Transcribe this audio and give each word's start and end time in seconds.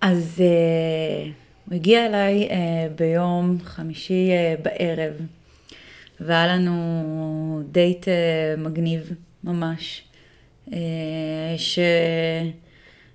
אז 0.00 0.34
uh, 0.36 0.42
הוא 1.66 1.74
הגיע 1.74 2.06
אליי 2.06 2.48
uh, 2.48 2.52
ביום 2.98 3.58
חמישי 3.64 4.30
uh, 4.30 4.62
בערב, 4.62 5.12
והיה 6.20 6.46
לנו 6.46 7.62
דייט 7.72 8.04
uh, 8.04 8.60
מגניב 8.60 9.12
ממש, 9.44 10.02
uh, 10.68 10.72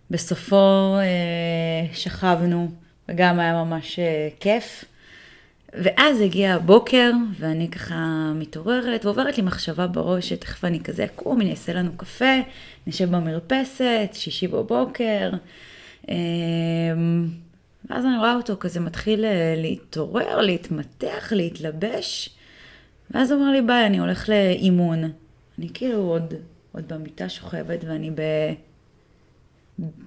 שבסופו 0.10 0.96
uh, 0.98 1.96
שכבנו, 1.96 2.72
וגם 3.10 3.40
היה 3.40 3.64
ממש 3.64 4.00
uh, 4.00 4.02
כיף. 4.40 4.86
ואז 5.74 6.22
הגיע 6.22 6.54
הבוקר, 6.54 7.12
ואני 7.40 7.70
ככה 7.72 8.32
מתעוררת, 8.36 9.06
ועוברת 9.06 9.38
לי 9.38 9.44
מחשבה 9.44 9.88
בראש 9.88 10.30
שתכף 10.30 10.66
אני 10.66 10.80
כזה 10.84 11.06
אקום, 11.06 11.42
אני 11.42 11.52
אעשה 11.52 11.74
לנו 11.74 11.98
קפה, 11.98 12.40
נשב 12.88 13.16
במרפסת, 13.16 14.10
שישי 14.14 14.48
בבוקר. 14.48 15.30
אמ, 15.32 15.38
ואז 17.90 18.06
אני 18.06 18.18
רואה 18.18 18.36
אותו 18.36 18.58
כזה 18.60 18.80
מתחיל 18.80 19.26
אה, 19.26 19.54
להתעורר, 19.58 20.42
להתמתח, 20.42 21.34
להתלבש, 21.36 22.30
ואז 23.12 23.32
הוא 23.32 23.40
אומר 23.40 23.52
לי, 23.52 23.62
ביי, 23.62 23.86
אני 23.86 23.98
הולך 24.00 24.30
לאימון. 24.30 25.04
אני 25.60 25.70
כאילו 25.74 26.00
עוד, 26.00 26.34
עוד 26.72 26.94
במיטה 26.94 27.30
שוכבת, 27.30 27.84
ואני 27.84 28.12
ב... 28.12 28.22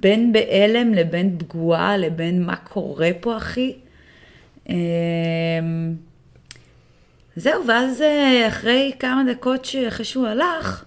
בין 0.00 0.32
בהלם 0.32 0.94
לבין 0.94 1.38
פגועה 1.38 1.96
לבין 1.96 2.42
מה 2.42 2.56
קורה 2.56 3.10
פה, 3.20 3.36
אחי. 3.36 3.76
אמ, 4.68 5.94
זהו, 7.36 7.66
ואז 7.66 8.02
אה, 8.02 8.48
אחרי 8.48 8.92
כמה 8.98 9.22
דקות 9.32 9.68
אחרי 9.88 10.04
שהוא 10.04 10.26
הלך, 10.26 10.84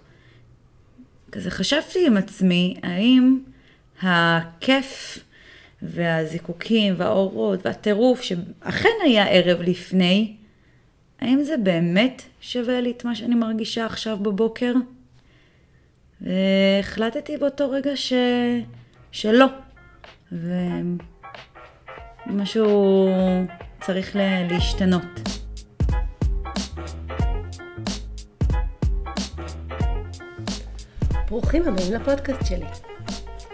כזה 1.31 1.51
חשבתי 1.51 2.07
עם 2.07 2.17
עצמי, 2.17 2.75
האם 2.83 3.39
הכיף 4.01 5.19
והזיקוקים 5.81 6.93
והאורות 6.97 7.65
והטירוף 7.65 8.21
שאכן 8.21 8.89
היה 9.03 9.27
ערב 9.27 9.61
לפני, 9.61 10.35
האם 11.21 11.43
זה 11.43 11.57
באמת 11.57 12.21
שווה 12.41 12.81
לי 12.81 12.91
את 12.91 13.05
מה 13.05 13.15
שאני 13.15 13.35
מרגישה 13.35 13.85
עכשיו 13.85 14.17
בבוקר? 14.17 14.73
והחלטתי 16.21 17.37
באותו 17.37 17.71
רגע 17.71 17.91
ש... 17.95 18.13
שלא. 19.11 19.45
ומשהו 22.27 23.09
צריך 23.81 24.15
להשתנות. 24.49 25.03
ברוכים 31.27 31.67
הבאים 31.67 31.93
לפודקאסט 31.93 32.45
שלי. 32.45 32.65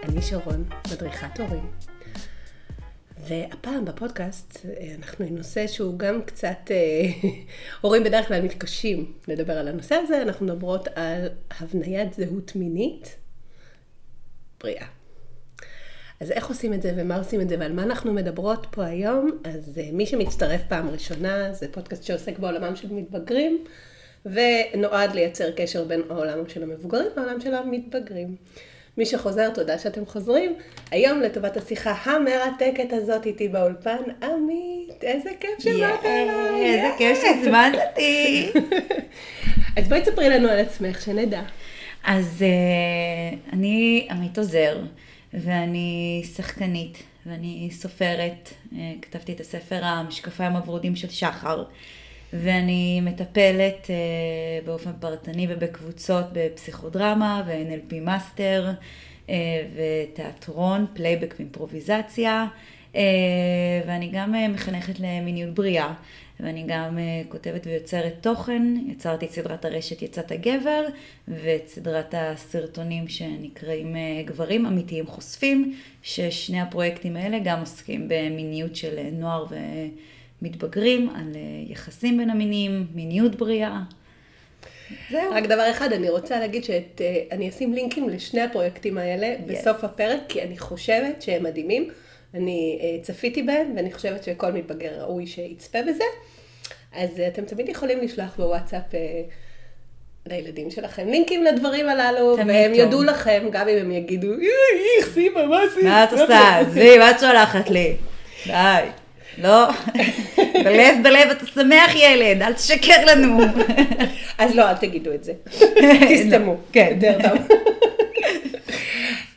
אני 0.10 0.22
שרון, 0.22 0.64
מדריכת 0.94 1.40
הורים. 1.40 1.72
והפעם 3.28 3.86
בפודקאסט 3.86 4.66
אנחנו 4.98 5.26
עם 5.26 5.38
נושא 5.38 5.68
שהוא 5.68 6.00
גם 6.00 6.22
קצת, 6.22 6.72
אה, 6.72 6.76
הורים 7.82 8.04
בדרך 8.04 8.28
כלל 8.28 8.42
מתקשים 8.42 9.14
לדבר 9.28 9.54
על 9.54 9.68
הנושא 9.68 9.96
הזה, 9.96 10.22
אנחנו 10.22 10.46
מדברות 10.46 10.88
על 10.96 11.28
הבניית 11.60 12.14
זהות 12.14 12.56
מינית 12.56 13.16
בריאה. 14.60 14.86
אז 16.20 16.32
איך 16.32 16.48
עושים 16.48 16.74
את 16.74 16.82
זה 16.82 16.94
ומה 16.96 17.18
עושים 17.18 17.42
את 17.42 17.50
זה 17.50 17.56
ועל 17.60 17.74
מה 17.74 17.84
אנחנו 17.84 18.14
מדברות 18.14 18.68
פה 18.72 18.86
היום? 18.86 19.32
אז 19.44 19.78
אה, 19.78 19.90
מי 19.94 20.06
שמצטרף 20.06 20.62
פעם 20.70 20.90
ראשונה, 20.90 21.54
זה 21.54 21.68
פודקאסט 21.72 22.04
שעוסק 22.04 22.40
בעולמם 22.40 22.76
של 22.76 22.94
מתבגרים, 22.94 23.64
ונועד 24.26 25.16
לייצר 25.16 25.52
קשר 25.52 25.84
בין 25.84 26.02
העולם 26.10 26.50
של 26.50 26.64
המבוגרים 26.64 27.08
לעולם 27.18 27.42
של 27.42 27.54
המתבגרים. 27.54 28.36
מי 28.98 29.06
שחוזר, 29.06 29.50
תודה 29.50 29.80
שאתם 29.80 30.06
חוזרים. 30.06 30.54
היום 30.92 31.22
לטובת 31.22 31.58
השיחה 31.58 31.92
המרתקת 31.92 32.94
הזאת 32.94 33.26
איתי 33.26 33.48
באולפן, 33.48 34.04
עמית, 34.24 35.04
איזה 35.04 35.30
כיף 35.40 35.60
שבאת 35.60 36.06
אליי. 36.06 36.66
איזה 36.66 36.90
כיף 36.98 37.18
שהזמנת 37.22 37.80
אותי. 37.90 38.52
אז 39.78 39.88
בואי 39.88 40.02
תספרי 40.02 40.30
לנו 40.30 40.48
על 40.48 40.60
עצמך, 40.60 41.02
שנדע. 41.02 41.42
אז 42.04 42.44
uh, 42.44 43.54
אני 43.54 44.08
עמית 44.12 44.38
עוזר. 44.38 44.78
ואני 45.36 46.24
שחקנית, 46.36 47.04
ואני 47.26 47.70
סופרת, 47.72 48.50
אה, 48.76 48.94
כתבתי 49.02 49.34
את 49.34 49.40
הספר 49.40 49.80
המשקפיים 49.84 50.52
הוורודים 50.52 50.96
של 50.96 51.10
שחר, 51.10 51.64
ואני 52.44 53.02
מטפלת 53.02 53.88
אה, 53.90 53.96
באופן 54.66 54.92
פרטני 55.00 55.48
ובקבוצות 55.50 56.26
בפסיכודרמה 56.34 57.44
ו- 57.48 57.67
NLP 57.67 57.96
master 58.02 58.72
אה, 59.30 59.36
ותיאטרון, 59.76 60.86
פלייבק 60.94 61.36
ואימפרוביזציה, 61.40 62.46
ואני 63.88 64.10
גם 64.14 64.36
מחנכת 64.54 65.00
למיניות 65.00 65.54
בריאה. 65.54 65.94
ואני 66.40 66.64
גם 66.68 66.98
כותבת 67.30 67.68
ויוצרת 67.68 68.14
תוכן, 68.22 68.74
יצרתי 68.88 69.26
את 69.26 69.32
סדרת 69.32 69.66
הרשת 69.66 70.02
יצאת 70.02 70.32
הגבר, 70.32 70.86
ואת 71.28 71.68
סדרת 71.68 72.14
הסרטונים 72.18 73.08
שנקראים 73.08 73.96
גברים 74.26 74.66
אמיתיים 74.66 75.08
חושפים, 75.08 75.76
ששני 76.02 76.62
הפרויקטים 76.62 77.16
האלה 77.16 77.40
גם 77.44 77.60
עוסקים 77.60 78.08
במיניות 78.08 78.76
של 78.76 79.00
נוער 79.12 79.46
ומתבגרים, 80.46 81.10
על 81.10 81.32
uh, 81.34 81.72
יחסים 81.72 82.18
בין 82.18 82.30
המינים, 82.30 82.88
מיניות 82.96 83.36
בריאה. 83.36 83.80
זהו. 85.12 85.32
רק 85.32 85.44
דבר 85.44 85.72
אחד, 85.72 85.94
אני 85.94 86.10
רוצה 86.10 86.40
להגיד 86.40 86.64
שאני 86.64 87.50
אשים 87.50 87.74
לינקים 87.74 88.10
לשני 88.10 88.42
הפרויקטים 88.42 88.98
האלה 88.98 89.36
yes. 89.36 89.52
בסוף 89.52 89.84
הפרק, 89.84 90.20
כי 90.30 90.42
אני 90.42 90.58
חושבת 90.58 91.22
שהם 91.22 91.44
מדהימים. 91.44 91.90
אני 92.34 92.80
uh, 92.82 93.06
צפיתי 93.06 93.44
בהם, 93.44 93.74
ואני 93.76 93.94
חושבת 93.94 94.24
שכל 94.24 94.52
מתבגר 94.52 95.02
ראוי 95.02 95.28
שיצפה 95.28 95.82
בזה. 95.82 96.04
אז 96.94 97.10
אתם 97.28 97.46
תמיד 97.46 97.70
יכולים 97.70 98.02
לשלוח 98.02 98.36
בוואטסאפ 98.38 98.84
לילדים 100.28 100.72
שלכם 100.72 101.08
לינקים 101.08 101.44
לדברים 101.44 101.90
הללו, 101.90 102.38
והם 102.38 102.72
טוב. 102.72 102.80
יודו 102.80 103.04
לכם, 103.04 103.48
גם 103.52 103.68
אם 103.68 103.78
הם 103.78 103.92
יגידו, 103.92 104.28
איך, 104.34 105.14
סימה, 105.14 105.46
מה 105.46 105.64
עשית? 105.64 105.84
מה 105.84 106.04
את 106.04 106.14
עושה? 106.14 106.56
עזבי, 106.60 106.98
מה 106.98 107.12
את 107.12 107.20
שולחת 107.20 107.70
לי? 107.70 107.96
די. 108.48 108.86
לא, 109.38 109.68
בלב 110.64 110.96
בלב 111.04 111.30
אתה 111.32 111.46
שמח 111.46 111.96
ילד, 111.96 112.42
אל 112.42 112.54
תשקר 112.54 113.06
לנו. 113.08 113.40
אז 114.38 114.56
לא, 114.56 114.70
אל 114.70 114.76
תגידו 114.76 115.14
את 115.14 115.24
זה. 115.24 115.34
תסתמו. 116.10 116.52
לא, 116.52 116.58
כן. 116.72 117.00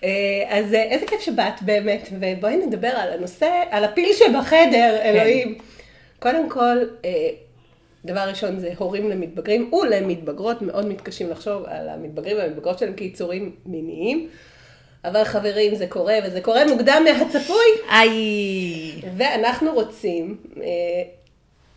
אה, 0.05 0.45
אז 0.49 0.75
אה, 0.75 0.83
איזה 0.83 1.07
כיף 1.07 1.21
שבאת 1.21 1.63
באמת, 1.63 2.09
ובואי 2.21 2.57
נדבר 2.57 2.89
על 2.89 3.13
הנושא, 3.13 3.51
על 3.71 3.85
הפיל 3.85 4.13
שבחדר, 4.13 4.99
כן. 5.03 5.03
אלוהים. 5.03 5.59
קודם 6.19 6.51
כל, 6.51 6.77
אה, 7.05 7.29
דבר 8.05 8.21
ראשון 8.21 8.59
זה 8.59 8.71
הורים 8.79 9.11
למתבגרים 9.11 9.73
ולמתבגרות, 9.73 10.63
מאוד 10.63 10.87
מתקשים 10.87 11.31
לחשוב 11.31 11.65
על 11.67 11.89
המתבגרים 11.89 12.37
והמתבגרות 12.37 12.79
שלהם 12.79 12.95
כיצורים 12.95 13.53
מיניים. 13.67 14.29
אבל 15.05 15.25
חברים, 15.25 15.75
זה 15.75 15.87
קורה, 15.87 16.15
וזה 16.25 16.41
קורה 16.41 16.65
מוקדם 16.67 17.05
מהצפוי. 17.05 17.67
איי. 17.91 19.01
ואנחנו 19.17 19.73
רוצים 19.75 20.37
אה, 20.57 20.63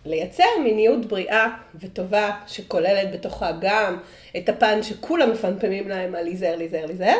לייצר 0.05 0.43
מיניות 0.63 1.05
בריאה 1.05 1.47
וטובה, 1.79 2.31
שכוללת 2.47 3.11
בתוכה 3.13 3.51
גם 3.61 3.97
את 4.37 4.49
הפן 4.49 4.83
שכולם 4.83 5.31
מפמפמים 5.31 5.89
להם 5.89 6.15
על 6.15 6.23
להיזהר, 6.23 6.55
להיזהר, 6.55 6.85
להיזהר, 6.85 7.17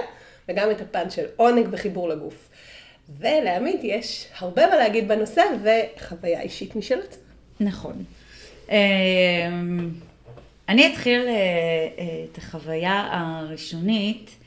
וגם 0.49 0.71
את 0.71 0.81
הפן 0.81 1.09
של 1.09 1.25
עונג 1.35 1.67
וחיבור 1.71 2.09
לגוף. 2.09 2.49
ולעמית 3.19 3.79
יש 3.83 4.27
הרבה 4.37 4.67
מה 4.67 4.75
להגיד 4.75 5.07
בנושא 5.07 5.41
וחוויה 5.63 6.41
אישית 6.41 6.75
משל 6.75 6.99
עצמה. 6.99 7.23
נכון. 7.59 8.03
אמ, 8.69 8.75
אני 10.69 10.93
אתחיל 10.93 11.21
אה, 11.21 11.33
אה, 11.33 12.25
את 12.31 12.37
החוויה 12.37 13.07
הראשונית, 13.11 14.29
אה, 14.29 14.40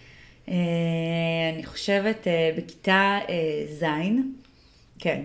אני 0.48 1.64
חושבת 1.64 2.26
בכיתה 2.56 3.18
ז', 3.68 3.84
כן, 4.98 5.22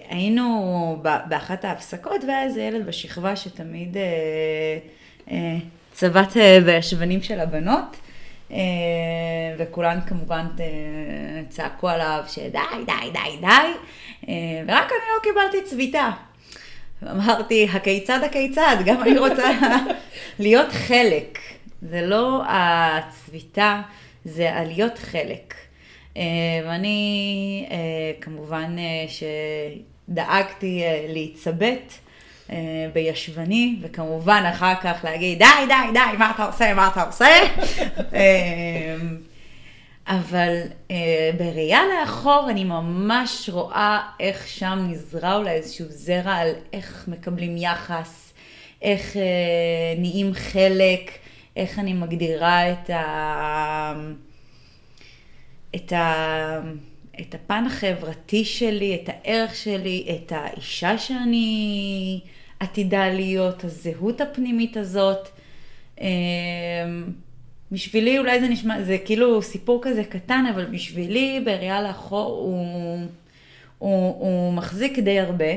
שהיינו 0.00 0.96
באחת 1.28 1.64
ההפסקות 1.64 2.24
והיה 2.24 2.42
איזה 2.42 2.62
ילד 2.62 2.86
בשכבה 2.86 3.36
שתמיד 3.36 3.96
אה, 5.30 5.56
צבט 5.92 6.36
אה, 6.36 6.58
בישבנים 6.64 7.22
של 7.22 7.40
הבנות, 7.40 7.96
אה, 8.50 8.56
וכולן 9.58 9.98
כמובן 10.06 10.46
צעקו 11.48 11.88
עליו 11.88 12.24
שדי, 12.28 12.48
די, 12.86 13.10
די, 13.12 13.36
די, 13.40 13.72
ורק 14.66 14.90
אני 14.92 15.08
לא 15.16 15.22
קיבלתי 15.22 15.70
צביטה. 15.70 16.10
אמרתי, 17.10 17.68
הכיצד, 17.72 18.20
הכיצד, 18.24 18.76
גם 18.84 19.02
אני 19.02 19.18
רוצה 19.18 19.50
להיות 20.38 20.72
חלק. 20.72 21.38
זה 21.82 22.02
לא 22.02 22.42
הצביטה, 22.48 23.82
זה 24.24 24.54
הלהיות 24.54 24.98
חלק. 24.98 25.54
ואני 26.66 27.66
כמובן 28.20 28.76
שדאגתי 30.08 30.82
להיצבט. 31.08 31.92
בישבני, 32.92 33.76
וכמובן 33.82 34.44
אחר 34.50 34.74
כך 34.82 35.04
להגיד, 35.04 35.38
די, 35.38 35.44
די, 35.68 35.92
די, 35.92 36.16
מה 36.18 36.32
אתה 36.34 36.44
עושה, 36.44 36.74
מה 36.74 36.88
אתה 36.92 37.02
עושה? 37.02 37.26
אבל 40.06 40.60
אה, 40.90 41.30
בראייה 41.38 41.80
לאחור 41.86 42.46
אני 42.50 42.64
ממש 42.64 43.50
רואה 43.52 44.08
איך 44.20 44.48
שם 44.48 44.86
נזרע 44.90 45.36
אולי 45.36 45.50
איזשהו 45.50 45.86
זרע 45.88 46.34
על 46.34 46.50
איך 46.72 47.04
מקבלים 47.08 47.56
יחס, 47.56 48.32
איך 48.82 49.16
אה, 49.16 49.22
נהיים 49.98 50.34
חלק, 50.34 51.10
איך 51.56 51.78
אני 51.78 51.92
מגדירה 51.92 52.72
את 52.72 52.90
ה... 52.90 53.94
את 55.76 55.92
ה... 55.92 56.60
את 57.20 57.34
הפן 57.34 57.64
החברתי 57.66 58.44
שלי, 58.44 58.94
את 58.94 59.08
הערך 59.08 59.56
שלי, 59.56 60.06
את 60.16 60.32
האישה 60.32 60.98
שאני 60.98 62.20
עתידה 62.60 63.08
להיות, 63.08 63.64
הזהות 63.64 64.20
הפנימית 64.20 64.76
הזאת. 64.76 65.28
אה, 66.00 66.06
בשבילי 67.72 68.18
אולי 68.18 68.40
זה 68.40 68.48
נשמע, 68.48 68.82
זה 68.82 68.96
כאילו 69.04 69.42
סיפור 69.42 69.80
כזה 69.82 70.04
קטן, 70.04 70.44
אבל 70.54 70.64
בשבילי 70.64 71.42
בראייה 71.44 71.82
לאחור 71.82 72.30
הוא, 72.30 72.98
הוא, 73.78 74.14
הוא 74.18 74.52
מחזיק 74.52 74.98
די 74.98 75.20
הרבה. 75.20 75.50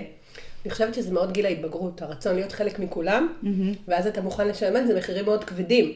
אני 0.65 0.71
חושבת 0.71 0.93
שזה 0.93 1.13
מאוד 1.13 1.31
גיל 1.31 1.45
ההתבגרות, 1.45 2.01
הרצון 2.01 2.35
להיות 2.35 2.51
חלק 2.51 2.79
מכולם, 2.79 3.33
mm-hmm. 3.43 3.47
ואז 3.87 4.07
אתה 4.07 4.21
מוכן 4.21 4.47
לשלם 4.47 4.77
את 4.77 4.87
זה 4.87 4.97
מחירים 4.97 5.25
מאוד 5.25 5.43
כבדים. 5.43 5.93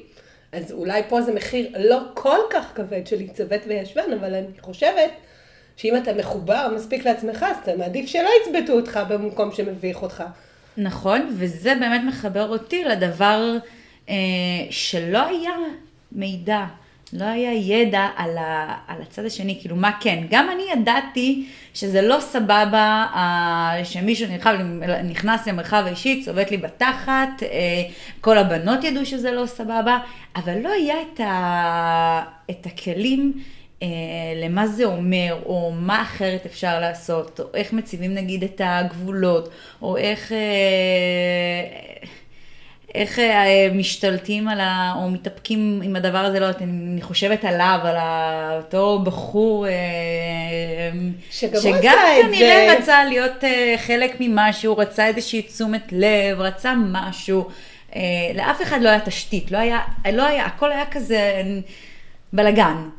אז 0.52 0.72
אולי 0.72 1.02
פה 1.10 1.22
זה 1.22 1.34
מחיר 1.34 1.70
לא 1.80 2.00
כל 2.14 2.40
כך 2.50 2.72
כבד 2.76 3.08
של 3.08 3.18
להצוות 3.20 3.62
וישבן, 3.68 4.14
אבל 4.20 4.34
אני 4.34 4.62
חושבת 4.62 5.12
שאם 5.78 5.98
אתה 5.98 6.14
מחובר 6.14 6.68
מספיק 6.76 7.06
לעצמך, 7.06 7.46
אז 7.50 7.56
אתה 7.64 7.76
מעדיף 7.76 8.10
שלא 8.10 8.30
יצבטו 8.42 8.74
אותך 8.74 9.00
במקום 9.10 9.52
שמביך 9.52 10.02
אותך. 10.02 10.24
נכון, 10.78 11.36
וזה 11.38 11.74
באמת 11.80 12.02
מחבר 12.08 12.50
אותי 12.50 12.84
לדבר 12.84 13.58
אה, 14.10 14.16
שלא 14.70 15.28
היה 15.28 15.52
מידע, 16.12 16.66
לא 17.14 17.26
היה 17.26 17.54
ידע 17.54 18.08
על, 18.16 18.38
ה, 18.38 18.76
על 18.88 19.02
הצד 19.02 19.26
השני, 19.26 19.58
כאילו 19.62 19.76
מה 19.76 19.92
כן. 20.02 20.24
גם 20.30 20.50
אני 20.56 20.64
ידעתי 20.74 21.48
שזה 21.74 22.02
לא 22.02 22.18
סבבה 22.20 23.06
אה, 23.16 23.82
שמישהו 23.84 24.28
נרחב, 24.32 24.56
נכנס 25.04 25.48
למרחב 25.48 25.84
האישי, 25.86 26.24
צובט 26.26 26.52
לי 26.52 26.58
בתחת, 26.58 27.44
אה, 27.44 27.84
כל 28.22 28.38
הבנות 28.38 28.84
ידעו 28.84 29.06
שזה 29.06 29.32
לא 29.32 29.46
סבבה, 29.46 30.00
אבל 30.36 30.58
לא 30.58 30.70
היה 30.70 30.96
את, 31.02 31.20
ה, 31.20 32.22
את 32.50 32.66
הכלים. 32.66 33.34
אה, 33.84 33.88
למה 34.36 34.68
זה 34.68 34.86
אומר, 34.86 35.40
או 35.46 35.72
מה 35.76 36.02
אחרת 36.02 36.46
אפשר 36.46 36.80
לעשות, 36.80 37.40
או 37.40 37.46
איך 37.54 37.74
מציבים 37.74 38.14
נגיד 38.14 38.44
את 38.44 38.62
הגבולות, 38.64 39.50
או 39.82 39.98
איך... 39.98 40.32
אה, 40.32 40.38
איך 42.96 43.20
אה, 43.20 43.70
משתלטים 43.74 44.48
על 44.48 44.60
ה... 44.60 44.94
או 44.96 45.10
מתאפקים 45.10 45.82
עם 45.84 45.96
הדבר 45.96 46.18
הזה, 46.18 46.40
לא 46.40 46.46
יודעת, 46.46 46.62
אני 46.62 47.02
חושבת 47.02 47.46
עליו, 47.46 47.80
על 47.84 47.98
אותו 48.58 49.00
בחור, 49.04 49.68
אה, 49.68 49.72
שגם, 51.32 51.62
שגם 51.62 51.98
כנראה 52.22 52.68
זה... 52.68 52.76
רצה 52.80 53.04
להיות 53.04 53.44
אה, 53.44 53.76
חלק 53.78 54.16
ממשהו, 54.20 54.78
רצה 54.78 55.08
איזושהי 55.08 55.42
תשומת 55.42 55.84
לב, 55.92 56.40
רצה 56.40 56.74
משהו. 56.92 57.48
לאף 58.36 58.62
אחד 58.62 58.82
לא 58.82 58.90
היה 58.90 59.00
תשתית, 59.00 59.52
לא 59.52 59.58
היה, 59.58 59.80
לא 60.14 60.26
היה, 60.26 60.46
הכל 60.46 60.72
היה 60.72 60.86
כזה 60.92 61.42
בלאגן. 62.34 62.90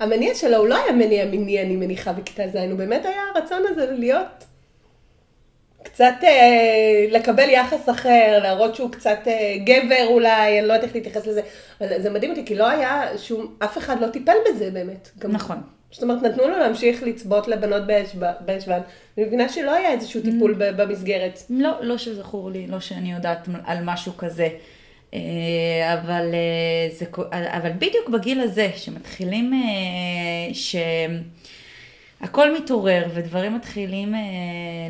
המניע 0.00 0.34
שלו 0.34 0.56
הוא 0.56 0.68
לא 0.68 0.76
היה 0.84 0.92
מניע 0.92 1.24
מיני, 1.24 1.62
אני 1.62 1.76
מניחה, 1.76 2.12
בכיתה 2.12 2.42
ז', 2.48 2.56
הוא 2.56 2.78
באמת 2.78 3.04
היה 3.04 3.22
הרצון 3.34 3.62
הזה 3.68 3.86
להיות 3.92 4.44
קצת 5.86 6.14
אה, 6.22 7.06
לקבל 7.10 7.50
יחס 7.50 7.88
אחר, 7.88 8.38
להראות 8.42 8.74
שהוא 8.74 8.90
קצת 8.90 9.18
אה, 9.26 9.56
גבר 9.64 10.06
אולי, 10.06 10.58
אני 10.58 10.68
לא 10.68 10.72
יודעת 10.72 10.84
איך 10.84 10.94
להתייחס 10.94 11.26
לזה, 11.26 11.40
אבל 11.80 12.02
זה 12.02 12.10
מדהים 12.10 12.30
אותי, 12.30 12.46
כי 12.46 12.54
לא 12.54 12.68
היה 12.68 13.18
שום, 13.18 13.54
אף 13.58 13.78
אחד 13.78 14.00
לא 14.00 14.06
טיפל 14.06 14.32
בזה 14.48 14.70
באמת. 14.70 15.10
גם, 15.18 15.32
נכון. 15.32 15.56
זאת 15.90 16.02
אומרת, 16.02 16.22
נתנו 16.22 16.48
לו 16.48 16.58
להמשיך 16.58 17.02
לצבות 17.02 17.48
לבנות 17.48 17.82
בישבן, 18.40 18.80
אני 19.18 19.26
מבינה 19.26 19.48
שלא 19.48 19.74
היה 19.74 19.92
איזשהו 19.92 20.22
טיפול 20.22 20.54
mm. 20.54 20.72
במסגרת. 20.76 21.42
לא, 21.50 21.70
לא 21.80 21.98
שזכור 21.98 22.50
לי, 22.50 22.66
לא 22.66 22.80
שאני 22.80 23.12
יודעת 23.12 23.48
על 23.64 23.78
משהו 23.84 24.16
כזה. 24.16 24.48
אה, 25.14 25.20
אבל, 25.94 26.34
אה, 26.34 26.94
זה, 26.94 27.06
אבל 27.32 27.70
בדיוק 27.72 28.08
בגיל 28.08 28.40
הזה, 28.40 28.70
שמתחילים, 28.76 29.52
אה, 29.54 30.54
ש... 30.54 30.76
הכל 32.20 32.56
מתעורר 32.56 33.04
ודברים 33.14 33.54
מתחילים 33.54 34.14
אה, 34.14 34.20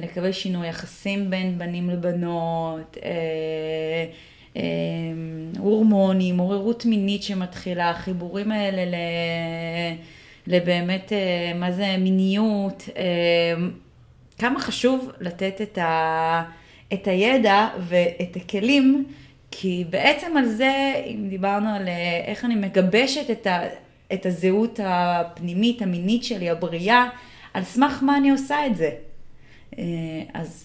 לקבל 0.03 0.33
שינוי, 0.33 0.69
יחסים 0.69 1.31
בין 1.31 1.59
בנים 1.59 1.91
לבנות, 1.91 2.97
אה, 3.05 3.11
אה, 4.57 4.63
הורמונים, 5.59 6.39
עוררות 6.39 6.87
מינית 6.87 7.23
שמתחילה, 7.23 7.91
החיבורים 7.91 8.53
האלה 8.53 8.85
ל, 8.85 8.95
לבאמת 10.47 11.13
אה, 11.13 11.53
מה 11.55 11.73
זה 11.73 11.97
מיניות, 11.99 12.89
אה, 12.97 13.55
כמה 14.39 14.61
חשוב 14.61 15.13
לתת 15.21 15.61
את, 15.63 15.79
ה, 15.79 16.43
את 16.93 17.09
הידע 17.09 17.69
ואת 17.81 18.37
הכלים, 18.37 19.05
כי 19.51 19.85
בעצם 19.91 20.37
על 20.37 20.45
זה, 20.45 21.03
אם 21.07 21.27
דיברנו 21.29 21.69
על 21.69 21.89
אה, 21.89 22.23
איך 22.27 22.45
אני 22.45 22.55
מגבשת 22.55 23.31
את 23.31 23.47
ה... 23.47 23.61
את 24.13 24.27
הזהות 24.27 24.81
הפנימית, 24.83 25.83
המינית 25.83 26.25
שלי, 26.25 26.51
הבריאה, 26.51 27.09
על 27.55 27.65
סמך 27.65 28.03
מה 28.03 28.17
אני 28.17 28.31
עושה 28.31 28.67
את 28.67 28.77
זה. 28.77 28.91
אה, 29.79 29.85
אז 30.35 30.65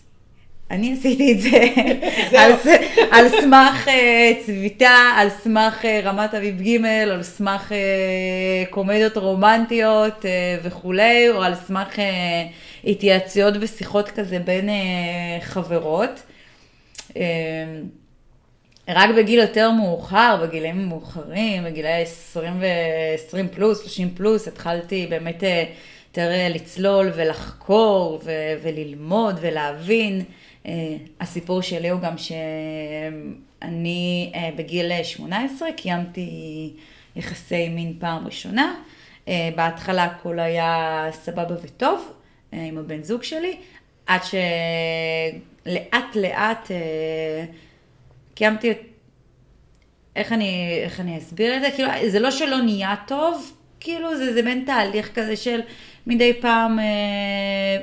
אני 0.71 0.93
עשיתי 0.93 1.31
את 1.31 1.41
זה 1.41 1.63
על, 2.41 2.51
על 3.11 3.29
סמך 3.29 3.87
uh, 3.87 4.45
צביטה, 4.45 5.13
על 5.17 5.29
סמך 5.29 5.81
uh, 5.81 5.87
רמת 6.03 6.33
אביב 6.33 6.61
ג', 6.61 6.85
על 6.85 7.23
סמך 7.23 7.71
קומדיות 8.69 9.17
רומנטיות 9.17 10.25
וכולי, 10.63 11.29
או 11.29 11.43
על 11.43 11.55
סמך 11.55 11.99
התייעצויות 12.83 13.53
ושיחות 13.59 14.09
כזה 14.09 14.39
בין 14.39 14.69
חברות. 15.41 16.23
רק 18.93 19.09
בגיל 19.17 19.39
יותר 19.39 19.71
מאוחר, 19.71 20.39
בגילים 20.43 20.85
מאוחרים, 20.85 21.63
בגילי 21.63 22.01
20 22.01 22.53
ו-20 22.59 23.55
פלוס, 23.55 23.81
30 23.81 24.09
פלוס, 24.09 24.47
התחלתי 24.47 25.07
באמת 25.09 25.43
אה, 25.43 25.63
יותר 26.07 26.31
אה, 26.31 26.49
לצלול 26.49 27.11
ולחקור 27.15 28.19
ו- 28.23 28.53
וללמוד 28.63 29.35
ולהבין. 29.41 30.23
אה, 30.65 30.95
הסיפור 31.19 31.61
שלי 31.61 31.89
הוא 31.89 32.01
גם 32.01 32.17
שאני 33.61 34.31
בגיל 34.55 35.03
18 35.03 35.71
קיימתי 35.71 36.73
יחסי 37.15 37.69
מין 37.69 37.93
פעם 37.99 38.25
ראשונה. 38.25 38.75
בהתחלה 39.55 40.03
הכל 40.03 40.39
היה 40.39 41.07
סבבה 41.11 41.55
וטוב 41.63 42.11
עם 42.51 42.77
הבן 42.77 43.03
זוג 43.03 43.23
שלי, 43.23 43.55
עד 44.07 44.21
שלאט 44.23 46.15
לאט 46.15 46.71
קיימתי 48.41 48.71
את... 48.71 48.77
איך 50.15 50.33
אני, 50.33 50.79
איך 50.83 50.99
אני 50.99 51.17
אסביר 51.17 51.57
את 51.57 51.61
זה? 51.61 51.71
כאילו, 51.75 51.89
זה 52.07 52.19
לא 52.19 52.31
שלא 52.31 52.61
נהיה 52.61 52.95
טוב, 53.07 53.53
כאילו 53.79 54.17
זה, 54.17 54.33
זה 54.33 54.41
בין 54.41 54.63
תהליך 54.65 55.11
כזה 55.15 55.35
של 55.35 55.59
מדי 56.07 56.33
פעם 56.41 56.79
אה, 56.79 56.85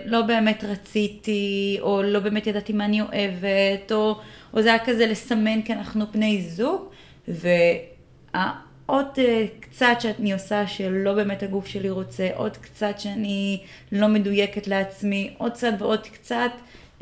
לא 0.04 0.22
באמת 0.22 0.64
רציתי, 0.64 1.78
או 1.80 2.02
לא 2.02 2.20
באמת 2.20 2.46
ידעתי 2.46 2.72
מה 2.72 2.84
אני 2.84 3.00
אוהבת, 3.00 3.92
או, 3.92 4.18
או 4.54 4.62
זה 4.62 4.68
היה 4.68 4.84
כזה 4.84 5.06
לסמן 5.06 5.62
כי 5.62 5.72
אנחנו 5.72 6.04
בני 6.12 6.42
זוג, 6.42 6.88
ועוד 7.28 9.06
אה, 9.18 9.46
קצת 9.60 9.96
שאני 10.00 10.32
עושה 10.32 10.66
שלא 10.66 11.14
באמת 11.14 11.42
הגוף 11.42 11.66
שלי 11.66 11.90
רוצה, 11.90 12.28
עוד 12.34 12.56
קצת 12.56 13.00
שאני 13.00 13.60
לא 13.92 14.08
מדויקת 14.08 14.66
לעצמי, 14.66 15.34
עוד 15.38 15.52
קצת 15.52 15.72
ועוד 15.78 16.06
קצת. 16.06 16.50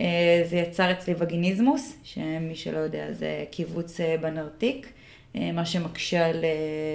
אה, 0.00 0.42
זה 0.44 0.56
יצר 0.56 0.92
אצלי 0.92 1.14
וגיניזמוס, 1.18 1.96
שמי 2.04 2.54
שלא 2.54 2.78
יודע 2.78 3.12
זה 3.12 3.44
קיבוץ 3.50 4.00
אה, 4.00 4.16
בנרתיק, 4.20 4.92
אה, 5.36 5.52
מה 5.52 5.66
שמקשה 5.66 6.26
על, 6.26 6.44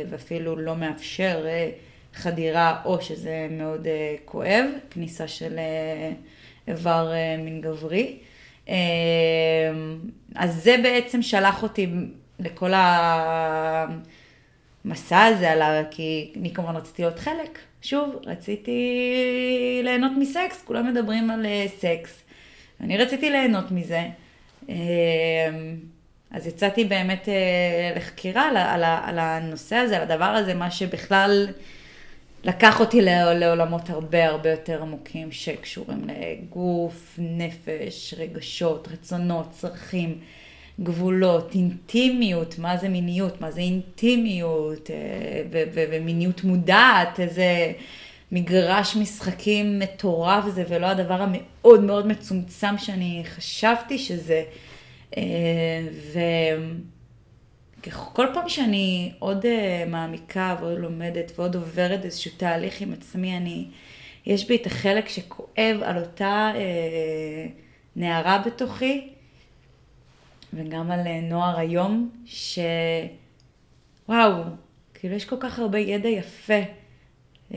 ואפילו 0.10 0.56
לא 0.56 0.76
מאפשר 0.76 1.46
חדירה 2.14 2.82
או 2.86 3.02
שזה 3.02 3.48
מאוד 3.52 3.88
כואב, 4.26 4.66
כניסה 4.90 5.28
של 5.28 5.60
איבר 6.68 7.14
מין 7.40 7.62
גברי. 7.62 8.18
אז 10.36 10.64
זה 10.64 10.76
בעצם 10.84 11.22
שלח 11.22 11.64
אותי 11.64 11.88
לכל 12.40 12.72
המסע 14.86 15.24
הזה, 15.24 15.54
כי 15.92 16.34
אני 16.36 16.54
כמובן 16.54 16.76
רציתי 16.76 17.02
להיות 17.02 17.20
חלק. 17.20 17.60
שוב, 17.82 18.16
רציתי 18.26 18.82
ליהנות 19.84 20.12
מסקס, 20.18 20.64
כולם 20.66 20.88
מדברים 20.88 21.32
על 21.32 21.46
סקס. 21.80 22.24
אני 22.82 22.98
רציתי 22.98 23.30
ליהנות 23.30 23.72
מזה. 23.72 24.08
אמ, 24.70 24.76
אז 26.32 26.48
יצאתי 26.48 26.86
באמת 26.86 27.30
אה, 27.30 27.94
לחקירה 27.96 28.48
על, 28.48 28.58
על, 28.58 28.84
על 28.84 29.20
הנושא 29.20 29.76
הזה, 29.76 29.98
על 29.98 30.02
הדבר 30.02 30.26
הזה, 30.26 30.54
מה 30.54 30.72
שבכלל 30.72 31.48
לקח 32.44 32.80
אותי 32.80 33.02
לעולמות 33.02 33.90
הרבה 33.90 34.28
הרבה 34.28 34.50
יותר 34.52 34.82
עמוקים 34.82 35.32
שקשורים 35.32 36.08
לגוף, 36.08 37.16
נפש, 37.18 38.14
רגשות, 38.18 38.88
רצונות, 38.92 39.52
צרכים, 39.52 40.18
גבולות, 40.80 41.56
אינטימיות, 41.56 42.60
מה 42.60 42.78
זה 42.78 42.90
מיניות, 42.90 43.42
מה 43.42 43.52
זה 43.52 43.62
אינטימיות, 43.62 44.90
אה, 44.92 45.42
ומיניות 45.76 46.44
מודעת, 46.44 47.20
איזה 47.20 47.72
מגרש 48.32 48.96
משחקים 48.96 49.80
מטורף 49.80 50.50
זה, 50.50 50.64
ולא 50.70 50.86
הדבר 50.86 51.22
המאוד 51.22 51.84
מאוד 51.84 52.08
מצומצם 52.08 52.78
שאני 52.78 53.24
חשבתי 53.26 53.98
שזה. 53.98 54.44
אה, 55.18 55.24
ו... 56.14 56.20
כל 57.90 58.28
פעם 58.34 58.50
שאני 58.50 59.12
עוד 59.20 59.46
uh, 59.46 59.90
מעמיקה 59.90 60.56
ועוד 60.60 60.80
לומדת 60.80 61.32
ועוד 61.36 61.56
עוברת 61.56 62.06
איזשהו 62.06 62.32
תהליך 62.38 62.82
עם 62.82 62.94
עצמי, 62.94 63.38
אני, 63.38 63.68
יש 64.26 64.48
בי 64.48 64.56
את 64.56 64.66
החלק 64.66 65.10
שכואב 65.10 65.78
על 65.84 65.98
אותה 65.98 66.52
uh, 66.54 66.58
נערה 67.96 68.44
בתוכי, 68.46 69.10
וגם 70.54 70.92
על 70.92 71.00
נוער 71.22 71.60
היום, 71.60 72.10
שוואו, 72.26 74.34
כאילו 74.94 75.16
יש 75.16 75.26
כל 75.26 75.38
כך 75.40 75.60
הרבה 75.60 75.80
ידע 75.80 76.10
יפה. 76.10 76.81
Uh, 77.52 77.54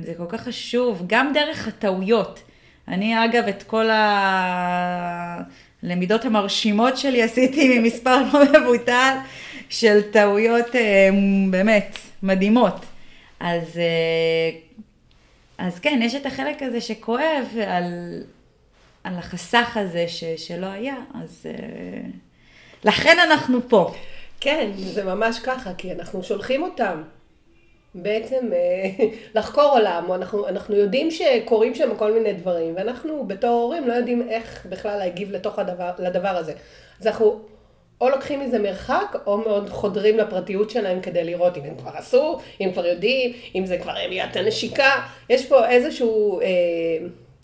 זה 0.00 0.14
כל 0.16 0.26
כך 0.28 0.40
חשוב, 0.40 1.02
גם 1.06 1.32
דרך 1.34 1.68
הטעויות. 1.68 2.42
אני 2.88 3.24
אגב 3.24 3.48
את 3.48 3.62
כל. 3.62 3.88
הלמידות 5.84 6.24
המרשימות 6.24 6.96
שלי 6.96 7.22
עשיתי 7.22 7.68
ממספר 7.78 8.22
לא 8.32 8.60
מבוטל 8.60 9.16
של 9.68 10.02
טעויות 10.10 10.76
אה, 10.76 11.08
באמת 11.50 11.98
מדהימות. 12.22 12.84
אז, 13.40 13.78
אה, 13.78 14.58
אז 15.58 15.78
כן, 15.78 16.00
יש 16.02 16.14
את 16.14 16.26
החלק 16.26 16.62
הזה 16.62 16.80
שכואב 16.80 17.46
על, 17.66 18.22
על 19.04 19.16
החסך 19.16 19.76
הזה 19.76 20.04
ש, 20.08 20.24
שלא 20.36 20.66
היה, 20.66 20.96
אז 21.14 21.46
אה, 21.46 22.00
לכן 22.84 23.16
אנחנו 23.18 23.68
פה. 23.68 23.94
כן, 24.40 24.70
זה 24.76 25.04
ממש 25.04 25.38
ככה, 25.38 25.74
כי 25.74 25.92
אנחנו 25.92 26.22
שולחים 26.22 26.62
אותם. 26.62 27.02
בעצם 27.94 28.50
אה, 28.52 29.06
לחקור 29.40 29.64
עולם, 29.64 30.12
אנחנו, 30.12 30.48
אנחנו 30.48 30.76
יודעים 30.76 31.10
שקורים 31.10 31.74
שם 31.74 31.94
כל 31.96 32.12
מיני 32.12 32.32
דברים, 32.32 32.74
ואנחנו 32.76 33.26
בתור 33.26 33.62
הורים 33.62 33.88
לא 33.88 33.92
יודעים 33.92 34.28
איך 34.28 34.66
בכלל 34.68 34.98
להגיב 34.98 35.32
לתוך 35.32 35.58
הדבר, 35.58 35.90
לדבר 35.98 36.28
הזה. 36.28 36.52
אז 37.00 37.06
אנחנו 37.06 37.40
או 38.00 38.08
לוקחים 38.08 38.40
מזה 38.40 38.58
מרחק, 38.58 39.16
או 39.26 39.38
מאוד 39.38 39.70
חודרים 39.70 40.18
לפרטיות 40.18 40.70
שלהם 40.70 41.00
כדי 41.00 41.24
לראות 41.24 41.56
אם 41.56 41.62
הם 41.62 41.76
כבר 41.76 41.90
עשו, 41.94 42.38
אם 42.60 42.70
כבר 42.72 42.86
יודעים, 42.86 43.32
אם 43.54 43.66
זה 43.66 43.78
כבר 43.78 43.92
עליית 43.92 44.36
הנשיקה. 44.36 44.90
יש 45.30 45.46
פה 45.46 45.68
איזשהו... 45.68 46.40
אה, 46.40 46.46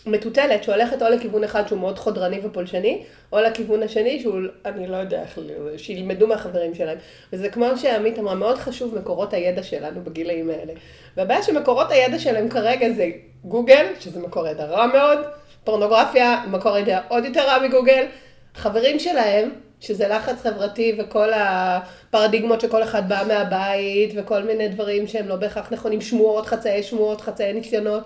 מטוטלת 0.06 0.64
שהולכת 0.64 1.02
או 1.02 1.08
לכיוון 1.08 1.44
אחד 1.44 1.68
שהוא 1.68 1.78
מאוד 1.78 1.98
חודרני 1.98 2.40
ופולשני, 2.44 3.02
או 3.32 3.40
לכיוון 3.40 3.82
השני 3.82 4.20
שהוא, 4.20 4.38
אני 4.64 4.86
לא 4.86 4.96
יודע 4.96 5.22
איך, 5.22 5.38
שילמדו 5.76 6.26
מהחברים 6.26 6.74
שלהם. 6.74 6.98
וזה 7.32 7.48
כמו 7.48 7.66
שעמית 7.76 8.18
אמרה, 8.18 8.34
מאוד 8.34 8.58
חשוב 8.58 8.98
מקורות 8.98 9.32
הידע 9.32 9.62
שלנו 9.62 10.00
בגילאים 10.04 10.50
האלה. 10.50 10.72
והבעיה 11.16 11.42
שמקורות 11.42 11.90
הידע 11.90 12.18
שלהם 12.18 12.48
כרגע 12.48 12.90
זה 12.92 13.10
גוגל, 13.44 13.86
שזה 14.00 14.20
מקור 14.20 14.48
ידע 14.48 14.64
רע 14.64 14.86
מאוד, 14.86 15.18
פורנוגרפיה, 15.64 16.44
מקור 16.50 16.78
ידע 16.78 17.00
עוד 17.08 17.24
יותר 17.24 17.46
רע 17.46 17.58
מגוגל, 17.68 18.06
חברים 18.54 18.98
שלהם, 18.98 19.50
שזה 19.80 20.08
לחץ 20.08 20.42
חברתי 20.42 20.98
וכל 20.98 21.28
הפרדיגמות 21.34 22.60
שכל 22.60 22.82
אחד 22.82 23.08
בא 23.08 23.22
מהבית, 23.28 24.12
וכל 24.16 24.42
מיני 24.42 24.68
דברים 24.68 25.06
שהם 25.06 25.28
לא 25.28 25.36
בהכרח 25.36 25.72
נכונים, 25.72 26.00
שמועות, 26.00 26.46
חצאי 26.46 26.82
שמועות, 26.82 27.20
חצאי 27.20 27.52
ניסיונות. 27.52 28.02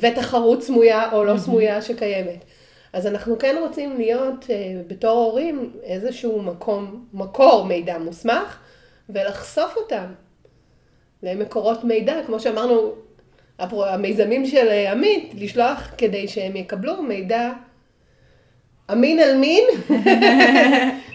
ותחרות 0.00 0.62
סמויה 0.62 1.12
או 1.12 1.24
לא 1.24 1.38
סמויה 1.38 1.82
שקיימת. 1.82 2.44
אז 2.92 3.06
אנחנו 3.06 3.38
כן 3.38 3.56
רוצים 3.60 3.96
להיות 3.96 4.44
uh, 4.44 4.48
בתור 4.86 5.24
הורים 5.24 5.72
איזשהו 5.82 6.42
מקום, 6.42 7.04
מקור 7.12 7.64
מידע 7.64 7.98
מוסמך, 7.98 8.58
ולחשוף 9.08 9.76
אותם 9.76 10.06
למקורות 11.22 11.84
מידע, 11.84 12.14
כמו 12.26 12.40
שאמרנו, 12.40 12.92
המיזמים 13.58 14.46
של 14.46 14.68
אה, 14.68 14.92
עמית, 14.92 15.32
לשלוח 15.34 15.90
כדי 15.98 16.28
שהם 16.28 16.56
יקבלו 16.56 17.02
מידע 17.02 17.50
אמין 18.92 19.18
על 19.18 19.36
מין. 19.36 19.64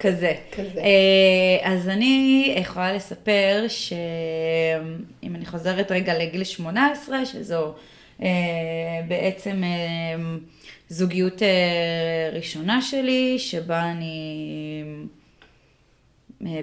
כזה. 0.00 0.34
כזה. 0.52 0.80
אה, 0.80 1.72
אז 1.72 1.88
אני 1.88 2.54
יכולה 2.58 2.92
לספר 2.92 3.64
שאם 3.68 5.34
אני 5.36 5.46
חוזרת 5.46 5.92
רגע 5.92 6.18
לגיל 6.18 6.44
18, 6.44 7.26
שזו 7.26 7.74
אה, 8.22 8.28
בעצם 9.08 9.64
אה, 9.64 10.20
זוגיות 10.88 11.42
ראשונה 12.32 12.82
שלי, 12.82 13.38
שבה 13.38 13.82
אני, 13.90 14.84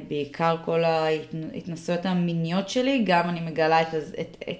בעיקר 0.07 0.55
כל 0.65 0.83
ההתנסויות 0.83 2.05
המיניות 2.05 2.69
שלי, 2.69 3.03
גם 3.05 3.29
אני 3.29 3.39
מגלה 3.39 3.81
את, 3.81 3.87
את, 4.21 4.43
את 4.49 4.57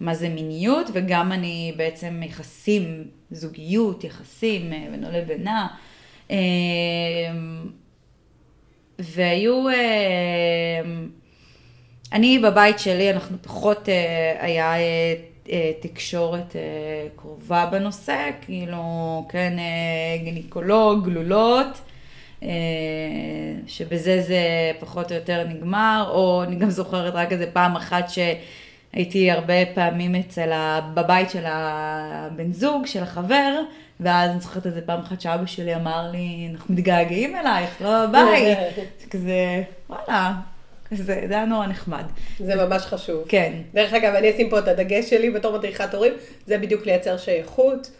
מה 0.00 0.14
זה 0.14 0.28
מיניות, 0.28 0.90
וגם 0.92 1.32
אני 1.32 1.72
בעצם 1.76 2.22
יחסים, 2.22 3.04
זוגיות, 3.30 4.04
יחסים 4.04 4.70
בינו 4.70 5.08
לבינה. 5.12 5.68
והיו, 8.98 9.68
אה, 9.68 9.74
אני 12.12 12.38
בבית 12.38 12.78
שלי, 12.78 13.10
אנחנו 13.10 13.36
פחות, 13.42 13.88
אה, 13.88 14.36
היה 14.40 14.74
אה, 15.50 15.72
תקשורת 15.80 16.56
קרובה 17.16 17.66
בנושא, 17.72 18.30
כאילו, 18.40 18.82
כן, 19.28 19.56
גינקולוג, 20.24 21.04
גלולות. 21.04 21.80
שבזה 23.66 24.20
זה 24.20 24.40
פחות 24.80 25.10
או 25.10 25.16
יותר 25.16 25.44
נגמר, 25.48 26.10
או 26.14 26.42
אני 26.42 26.56
גם 26.56 26.70
זוכרת 26.70 27.14
רק 27.14 27.32
איזה 27.32 27.46
פעם 27.52 27.76
אחת 27.76 28.04
שהייתי 28.08 29.30
הרבה 29.30 29.66
פעמים 29.74 30.14
אצל, 30.14 30.52
ה... 30.52 30.80
בבית 30.94 31.30
של 31.30 31.44
הבן 31.46 32.52
זוג, 32.52 32.86
של 32.86 33.02
החבר, 33.02 33.60
ואז 34.00 34.30
אני 34.30 34.40
זוכרת 34.40 34.66
איזה 34.66 34.80
פעם 34.80 35.00
אחת 35.00 35.20
שאבא 35.20 35.46
שלי 35.46 35.74
אמר 35.74 36.10
לי, 36.12 36.48
אנחנו 36.52 36.74
מתגעגעים 36.74 37.36
אלייך, 37.36 37.82
לא 37.82 38.06
בבית. 38.06 38.58
כזה, 39.10 39.62
וואלה, 39.88 40.32
זה, 40.90 41.24
זה 41.28 41.34
היה 41.34 41.44
נורא 41.44 41.66
נחמד. 41.66 42.04
זה 42.38 42.54
ממש 42.54 42.82
חשוב. 42.82 43.24
כן. 43.28 43.52
דרך 43.74 43.92
אגב, 43.92 44.14
אני 44.14 44.30
אשים 44.30 44.50
פה 44.50 44.58
את 44.58 44.68
הדגש 44.68 45.10
שלי 45.10 45.30
בתור 45.30 45.58
מדריכת 45.58 45.94
הורים, 45.94 46.12
זה 46.46 46.58
בדיוק 46.58 46.86
לייצר 46.86 47.16
שייכות. 47.16 47.90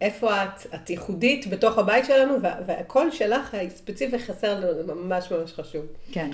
איפה 0.00 0.42
את, 0.42 0.66
את 0.74 0.90
ייחודית 0.90 1.46
בתוך 1.46 1.78
הבית 1.78 2.04
שלנו, 2.04 2.34
והקול 2.66 3.10
שלך 3.10 3.54
הספציפי 3.66 4.18
חסר 4.18 4.60
לנו, 4.60 4.74
זה 4.74 4.94
ממש 4.94 5.30
ממש 5.30 5.52
חשוב. 5.52 5.82
כן. 6.12 6.30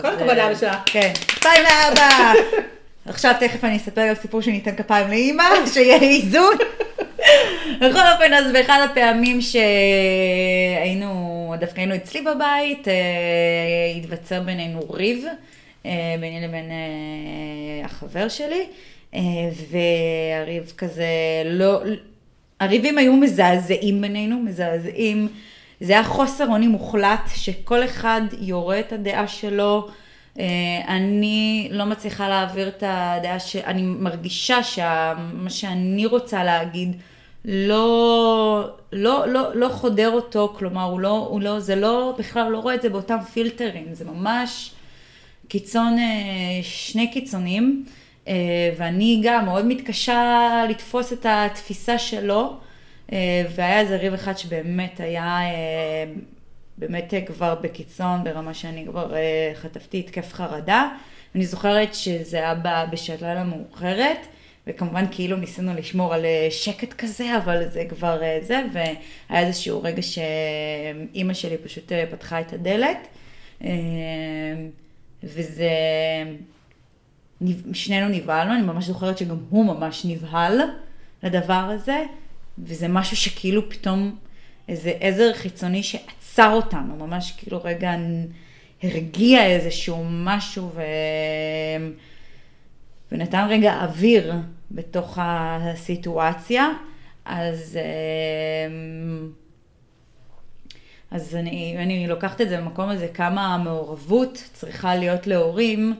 כל 0.00 0.06
הכבוד 0.06 0.36
לאבא 0.36 0.54
שלך. 0.54 0.76
כן. 0.86 1.12
שתיים 1.16 1.62
לאבא. 1.62 2.32
עכשיו 3.06 3.34
תכף 3.40 3.64
אני 3.64 3.76
אספר 3.76 4.08
גם 4.08 4.14
סיפור 4.14 4.40
שניתן 4.40 4.76
כפיים 4.76 5.08
לאימא, 5.08 5.44
שיהיה 5.72 5.96
איזון. 5.96 6.56
בכל 7.76 8.06
אופן, 8.14 8.34
אז 8.34 8.52
באחד 8.52 8.86
הפעמים 8.90 9.40
שהיינו, 9.40 11.08
דווקא 11.60 11.80
היינו 11.80 11.94
אצלי 11.94 12.20
בבית, 12.20 12.88
אה, 12.88 12.94
התווצר 13.96 14.40
בינינו 14.40 14.80
ריב, 14.90 15.24
אה, 15.86 16.14
ביני 16.20 16.46
לבין 16.48 16.70
אה, 16.70 17.84
החבר 17.84 18.28
שלי, 18.28 18.66
והריב 19.70 20.72
כזה 20.76 21.06
לא, 21.44 21.80
הריבים 22.60 22.98
היו 22.98 23.12
מזעזעים 23.12 24.00
בינינו, 24.00 24.38
מזעזעים. 24.38 25.28
זה 25.80 25.92
היה 25.92 26.04
חוסר 26.04 26.46
אונים 26.46 26.70
מוחלט, 26.70 27.30
שכל 27.34 27.84
אחד 27.84 28.20
יורה 28.40 28.80
את 28.80 28.92
הדעה 28.92 29.28
שלו. 29.28 29.88
אני 30.88 31.68
לא 31.70 31.84
מצליחה 31.84 32.28
להעביר 32.28 32.68
את 32.68 32.82
הדעה 32.86 33.40
שאני 33.40 33.82
מרגישה 33.82 34.62
שמה 34.62 35.50
שאני 35.50 36.06
רוצה 36.06 36.44
להגיד 36.44 36.96
לא, 37.44 38.70
לא, 38.92 39.28
לא, 39.28 39.54
לא 39.54 39.68
חודר 39.68 40.10
אותו, 40.10 40.54
כלומר, 40.58 40.82
הוא 40.82 41.00
לא, 41.00 41.26
הוא 41.30 41.40
לא, 41.40 41.60
זה 41.60 41.76
לא, 41.76 42.14
בכלל 42.18 42.48
לא 42.48 42.58
רואה 42.58 42.74
את 42.74 42.82
זה 42.82 42.88
באותם 42.88 43.18
פילטרים, 43.32 43.94
זה 43.94 44.04
ממש 44.04 44.74
קיצון, 45.48 45.98
אה, 45.98 46.62
שני 46.62 47.10
קיצונים, 47.10 47.84
אה, 48.28 48.34
ואני 48.76 49.20
גם 49.24 49.44
מאוד 49.44 49.66
מתקשה 49.66 50.64
לתפוס 50.70 51.12
את 51.12 51.26
התפיסה 51.28 51.98
שלו, 51.98 52.56
אה, 53.12 53.42
והיה 53.56 53.80
איזה 53.80 53.96
ריב 53.96 54.14
אחד 54.14 54.38
שבאמת 54.38 55.00
היה, 55.00 55.38
באמת 56.78 57.14
כבר 57.26 57.54
בקיצון, 57.54 58.24
ברמה 58.24 58.54
שאני 58.54 58.86
כבר 58.86 59.14
חטפתי 59.54 59.98
התקף 59.98 60.32
חרדה. 60.32 60.88
אני 61.34 61.46
זוכרת 61.46 61.94
שזה 61.94 62.36
היה 62.36 62.54
בשעת 62.90 63.22
לילה 63.22 63.44
מאוחרת. 63.44 64.26
וכמובן 64.66 65.04
כאילו 65.10 65.36
ניסינו 65.36 65.74
לשמור 65.74 66.14
על 66.14 66.24
אה, 66.24 66.46
שקט 66.50 66.92
כזה, 66.92 67.36
אבל 67.36 67.68
זה 67.68 67.84
כבר 67.88 68.22
אה, 68.22 68.38
זה, 68.42 68.62
והיה 68.72 69.46
איזשהו 69.46 69.82
רגע 69.82 70.02
שאימא 70.02 71.34
שלי 71.34 71.58
פשוט 71.58 71.92
אה, 71.92 72.04
פתחה 72.10 72.40
את 72.40 72.52
הדלת, 72.52 73.08
וזה 75.24 75.70
שנינו 77.72 78.08
נבהלנו, 78.08 78.54
אני 78.54 78.62
ממש 78.62 78.84
זוכרת 78.84 79.18
שגם 79.18 79.36
הוא 79.50 79.64
ממש 79.64 80.04
נבהל 80.04 80.60
לדבר 81.22 81.52
הזה, 81.52 82.04
וזה 82.58 82.88
משהו 82.88 83.16
שכאילו 83.16 83.70
פתאום 83.70 84.16
איזה 84.68 84.92
עזר 85.00 85.32
חיצוני 85.32 85.82
שעצר 85.82 86.52
אותנו, 86.52 87.06
ממש 87.06 87.32
כאילו 87.36 87.60
רגע 87.64 87.94
הרגיע 88.82 89.46
איזשהו 89.46 90.04
משהו 90.10 90.70
ו... 90.74 90.82
ונתן 93.12 93.46
רגע 93.50 93.74
אוויר 93.82 94.32
בתוך 94.74 95.18
הסיטואציה, 95.22 96.68
אז, 97.24 97.78
אמ, 98.68 99.30
אז 101.10 101.36
אני, 101.36 101.76
אני 101.78 102.06
לוקחת 102.06 102.40
את 102.40 102.48
זה 102.48 102.56
במקום 102.60 102.88
הזה, 102.88 103.08
כמה 103.14 103.54
המעורבות 103.54 104.42
צריכה 104.52 104.96
להיות 104.96 105.26
להורים, 105.26 105.94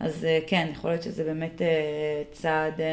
אז 0.00 0.24
אה, 0.24 0.38
כן, 0.46 0.68
יכול 0.72 0.90
להיות 0.90 1.02
שזה 1.02 1.24
באמת 1.24 1.62
אה, 1.62 2.22
צעד, 2.32 2.80
אה, 2.80 2.86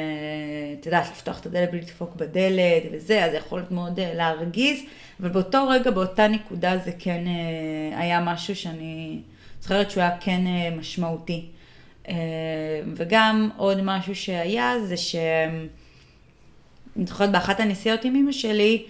את 0.80 0.86
יודעת, 0.86 1.08
לפתוח 1.12 1.40
את 1.40 1.46
הדלת 1.46 1.72
בלי 1.72 1.82
לדפוק 1.82 2.16
בדלת 2.16 2.84
וזה, 2.92 3.26
אז 3.26 3.32
זה 3.32 3.38
יכול 3.38 3.60
להיות 3.60 3.72
מאוד 3.72 4.00
להרגיז, 4.00 4.80
אבל 5.20 5.30
באותו 5.30 5.68
רגע, 5.68 5.92
באותה 5.92 6.28
נקודה, 6.28 6.78
זה 6.78 6.92
כן 7.00 7.24
היה 7.96 8.20
משהו 8.20 8.56
שאני 8.56 9.20
זוכרת 9.62 9.92
שהוא 9.92 10.02
היה 10.02 10.18
כן 10.20 10.42
משמעותי. 10.78 11.46
וגם 12.96 13.50
עוד 13.58 13.82
משהו 13.84 14.16
שהיה, 14.16 14.74
זה 14.84 14.98
ש... 14.98 15.16
אני 16.98 17.06
זוכרת 17.06 17.32
באחת 17.32 17.60
הנסיעות 17.60 18.06
עם 18.06 18.16
אמא 18.16 18.32
שלי, 18.32 18.86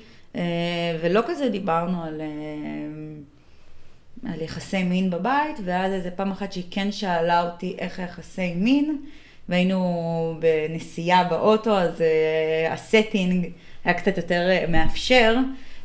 ולא 1.02 1.22
כזה 1.28 1.50
דיברנו 1.50 2.04
על... 2.04 2.22
על 4.34 4.42
יחסי 4.42 4.84
מין 4.84 5.10
בבית, 5.10 5.58
ואז 5.64 5.94
איזה 5.94 6.12
פעם 6.12 6.32
אחת 6.32 6.52
שהיא 6.54 6.64
כן 6.72 6.92
שאלה 6.92 7.42
אותי 7.42 7.76
איך 7.80 8.00
היחסי 8.00 8.54
מין, 8.54 9.02
והיינו 9.50 10.40
בנסיעה 10.40 11.24
באוטו, 11.24 11.78
אז 11.78 12.04
הסטינג 12.70 13.50
היה 13.86 13.94
קצת 13.94 14.18
יותר 14.18 14.66
מאפשר, 14.70 15.36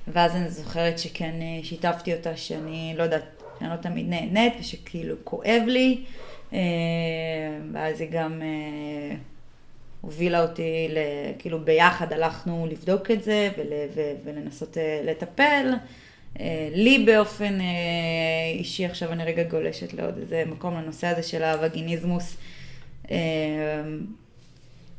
ואז 0.08 0.36
אני 0.36 0.50
זוכרת 0.50 0.98
שכן 0.98 1.34
שיתפתי 1.62 2.14
אותה 2.14 2.36
שאני 2.36 2.94
לא 2.96 3.02
יודעת, 3.02 3.42
שאני 3.58 3.70
לא 3.70 3.76
תמיד 3.76 4.08
נהנית, 4.08 4.52
ושכאילו 4.60 5.16
כואב 5.24 5.62
לי, 5.66 6.04
ואז 7.72 8.00
היא 8.00 8.08
גם 8.10 8.42
uh, 8.42 9.16
הובילה 10.00 10.42
אותי, 10.42 10.88
כאילו 11.38 11.64
ביחד 11.64 12.12
הלכנו 12.12 12.66
לבדוק 12.70 13.10
את 13.10 13.24
זה 13.24 13.50
ול, 13.58 13.72
ולנסות 14.24 14.76
uh, 14.76 15.06
לטפל. 15.06 15.72
אה, 16.40 16.68
לי 16.72 17.04
באופן 17.04 17.60
אה, 17.60 17.66
אישי, 18.58 18.84
עכשיו 18.84 19.12
אני 19.12 19.24
רגע 19.24 19.42
גולשת 19.42 19.94
לעוד 19.94 20.18
איזה 20.18 20.44
מקום 20.46 20.74
לנושא 20.74 21.06
הזה 21.06 21.22
של 21.22 21.42
הווגיניזמוס. 21.42 22.36
אה, 23.10 23.16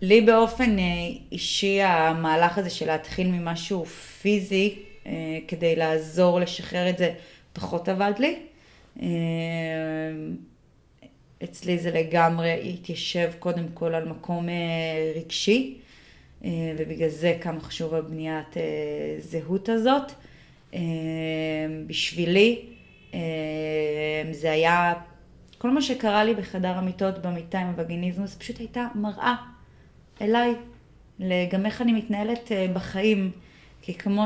לי 0.01 0.21
באופן 0.21 0.75
אישי 1.31 1.81
המהלך 1.81 2.57
הזה 2.57 2.69
של 2.69 2.87
להתחיל 2.87 3.27
ממשהו 3.27 3.85
פיזי 3.85 4.75
כדי 5.47 5.75
לעזור 5.75 6.39
לשחרר 6.39 6.89
את 6.89 6.97
זה 6.97 7.13
פחות 7.53 7.89
עבד 7.89 8.13
לי. 8.19 8.39
אצלי 11.43 11.77
זה 11.77 11.91
לגמרי 11.91 12.73
התיישב 12.73 13.31
קודם 13.39 13.65
כל 13.73 13.95
על 13.95 14.07
מקום 14.09 14.47
רגשי 15.15 15.77
ובגלל 16.77 17.09
זה 17.09 17.37
כמה 17.41 17.59
חשוב 17.59 17.93
הבניית 17.93 18.55
זהות 19.19 19.69
הזאת. 19.69 20.11
בשבילי 21.87 22.59
זה 24.31 24.51
היה, 24.51 24.93
כל 25.57 25.71
מה 25.71 25.81
שקרה 25.81 26.23
לי 26.23 26.33
בחדר 26.33 26.77
המיטות 26.77 27.21
במיטה 27.21 27.59
עם 27.59 27.67
הווגיניזמוס 27.67 28.35
פשוט 28.35 28.59
הייתה 28.59 28.87
מראה 28.95 29.35
אליי, 30.21 30.53
גם 31.51 31.65
איך 31.65 31.81
אני 31.81 31.93
מתנהלת 31.93 32.51
אה, 32.51 32.67
בחיים. 32.73 33.31
כי 33.81 33.93
כמו 33.93 34.25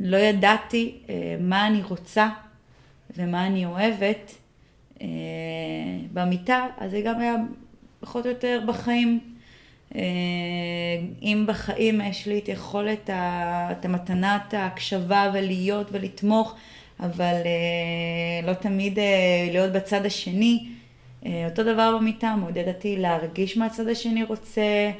שלא 0.00 0.16
ידעתי 0.16 0.98
אה, 1.08 1.36
מה 1.40 1.66
אני 1.66 1.82
רוצה 1.82 2.28
ומה 3.16 3.46
אני 3.46 3.66
אוהבת 3.66 4.34
אה, 5.02 5.06
במיטה, 6.12 6.66
אז 6.78 6.90
זה 6.90 7.00
גם 7.00 7.20
היה 7.20 7.34
פחות 8.00 8.26
או 8.26 8.30
יותר 8.30 8.60
בחיים. 8.66 9.20
אה, 9.94 10.00
אם 11.22 11.44
בחיים 11.48 12.00
יש 12.00 12.26
לי 12.26 12.38
את 12.38 12.48
יכולת, 12.48 13.10
את 13.72 13.84
המתנת 13.84 14.54
ההקשבה 14.54 15.30
ולהיות 15.34 15.88
ולתמוך, 15.92 16.54
אבל 17.00 17.34
אה, 17.44 18.46
לא 18.46 18.54
תמיד 18.54 18.98
להיות 19.52 19.72
בצד 19.72 20.06
השני. 20.06 20.68
אותו 21.50 21.62
דבר 21.62 21.96
במיטה, 21.98 22.36
מעודד 22.36 22.68
אותי 22.68 22.96
להרגיש 22.96 23.56
מה 23.56 23.66
הצד 23.66 23.88
השני 23.88 24.24
רוצה, 24.24 24.90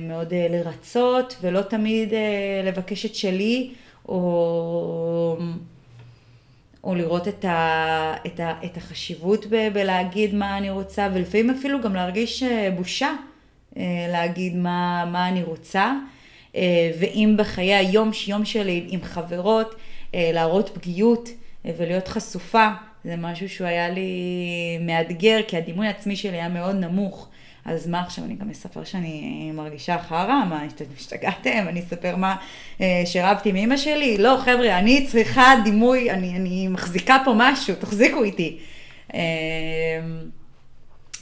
מאוד 0.00 0.34
לרצות, 0.34 1.36
ולא 1.40 1.60
תמיד 1.60 2.12
לבקש 2.64 3.06
את 3.06 3.14
שלי, 3.14 3.70
או, 4.08 5.36
או 6.84 6.94
לראות 6.94 7.28
את, 7.28 7.44
ה, 7.44 8.14
את, 8.26 8.40
ה, 8.40 8.54
את 8.64 8.76
החשיבות 8.76 9.46
ב, 9.50 9.68
בלהגיד 9.72 10.34
מה 10.34 10.58
אני 10.58 10.70
רוצה, 10.70 11.08
ולפעמים 11.14 11.50
אפילו 11.50 11.80
גם 11.80 11.94
להרגיש 11.94 12.42
בושה. 12.76 13.12
אה, 13.78 14.06
להגיד 14.12 14.56
מה, 14.56 15.04
מה 15.12 15.28
אני 15.28 15.42
רוצה, 15.42 15.92
אה, 16.56 16.90
ואם 16.98 17.34
בחיי 17.38 17.74
היום 17.74 18.10
יום 18.26 18.44
שלי 18.44 18.86
עם 18.88 19.02
חברות, 19.02 19.74
אה, 20.14 20.30
להראות 20.34 20.70
פגיעות 20.74 21.28
ולהיות 21.64 22.08
חשופה, 22.08 22.68
זה 23.04 23.16
משהו 23.16 23.48
שהוא 23.48 23.66
היה 23.66 23.90
לי 23.90 24.10
מאתגר, 24.80 25.40
כי 25.48 25.56
הדימוי 25.56 25.86
העצמי 25.86 26.16
שלי 26.16 26.36
היה 26.36 26.48
מאוד 26.48 26.76
נמוך. 26.76 27.28
אז 27.68 27.86
מה 27.88 28.00
עכשיו, 28.00 28.24
אני 28.24 28.34
גם 28.34 28.50
אספר 28.50 28.84
שאני 28.84 29.50
מרגישה 29.54 29.98
חרא, 29.98 30.44
מה, 30.48 30.62
השתגעתם? 30.96 31.64
אני 31.68 31.80
אספר 31.80 32.16
מה 32.16 32.36
שרבתי 33.04 33.52
מאמא 33.52 33.76
שלי? 33.76 34.18
לא, 34.18 34.36
חבר'ה, 34.44 34.78
אני 34.78 35.06
צריכה 35.06 35.54
דימוי, 35.64 36.10
אני, 36.10 36.36
אני 36.36 36.68
מחזיקה 36.68 37.18
פה 37.24 37.32
משהו, 37.36 37.74
תחזיקו 37.74 38.24
איתי. 38.24 38.58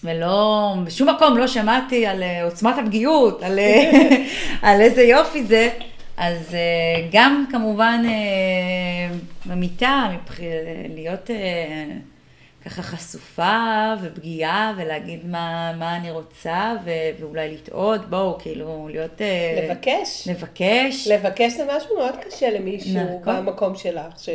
ולא, 0.05 0.75
בשום 0.85 1.09
מקום 1.09 1.37
לא 1.37 1.47
שמעתי 1.47 2.07
על 2.07 2.23
אה, 2.23 2.45
עוצמת 2.45 2.75
הפגיעות, 2.79 3.43
על, 3.43 3.59
אה, 3.59 3.91
על 4.69 4.81
איזה 4.81 5.03
יופי 5.03 5.45
זה. 5.45 5.71
אז 6.17 6.55
אה, 6.55 7.09
גם 7.13 7.45
כמובן 7.51 8.03
במיטה, 9.47 10.09
להיות 10.95 11.31
ככה 12.67 12.83
חשופה 12.83 13.95
ופגיעה 14.03 14.75
ולהגיד 14.77 15.27
מה, 15.27 15.73
מה 15.79 15.97
אני 15.97 16.11
רוצה 16.11 16.75
ו, 16.85 16.91
ואולי 17.21 17.55
לטעות, 17.55 18.11
בואו 18.11 18.39
כאילו 18.39 18.89
להיות... 18.91 19.21
לבקש. 19.63 20.29
לבקש. 20.29 21.09
לבקש 21.09 21.53
זה 21.53 21.65
משהו 21.77 21.97
מאוד 21.97 22.15
קשה 22.21 22.51
למישהו 22.51 23.01
נכון. 23.21 23.37
במקום 23.37 23.77
שלך, 23.77 24.19
ש, 24.19 24.29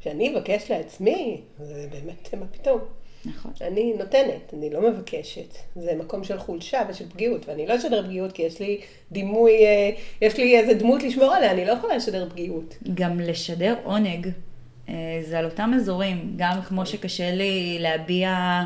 שאני 0.00 0.34
אבקש 0.34 0.70
לעצמי, 0.70 1.40
זה 1.58 1.86
באמת, 1.92 2.34
מה 2.34 2.46
פתאום. 2.46 2.80
נכון. 3.24 3.52
אני 3.60 3.92
נותנת, 3.98 4.54
אני 4.58 4.70
לא 4.70 4.90
מבקשת. 4.90 5.54
זה 5.76 5.94
מקום 5.94 6.24
של 6.24 6.38
חולשה 6.38 6.82
ושל 6.88 7.08
פגיעות, 7.08 7.48
ואני 7.48 7.66
לא 7.66 7.76
אשדר 7.76 8.02
פגיעות 8.06 8.32
כי 8.32 8.42
יש 8.42 8.60
לי 8.60 8.80
דימוי, 9.12 9.52
אה, 9.66 9.90
יש 10.22 10.36
לי 10.36 10.58
איזה 10.58 10.74
דמות 10.74 11.02
לשמור 11.02 11.34
עליה, 11.34 11.50
אני 11.50 11.64
לא 11.64 11.72
יכולה 11.72 11.96
לשדר 11.96 12.28
פגיעות. 12.30 12.74
גם 12.94 13.20
לשדר 13.20 13.74
עונג, 13.84 14.26
אה, 14.26 14.32
זה 15.22 15.38
על 15.38 15.44
אותם 15.44 15.70
אזורים, 15.76 16.32
גם 16.36 16.62
כמו 16.68 16.86
שקשה 16.86 17.30
לי 17.30 17.76
להביע 17.80 18.62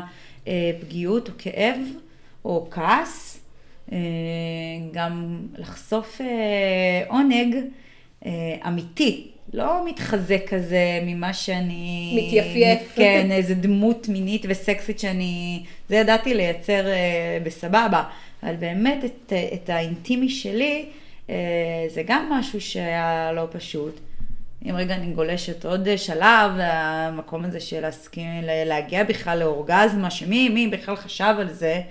אה, 0.47 0.71
פגיעות 0.81 1.29
או 1.29 1.33
כאב 1.37 1.77
או 2.45 2.67
כעס, 2.71 3.39
גם 4.91 5.39
לחשוף 5.57 6.21
עונג 7.07 7.55
אמיתי. 8.67 9.27
לא 9.53 9.85
מתחזק 9.85 10.41
כזה 10.47 10.99
ממה 11.05 11.33
שאני... 11.33 12.13
מתייפייף. 12.17 12.95
כן, 12.95 13.31
איזה 13.31 13.55
דמות 13.55 14.09
מינית 14.09 14.45
וסקסית 14.49 14.99
שאני... 14.99 15.63
זה 15.89 15.95
ידעתי 15.95 16.33
לייצר 16.33 16.87
אה, 16.87 17.37
בסבבה. 17.43 18.03
אבל 18.43 18.55
באמת 18.55 19.05
את, 19.05 19.33
את 19.53 19.69
האינטימי 19.69 20.29
שלי, 20.29 20.85
אה, 21.29 21.35
זה 21.89 22.03
גם 22.07 22.29
משהו 22.31 22.61
שהיה 22.61 23.31
לא 23.35 23.47
פשוט. 23.51 23.99
אם 24.69 24.75
רגע 24.75 24.95
אני 24.95 25.13
גולשת 25.13 25.65
עוד 25.65 25.87
שלב, 25.97 26.51
המקום 26.57 27.45
הזה 27.45 27.59
של 27.59 27.81
להסכים, 27.81 28.41
להגיע 28.43 29.03
בכלל 29.03 29.39
לאורגזמה, 29.39 30.11
שמי 30.11 30.49
מי 30.49 30.67
בכלל 30.67 30.95
חשב 30.95 31.35
על 31.39 31.53
זה, 31.53 31.81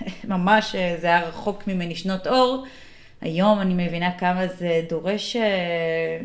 ממש 0.24 0.74
אה, 0.74 0.96
זה 1.00 1.06
היה 1.06 1.28
רחוק 1.28 1.66
ממני 1.66 1.96
שנות 1.96 2.26
אור. 2.26 2.64
היום 3.20 3.60
אני 3.60 3.86
מבינה 3.86 4.18
כמה 4.18 4.46
זה 4.46 4.82
דורש... 4.88 5.36
אה, 5.36 6.20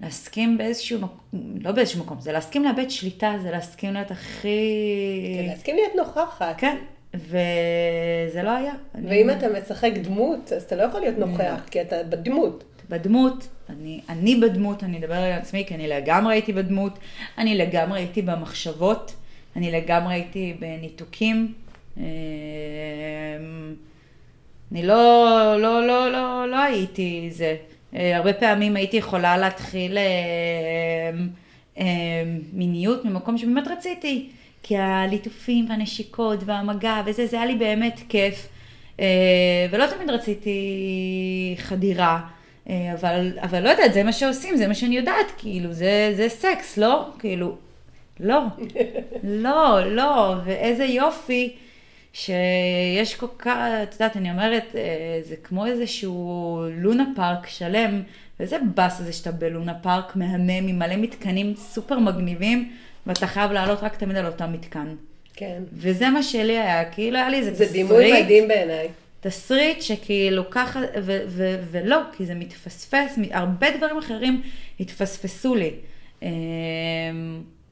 להסכים 0.00 0.58
באיזשהו 0.58 1.00
מקום, 1.00 1.18
לא 1.60 1.72
באיזשהו 1.72 2.00
מקום, 2.00 2.20
זה 2.20 2.32
להסכים 2.32 2.64
לאבד 2.64 2.90
שליטה, 2.90 3.34
זה 3.42 3.50
להסכים 3.50 3.94
להיות 3.94 4.10
הכי... 4.10 4.58
כן, 5.38 5.46
להסכים 5.46 5.76
להיות 5.76 5.92
נוכחת. 5.96 6.54
כן, 6.58 6.76
וזה 7.14 8.42
לא 8.42 8.50
היה. 8.50 8.74
ואם 8.94 9.30
אני... 9.30 9.38
אתה 9.38 9.46
משחק 9.48 9.92
דמות, 10.02 10.52
אז 10.52 10.62
אתה 10.62 10.76
לא 10.76 10.82
יכול 10.82 11.00
להיות 11.00 11.18
נוכח, 11.18 11.60
לא. 11.64 11.70
כי 11.70 11.80
אתה 11.80 12.02
בדמות. 12.02 12.64
בדמות, 12.88 13.48
אני, 13.70 14.00
אני 14.08 14.36
בדמות, 14.36 14.84
אני 14.84 14.98
אדבר 14.98 15.14
על 15.14 15.32
עצמי, 15.32 15.64
כי 15.66 15.74
אני 15.74 15.88
לגמרי 15.88 16.34
הייתי 16.34 16.52
בדמות, 16.52 16.98
אני 17.38 17.54
לגמרי 17.58 18.00
הייתי 18.00 18.22
במחשבות, 18.22 19.14
אני 19.56 19.70
לגמרי 19.70 20.14
הייתי 20.14 20.54
בניתוקים. 20.58 21.54
אה, 21.98 22.04
אני 24.72 24.86
לא, 24.86 25.54
לא, 25.58 25.86
לא, 25.86 26.12
לא, 26.12 26.50
לא 26.50 26.56
הייתי 26.56 27.28
זה. 27.32 27.56
אה, 27.94 28.16
הרבה 28.16 28.32
פעמים 28.32 28.76
הייתי 28.76 28.96
יכולה 28.96 29.38
להתחיל 29.38 29.98
מיניות 32.52 33.04
ממקום 33.04 33.38
שבאמת 33.38 33.68
רציתי. 33.68 34.28
כי 34.62 34.76
הליטופים 34.76 35.66
והנשיקות 35.68 36.40
והמגע 36.46 37.02
וזה, 37.06 37.26
זה 37.26 37.36
היה 37.36 37.46
לי 37.46 37.54
באמת 37.54 38.00
כיף. 38.08 38.48
ולא 39.70 39.86
תמיד 39.86 40.10
רציתי 40.10 41.54
חדירה. 41.58 42.20
אה, 42.68 42.92
אבל, 42.92 43.38
אבל 43.42 43.62
לא 43.62 43.68
יודעת, 43.68 43.92
זה 43.92 44.02
מה 44.02 44.12
שעושים, 44.12 44.56
זה 44.56 44.68
מה 44.68 44.74
שאני 44.74 44.96
יודעת, 44.96 45.26
כאילו, 45.38 45.72
זה, 45.72 46.12
זה 46.16 46.28
סקס, 46.28 46.76
לא? 46.76 47.08
כאילו, 47.18 47.56
לא, 48.20 48.40
לא, 49.44 49.80
לא, 49.86 50.34
ואיזה 50.44 50.84
יופי 50.84 51.56
שיש 52.12 53.14
כל 53.14 53.26
כך, 53.38 53.56
את 53.82 53.92
יודעת, 53.92 54.16
אני 54.16 54.30
אומרת, 54.30 54.64
אה, 54.74 55.20
זה 55.22 55.36
כמו 55.36 55.66
איזשהו 55.66 56.62
לונה 56.76 57.04
פארק 57.16 57.46
שלם, 57.46 58.02
ואיזה 58.40 58.56
באס 58.74 58.98
זה 58.98 59.12
שאתה 59.12 59.32
בלונה 59.32 59.74
פארק 59.74 60.16
מהמם 60.16 60.68
עם 60.68 60.78
מלא 60.78 60.96
מתקנים 60.96 61.54
סופר 61.56 61.98
מגניבים, 61.98 62.72
ואתה 63.06 63.26
חייב 63.26 63.52
לעלות 63.52 63.82
רק 63.82 63.96
תמיד 63.96 64.16
על 64.16 64.26
אותם 64.26 64.52
מתקן. 64.52 64.94
כן. 65.34 65.62
וזה 65.72 66.10
מה 66.10 66.22
שלי 66.22 66.58
היה, 66.58 66.84
כאילו 66.90 67.16
היה 67.16 67.28
לי 67.28 67.36
איזה 67.36 67.50
תסריט. 67.50 67.68
זה 67.68 67.74
דימוי 67.74 68.22
מדהים 68.22 68.48
בעיניי. 68.48 68.88
תסריט 69.20 69.82
שכאילו 69.82 70.50
ככה, 70.50 70.80
ו- 71.02 71.22
ו- 71.26 71.60
ולא, 71.70 71.98
כי 72.16 72.26
זה 72.26 72.34
מתפספס, 72.34 73.18
הרבה 73.30 73.76
דברים 73.76 73.98
אחרים 73.98 74.42
התפספסו 74.80 75.54
לי. 75.54 75.70
אמ, 76.22 76.28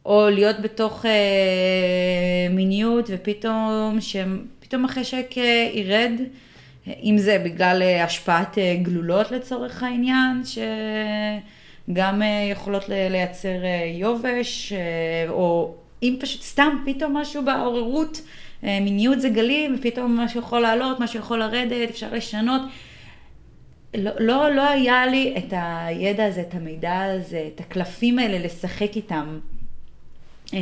או 0.06 0.28
להיות 0.30 0.60
בתוך 0.60 1.06
אה, 1.06 2.48
מיניות 2.50 3.04
ופתאום, 3.08 3.98
פתאום 4.60 4.84
החשק 4.84 5.26
אה, 5.36 5.70
ירד, 5.74 6.12
אם 6.86 7.18
זה 7.18 7.38
בגלל 7.44 7.82
אה, 7.82 8.04
השפעת 8.04 8.58
גלולות 8.82 9.30
לצורך 9.30 9.82
העניין, 9.82 10.42
שגם 11.88 12.22
יכולות 12.50 12.88
לייצר 12.88 13.58
יובש, 13.98 14.72
או 15.28 15.74
אם 16.02 16.16
פשוט 16.20 16.42
סתם 16.42 16.78
פתאום 16.86 17.16
משהו 17.16 17.44
בעוררות. 17.44 18.20
אה, 18.66 18.80
מיניות 18.80 19.20
זה 19.20 19.28
גלים, 19.28 19.76
ופתאום 19.78 20.20
משהו 20.20 20.40
יכול 20.40 20.60
לעלות, 20.60 21.00
משהו 21.00 21.18
יכול 21.18 21.38
לרדת, 21.38 21.90
אפשר 21.90 22.08
לשנות. 22.12 22.62
לא, 23.94 24.10
לא, 24.18 24.50
לא 24.50 24.68
היה 24.68 25.06
לי 25.06 25.34
את 25.38 25.52
הידע 25.56 26.24
הזה, 26.24 26.40
את 26.40 26.54
המידע 26.54 27.02
הזה, 27.02 27.48
את 27.54 27.60
הקלפים 27.60 28.18
האלה 28.18 28.38
לשחק 28.38 28.96
איתם. 28.96 29.38
אה, 30.54 30.58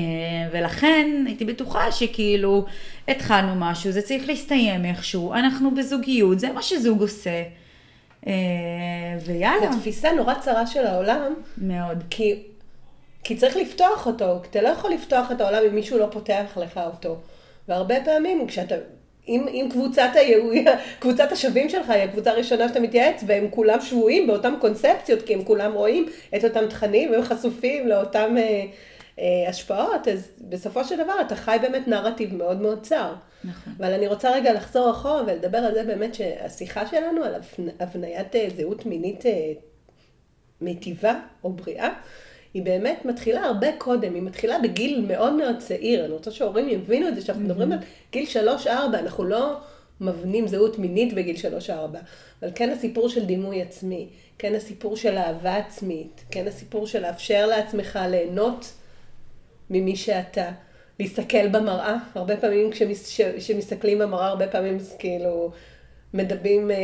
ולכן 0.53 1.25
הייתי 1.27 1.45
בטוחה 1.45 1.93
שכאילו 1.93 2.65
התחלנו 3.09 3.55
משהו, 3.57 3.93
זה 3.93 4.03
צריך 4.03 4.29
להסתיים 4.29 4.85
איכשהו, 4.85 5.35
אנחנו 5.35 5.75
בזוגיות, 5.75 6.41
זה 6.41 6.53
מה 6.53 6.63
שזוג 6.63 7.01
עושה. 7.01 7.43
אה, 8.27 8.33
ויאללה. 9.27 9.73
זו 9.73 9.79
תפיסה 9.79 10.13
נורא 10.13 10.35
צרה 10.35 10.67
של 10.67 10.87
העולם. 10.87 11.35
מאוד. 11.59 12.05
כי, 12.11 12.43
כי 13.25 13.37
צריך 13.37 13.57
לפתוח 13.57 14.07
אותו, 14.07 14.41
אתה 14.51 14.63
לא 14.63 14.69
יכול 14.69 14.93
לפתוח 14.93 15.33
את 15.33 15.41
העולם 15.41 15.63
אם 15.69 15.75
מישהו 15.75 15.99
לא 15.99 16.07
פותח 16.13 16.45
לך 16.57 16.81
אותו. 16.85 17.17
והרבה 17.69 17.95
פעמים 18.05 18.47
כשאתה, 18.47 18.75
אם, 19.29 19.47
אם 19.49 19.69
קבוצת, 19.71 20.11
היהוי, 20.15 20.65
קבוצת 21.01 21.33
השווים 21.33 21.69
שלך 21.69 21.91
היא 21.91 22.03
הקבוצה 22.03 22.31
הראשונה 22.31 22.69
שאתה 22.69 22.81
מתייעץ, 22.81 23.25
והם 23.27 23.47
כולם 23.51 23.81
שבויים 23.81 24.27
באותן 24.27 24.55
קונספציות, 24.61 25.23
כי 25.23 25.35
הם 25.35 25.45
כולם 25.45 25.73
רואים 25.73 26.07
את 26.37 26.45
אותם 26.45 26.67
תכנים 26.69 27.11
והם 27.11 27.23
חשופים 27.23 27.89
לאותן 27.89 28.39
אה, 28.39 28.65
אה, 29.19 29.49
השפעות, 29.49 30.09
אז 30.09 30.31
בסופו 30.41 30.85
של 30.85 30.97
דבר 30.97 31.15
אתה 31.27 31.37
חי 31.37 31.57
באמת 31.63 31.89
נרטיב 31.89 32.35
מאוד 32.35 32.61
מאוד 32.61 32.83
צר. 32.83 33.15
נכון. 33.45 33.73
אבל 33.79 33.93
אני 33.93 34.07
רוצה 34.09 34.33
רגע 34.33 34.53
לחזור 34.53 34.91
אחורה 34.91 35.23
ולדבר 35.27 35.59
על 35.59 35.75
זה 35.75 35.83
באמת 35.83 36.15
שהשיחה 36.15 36.87
שלנו 36.87 37.25
על 37.25 37.35
הבניית 37.81 38.37
אה, 38.37 38.49
זהות 38.57 38.87
מינית 38.87 39.27
אה, 39.27 39.53
מיטיבה 40.61 41.21
או 41.45 41.53
בריאה, 41.53 41.89
היא 42.55 42.63
באמת 42.63 43.05
מתחילה 43.05 43.41
הרבה 43.41 43.67
קודם, 43.79 44.15
היא 44.15 44.23
מתחילה 44.23 44.59
בגיל 44.59 45.05
מאוד 45.09 45.33
מאוד 45.33 45.57
צעיר. 45.59 46.05
אני 46.05 46.13
רוצה 46.13 46.31
שההורים 46.31 46.69
יבינו 46.69 47.09
את 47.09 47.15
זה, 47.15 47.21
שאנחנו 47.21 47.45
מדברים 47.45 47.73
על 47.73 47.79
גיל 48.13 48.27
3-4, 48.65 48.69
אנחנו 48.93 49.25
לא 49.25 49.57
מבנים 50.01 50.47
זהות 50.47 50.79
מינית 50.79 51.13
בגיל 51.15 51.37
3-4, 51.67 51.71
אבל 52.43 52.51
כן 52.55 52.71
הסיפור 52.71 53.09
של 53.09 53.25
דימוי 53.25 53.63
עצמי, 53.63 54.09
כן 54.39 54.55
הסיפור 54.55 54.97
של 54.97 55.19
אהבה 55.19 55.57
עצמית, 55.57 56.25
כן 56.31 56.47
הסיפור 56.49 56.87
של 56.87 57.03
לאפשר 57.03 57.47
לעצמך 57.47 57.99
ליהנות 58.11 58.73
ממי 59.71 59.97
שאתה. 59.97 60.51
להסתכל 61.01 61.49
במראה, 61.49 61.97
הרבה 62.15 62.37
פעמים 62.37 62.71
כשמסתכלים 63.39 63.99
במראה, 63.99 64.27
הרבה 64.27 64.49
פעמים 64.49 64.79
זה 64.79 64.95
כאילו 64.99 65.51
מדבים 66.15 66.71
אה, 66.71 66.77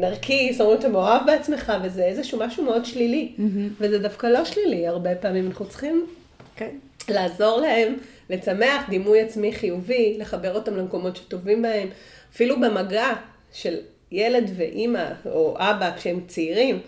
נרקיס, 0.00 0.60
אומרים 0.60 0.78
אתה 0.78 0.88
מאוהב 0.88 1.26
בעצמך, 1.26 1.72
וזה 1.82 2.04
איזשהו 2.04 2.38
משהו 2.38 2.64
מאוד 2.64 2.84
שלילי. 2.84 3.32
Mm-hmm. 3.38 3.42
וזה 3.80 3.98
דווקא 3.98 4.26
לא 4.26 4.44
שלילי, 4.44 4.86
הרבה 4.86 5.14
פעמים 5.14 5.46
אנחנו 5.46 5.66
צריכים 5.66 6.06
okay. 6.06 6.58
כן. 6.58 6.70
לעזור 7.08 7.60
להם 7.60 7.96
לצמח 8.30 8.88
דימוי 8.88 9.20
עצמי 9.20 9.52
חיובי, 9.52 10.16
לחבר 10.18 10.54
אותם 10.54 10.76
למקומות 10.76 11.16
שטובים 11.16 11.62
בהם, 11.62 11.88
אפילו 12.32 12.60
במגע 12.60 13.12
של 13.52 13.76
ילד 14.12 14.50
ואימא 14.56 15.04
או 15.26 15.54
אבא 15.58 15.96
כשהם 15.96 16.20
צעירים, 16.26 16.78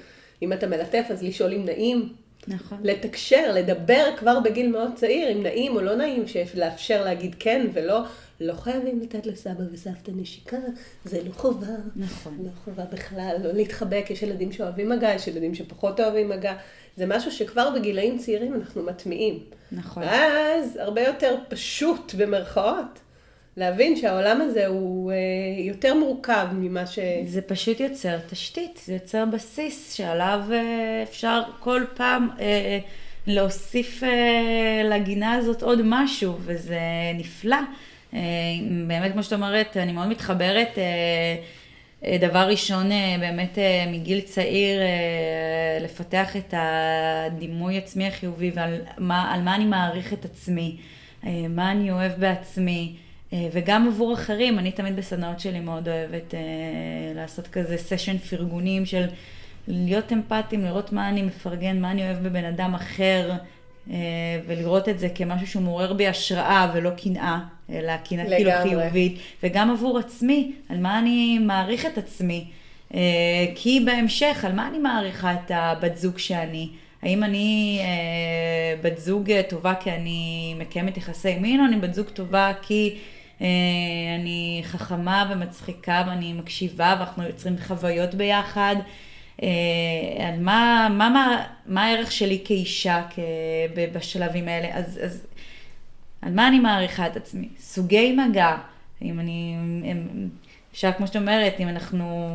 אם 0.43 0.53
אתה 0.53 0.67
מלטף 0.67 1.05
אז 1.11 1.23
לשאול 1.23 1.53
אם 1.53 1.65
נעים. 1.65 2.09
נכון. 2.49 2.79
לתקשר, 2.85 3.53
לדבר 3.55 4.05
כבר 4.17 4.41
בגיל 4.41 4.69
מאוד 4.69 4.91
צעיר, 4.95 5.33
אם 5.33 5.43
נעים 5.43 5.77
או 5.77 5.81
לא 5.81 5.95
נעים, 5.95 6.25
לאפשר 6.55 7.05
להגיד 7.05 7.37
כן 7.39 7.67
ולא. 7.73 8.03
לא 8.41 8.53
חייבים 8.53 9.01
לתת 9.01 9.27
לסבא 9.27 9.65
וסבתא 9.73 10.11
נשיקה, 10.15 10.57
זה 11.05 11.25
לא 11.25 11.33
חובה. 11.33 11.67
נכון. 11.97 12.39
לא 12.45 12.51
חובה 12.65 12.85
בכלל, 12.85 13.37
לא 13.45 13.53
להתחבק, 13.53 14.07
יש 14.11 14.23
ילדים 14.23 14.53
שאוהבים 14.53 14.89
מגע, 14.89 15.15
יש 15.15 15.29
ילדים 15.29 15.55
שפחות 15.55 16.01
אוהבים 16.01 16.29
מגע. 16.29 16.55
זה 16.97 17.07
משהו 17.07 17.33
שכבר 17.33 17.71
בגילאים 17.71 18.19
צעירים 18.19 18.55
אנחנו 18.55 18.83
מטמיעים. 18.83 19.39
נכון. 19.73 20.03
ואז 20.03 20.77
הרבה 20.77 21.01
יותר 21.01 21.37
פשוט, 21.49 22.15
במרכאות, 22.15 23.01
להבין 23.59 23.97
שהעולם 23.97 24.41
הזה 24.41 24.67
הוא 24.67 25.13
אה, 25.13 25.17
יותר 25.59 25.95
מורכב 25.95 26.47
ממה 26.53 26.87
ש... 26.87 26.99
זה 27.25 27.43
פשוט 27.43 27.81
יוצר 27.81 28.19
תשתית, 28.31 28.81
זה 28.85 28.93
יוצר 28.93 29.25
בסיס 29.25 29.93
שעליו 29.93 30.41
אה, 30.53 31.03
אפשר 31.03 31.43
כל 31.61 31.85
פעם 31.95 32.29
אה, 32.41 32.79
להוסיף 33.27 34.03
לגינה 34.85 35.33
הזאת 35.33 35.63
עוד 35.63 35.81
משהו, 35.85 36.37
וזה 36.41 36.81
נפלא. 37.15 37.57
באמת, 38.87 39.13
כמו 39.13 39.23
שאת 39.23 39.33
אומרת, 39.33 39.77
אני 39.77 39.93
מאוד 39.93 40.09
מתחברת. 40.09 40.79
דבר 42.21 42.49
ראשון, 42.49 42.91
באמת 43.21 43.59
מגיל 43.93 44.21
צעיר, 44.21 44.81
לפתח 45.81 46.37
את 46.37 46.55
הדימוי 46.57 47.79
עצמי 47.79 48.07
החיובי 48.07 48.51
ועל 48.55 48.81
מה, 48.99 49.41
מה 49.45 49.55
אני 49.55 49.65
מעריך 49.65 50.13
את 50.13 50.25
עצמי, 50.25 50.77
מה 51.49 51.71
אני 51.71 51.91
אוהב 51.91 52.13
בעצמי, 52.13 52.97
וגם 53.33 53.89
עבור 53.89 54.15
אחרים. 54.15 54.59
אני 54.59 54.73
תמיד 54.73 54.97
בסדנאות 54.97 55.41
שלי 55.41 55.61
מאוד 55.61 55.89
אוהבת 55.89 56.35
לעשות 57.15 57.49
כזה 57.49 57.77
סשן 57.77 58.19
פרגונים 58.19 58.87
של 58.87 59.07
להיות 59.69 60.13
אמפתיים, 60.13 60.65
לראות 60.65 60.93
מה 60.93 61.09
אני 61.09 61.23
מפרגן, 61.23 61.81
מה 61.81 61.91
אני 61.91 62.03
אוהב 62.03 62.29
בבן 62.29 62.45
אדם 62.45 62.75
אחר. 62.75 63.33
ולראות 64.47 64.89
את 64.89 64.99
זה 64.99 65.09
כמשהו 65.15 65.47
שהוא 65.47 65.63
מעורר 65.63 65.93
בי 65.93 66.09
השראה 66.09 66.71
ולא 66.75 66.91
קנאה. 66.91 67.39
אלא 67.71 67.97
קנאה 67.97 68.37
כאילו 68.37 68.51
חיובית, 68.63 69.19
וגם 69.43 69.71
עבור 69.71 69.99
עצמי, 69.99 70.53
על 70.69 70.79
מה 70.79 70.99
אני 70.99 71.39
מעריך 71.39 71.87
את 71.87 71.99
עצמי. 71.99 72.45
אה, 72.95 73.01
כי 73.55 73.81
בהמשך, 73.87 74.45
על 74.45 74.53
מה 74.53 74.69
אני 74.69 74.79
מעריכה 74.79 75.33
את 75.35 75.51
הבת 75.55 75.97
זוג 75.97 76.19
שאני? 76.19 76.69
האם 77.03 77.25
אני 77.25 77.79
אה, 77.83 78.81
בת 78.83 78.99
זוג 78.99 79.31
טובה 79.49 79.75
כי 79.75 79.91
אני 79.91 80.55
מקיימת 80.59 80.97
יחסי 80.97 81.35
מין, 81.35 81.61
או 81.61 81.65
אני 81.67 81.77
בת 81.77 81.95
זוג 81.95 82.07
טובה 82.07 82.53
כי 82.63 82.95
אה, 82.95 83.18
אני 83.41 84.61
חכמה 84.65 85.31
ומצחיקה 85.33 86.05
ואני 86.07 86.33
מקשיבה 86.33 86.97
ואנחנו 86.99 87.23
יוצרים 87.23 87.57
חוויות 87.67 88.15
ביחד? 88.15 88.77
אה, 89.43 89.49
על 90.29 90.41
מה, 90.41 90.89
מה, 90.91 91.09
מה, 91.09 91.45
מה 91.67 91.85
הערך 91.85 92.13
שלי 92.13 92.41
כאישה 92.45 93.03
בשלבים 93.95 94.49
האלה? 94.49 94.69
אז, 94.73 95.01
אז 95.05 95.27
על 96.23 96.33
מה 96.33 96.49
אני 96.49 96.59
מעריכה 96.59 97.07
את 97.07 97.17
עצמי? 97.17 97.49
סוגי 97.59 98.13
מגע, 98.13 98.57
אם 99.03 99.21
אני, 99.21 99.55
הם, 99.85 100.29
אפשר 100.73 100.93
כמו 100.93 101.07
שאת 101.07 101.17
אומרת, 101.17 101.55
אם 101.61 101.69
אנחנו, 101.69 102.29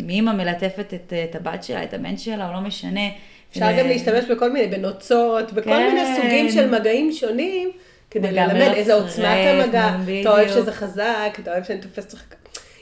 אם 0.00 0.08
אימא 0.08 0.32
מלטפת 0.32 0.94
את, 0.94 1.12
את 1.30 1.34
הבת 1.34 1.64
שלה, 1.64 1.84
את 1.84 1.94
הבן 1.94 2.16
שלה, 2.16 2.48
או 2.48 2.52
לא 2.52 2.60
משנה. 2.60 3.08
אפשר 3.50 3.66
ו... 3.74 3.78
גם 3.78 3.86
להשתמש 3.86 4.24
בכל 4.24 4.52
מיני, 4.52 4.66
בנוצות, 4.66 5.52
בכל 5.52 5.70
כן. 5.70 5.86
מיני 5.86 6.16
סוגים 6.16 6.50
של 6.50 6.70
מגעים 6.70 7.12
שונים, 7.12 7.70
כדי 8.10 8.32
ללמד 8.32 8.72
איזה 8.74 8.94
עוצמת 8.94 9.46
המגע, 9.46 9.96
אתה 10.20 10.30
אוהב 10.30 10.48
שזה 10.48 10.72
חזק, 10.72 11.38
אתה 11.42 11.52
אוהב 11.52 11.64
שאני 11.64 11.80
תופסת 11.80 12.12
אותך. 12.12 12.22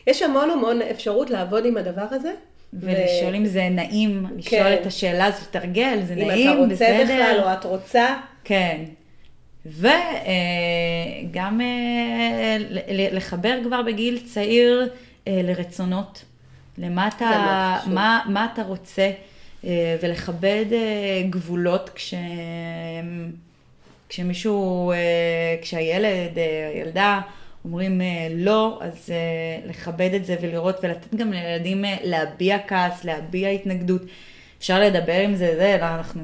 יש 0.06 0.22
המון 0.22 0.50
המון 0.50 0.82
אפשרות 0.82 1.30
לעבוד 1.30 1.66
עם 1.66 1.76
הדבר 1.76 2.06
הזה. 2.10 2.32
ולשאול. 2.72 3.34
אם 3.34 3.46
זה 3.46 3.68
נעים, 3.70 4.26
לשאול 4.36 4.62
כן. 4.62 4.76
את 4.80 4.86
השאלה 4.86 5.24
הזאת, 5.24 5.42
לתרגל, 5.42 5.98
זה 6.04 6.14
נעים, 6.14 6.68
בסדר. 6.68 6.86
אם 6.86 7.02
אתה 7.02 7.02
רוצה 7.02 7.04
בכלל, 7.04 7.40
או 7.42 7.52
את 7.52 7.64
רוצה. 7.64 8.16
כן. 8.44 8.84
וגם 9.66 11.60
לחבר 12.88 13.58
כבר 13.64 13.82
בגיל 13.82 14.20
צעיר 14.26 14.88
לרצונות, 15.26 16.24
למה 16.78 17.08
אתה, 17.08 17.76
מה, 17.86 18.20
מה 18.26 18.48
אתה 18.52 18.62
רוצה, 18.62 19.10
ולכבד 20.02 20.64
גבולות 21.30 21.90
כש... 21.94 22.14
כשמישהו, 24.08 24.92
כשהילד, 25.62 26.38
הילדה, 26.74 27.20
אומרים 27.64 28.00
לא, 28.30 28.78
אז 28.82 29.10
לכבד 29.66 30.10
את 30.14 30.24
זה 30.24 30.36
ולראות 30.40 30.76
ולתת 30.82 31.14
גם 31.14 31.32
לילדים 31.32 31.84
להביע 32.04 32.58
כעס, 32.68 33.04
להביע 33.04 33.48
התנגדות. 33.48 34.02
אפשר 34.58 34.80
לדבר 34.80 35.20
עם 35.20 35.34
זה, 35.34 35.56
זה, 35.56 35.74
אנחנו 35.74 36.22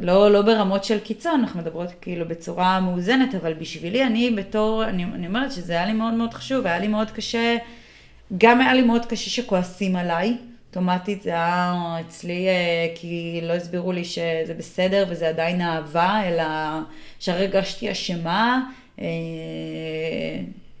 לא, 0.00 0.30
לא 0.30 0.42
ברמות 0.42 0.84
של 0.84 0.98
קיצון, 0.98 1.40
אנחנו 1.40 1.60
מדברות 1.60 1.90
כאילו 2.00 2.28
בצורה 2.28 2.80
מאוזנת, 2.80 3.34
אבל 3.34 3.54
בשבילי, 3.54 4.04
אני 4.04 4.30
בתור, 4.30 4.84
אני, 4.84 5.04
אני 5.04 5.26
אומרת 5.26 5.52
שזה 5.52 5.72
היה 5.72 5.86
לי 5.86 5.92
מאוד 5.92 6.14
מאוד 6.14 6.34
חשוב, 6.34 6.66
היה 6.66 6.78
לי 6.78 6.88
מאוד 6.88 7.10
קשה, 7.10 7.56
גם 8.38 8.60
היה 8.60 8.74
לי 8.74 8.82
מאוד 8.82 9.06
קשה 9.06 9.30
שכועסים 9.30 9.96
עליי, 9.96 10.36
אוטומטית 10.68 11.22
זה 11.22 11.30
היה 11.30 11.96
אצלי, 12.00 12.48
אה, 12.48 12.86
כי 12.94 13.40
לא 13.42 13.52
הסבירו 13.52 13.92
לי 13.92 14.04
שזה 14.04 14.54
בסדר 14.58 15.06
וזה 15.08 15.28
עדיין 15.28 15.60
אהבה, 15.60 16.20
אלא 16.26 16.44
שהרגשתי 17.18 17.92
אשמה. 17.92 18.60
אה, 19.00 19.06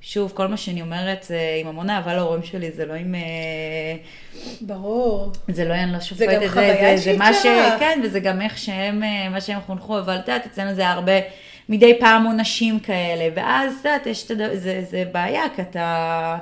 שוב, 0.00 0.32
כל 0.34 0.46
מה 0.46 0.56
שאני 0.56 0.82
אומרת 0.82 1.22
זה 1.22 1.40
עם 1.60 1.66
המון 1.66 1.90
אהבה 1.90 2.14
להורים 2.14 2.42
שלי, 2.42 2.70
זה 2.70 2.86
לא 2.86 2.92
עם... 2.92 3.14
אה, 3.14 3.96
ברור. 4.60 5.32
זה 5.48 5.64
לא, 5.64 5.74
אני 5.74 5.92
לא 5.92 6.00
שופטת 6.00 6.28
את 6.34 6.40
זה, 6.40 6.48
זה, 6.48 6.76
זה, 6.80 6.96
זה 6.96 7.18
מה 7.18 7.34
ש... 7.34 7.42
כן, 7.78 8.00
וזה 8.04 8.20
גם 8.20 8.42
איך 8.42 8.58
שהם, 8.58 9.02
מה 9.30 9.40
שהם 9.40 9.60
חונכו, 9.66 9.98
אבל 9.98 10.16
את 10.16 10.28
יודעת, 10.28 10.46
אצלנו 10.46 10.74
זה 10.74 10.88
הרבה, 10.88 11.12
מדי 11.68 11.98
פעם 12.00 12.26
עונשים 12.26 12.80
כאלה, 12.80 13.28
ואז, 13.34 13.72
את 13.80 14.30
יודעת. 14.30 14.50
זה, 14.54 14.84
זה 14.90 15.04
בעיה, 15.12 15.42
כי 15.56 15.62
אתה... 15.62 16.38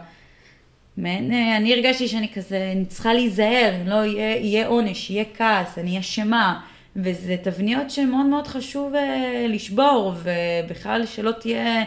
מעין, 0.98 1.32
אה, 1.32 1.56
אני 1.56 1.74
הרגשתי 1.74 2.08
שאני 2.08 2.28
כזה, 2.34 2.72
אני 2.72 2.84
צריכה 2.84 3.14
להיזהר, 3.14 3.72
לא 3.86 3.94
יהיה, 3.94 4.36
יהיה 4.36 4.66
עונש, 4.66 5.10
יהיה 5.10 5.24
כעס, 5.36 5.78
אני 5.78 6.00
אשמה. 6.00 6.60
וזה 6.96 7.36
תבניות 7.42 7.90
שמאוד 7.90 8.26
מאוד 8.26 8.46
חשוב 8.46 8.94
uh, 8.94 8.98
לשבור, 9.48 10.12
ובכלל 10.22 11.06
שלא 11.06 11.30
תהיה, 11.30 11.84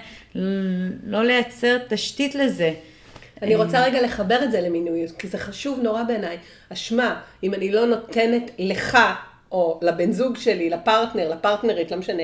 לא 1.05 1.23
לייצר 1.25 1.77
תשתית 1.89 2.35
לזה. 2.35 2.73
אני 3.41 3.55
רוצה 3.55 3.83
רגע 3.83 4.01
לחבר 4.01 4.43
את 4.43 4.51
זה 4.51 4.61
למינוי, 4.61 5.05
כי 5.19 5.27
זה 5.27 5.37
חשוב 5.37 5.79
נורא 5.83 6.03
בעיניי. 6.03 6.37
אשמה, 6.73 7.21
אם 7.43 7.53
אני 7.53 7.71
לא 7.71 7.85
נותנת 7.85 8.51
לך, 8.59 8.97
או 9.51 9.79
לבן 9.81 10.11
זוג 10.11 10.37
שלי, 10.37 10.69
לפרטנר, 10.69 11.29
לפרטנרית, 11.29 11.91
לא 11.91 11.97
משנה, 11.97 12.23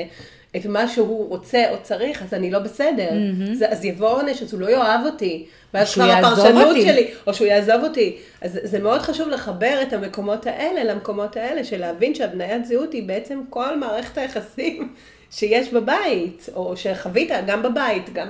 את 0.56 0.66
מה 0.66 0.88
שהוא 0.88 1.30
רוצה 1.30 1.70
או 1.72 1.76
צריך, 1.82 2.24
אז 2.24 2.34
אני 2.34 2.52
לא 2.52 2.60
בסדר. 2.60 3.10
Mm-hmm. 3.10 3.54
זה, 3.54 3.70
אז 3.70 3.86
יבוא 3.86 4.10
עונש, 4.10 4.42
אז 4.42 4.54
הוא 4.54 4.62
לא 4.62 4.70
יאהב 4.70 5.06
אותי. 5.06 5.46
ואז 5.74 5.94
כבר 5.94 6.04
הפרשנות 6.04 6.76
שלי, 6.82 7.12
או 7.28 7.34
שהוא 7.34 7.48
יעזוב 7.48 7.84
אותי. 7.84 8.18
אז 8.42 8.60
זה 8.64 8.80
מאוד 8.80 9.02
חשוב 9.02 9.30
לחבר 9.30 9.80
את 9.82 9.94
המקומות 9.94 10.48
האלה 10.48 10.84
למקומות 10.84 11.38
האלה, 11.38 11.64
של 11.64 11.80
להבין 11.80 12.16
שהבניית 12.16 12.66
זהות 12.66 12.94
היא 12.94 13.08
בעצם 13.08 13.42
כל 13.50 13.78
מערכת 13.78 14.18
היחסים 14.18 14.90
שיש 15.38 15.74
בבית, 15.74 16.50
או 16.56 16.78
שחווית 16.78 17.30
גם 17.48 17.64
בבית, 17.64 18.14
גם 18.14 18.28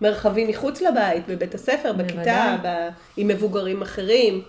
במרחבים 0.00 0.48
מחוץ 0.48 0.80
לבית, 0.80 1.26
בבית 1.28 1.54
הספר, 1.54 1.92
בכיתה, 1.92 2.56
ב... 2.62 2.88
עם 3.16 3.28
מבוגרים 3.28 3.82
אחרים. 3.82 4.42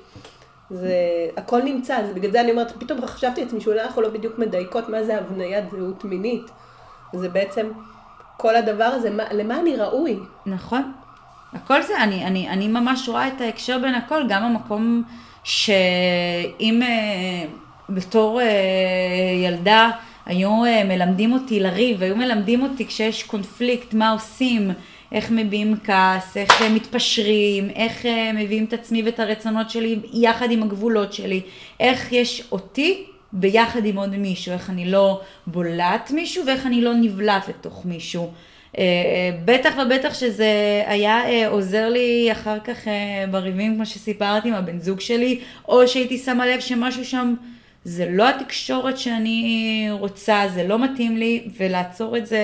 זה, 0.69 0.95
הכל 1.37 1.61
נמצא, 1.61 1.97
זה 2.07 2.13
בגלל 2.13 2.31
זה 2.31 2.41
אני 2.41 2.51
אומרת, 2.51 2.71
פתאום 2.71 3.05
חשבתי 3.05 3.43
לעצמי 3.43 3.61
שאולי 3.61 3.81
אנחנו 3.81 4.01
לא 4.01 4.09
בדיוק 4.09 4.39
מדייקות 4.39 4.89
מה 4.89 5.03
זה 5.03 5.17
הבניית 5.17 5.63
זהות 5.71 6.05
מינית. 6.05 6.45
זה 7.13 7.29
בעצם 7.29 7.67
כל 8.37 8.55
הדבר 8.55 8.83
הזה, 8.83 9.09
מה, 9.09 9.23
למה 9.31 9.59
אני 9.59 9.75
ראוי. 9.75 10.19
נכון. 10.45 10.91
הכל 11.53 11.81
זה, 11.81 12.03
אני, 12.03 12.25
אני, 12.25 12.49
אני 12.49 12.67
ממש 12.67 13.09
רואה 13.09 13.27
את 13.27 13.41
ההקשר 13.41 13.79
בין 13.79 13.95
הכל, 13.95 14.23
גם 14.29 14.43
המקום 14.43 15.03
שאם 15.43 16.81
אה, 16.81 17.45
בתור 17.89 18.41
אה, 18.41 18.47
ילדה 19.43 19.91
היו 20.25 20.65
אה, 20.65 20.83
מלמדים 20.83 21.33
אותי 21.33 21.59
לריב, 21.59 22.03
היו 22.03 22.15
מלמדים 22.15 22.63
אותי 22.63 22.87
כשיש 22.87 23.23
קונפליקט, 23.23 23.93
מה 23.93 24.11
עושים, 24.11 24.71
איך 25.11 25.31
מביעים 25.31 25.75
כעס, 25.83 26.37
איך 26.37 26.61
מתפשרים, 26.61 27.69
איך 27.69 28.05
מביאים 28.33 28.65
את 28.65 28.73
עצמי 28.73 29.03
ואת 29.03 29.19
הרצונות 29.19 29.69
שלי 29.69 29.99
יחד 30.13 30.51
עם 30.51 30.63
הגבולות 30.63 31.13
שלי, 31.13 31.41
איך 31.79 32.11
יש 32.11 32.47
אותי 32.51 33.05
ביחד 33.35 33.85
עם 33.85 33.97
עוד 33.97 34.17
מישהו, 34.17 34.53
איך 34.53 34.69
אני 34.69 34.85
לא 34.85 35.21
בולעת 35.47 36.11
מישהו 36.11 36.45
ואיך 36.45 36.65
אני 36.65 36.81
לא 36.81 36.93
נבלעת 36.93 37.47
לתוך 37.47 37.85
מישהו. 37.85 38.31
אה, 38.77 38.83
אה, 38.83 39.37
בטח 39.45 39.73
ובטח 39.85 40.13
שזה 40.13 40.83
היה 40.85 41.29
אה, 41.29 41.47
עוזר 41.47 41.89
לי 41.89 42.29
אחר 42.31 42.59
כך 42.59 42.87
בריבים, 43.31 43.75
כמו 43.75 43.85
שסיפרתי, 43.85 44.47
עם 44.47 44.53
הבן 44.53 44.79
זוג 44.79 44.99
שלי, 44.99 45.39
או 45.67 45.87
שהייתי 45.87 46.17
שמה 46.17 46.47
לב 46.47 46.59
שמשהו 46.59 47.05
שם, 47.05 47.33
זה 47.83 48.09
לא 48.09 48.29
התקשורת 48.29 48.97
שאני 48.97 49.87
רוצה, 49.91 50.43
זה 50.53 50.67
לא 50.67 50.79
מתאים 50.79 51.17
לי, 51.17 51.47
ולעצור 51.57 52.17
את 52.17 52.27
זה 52.27 52.39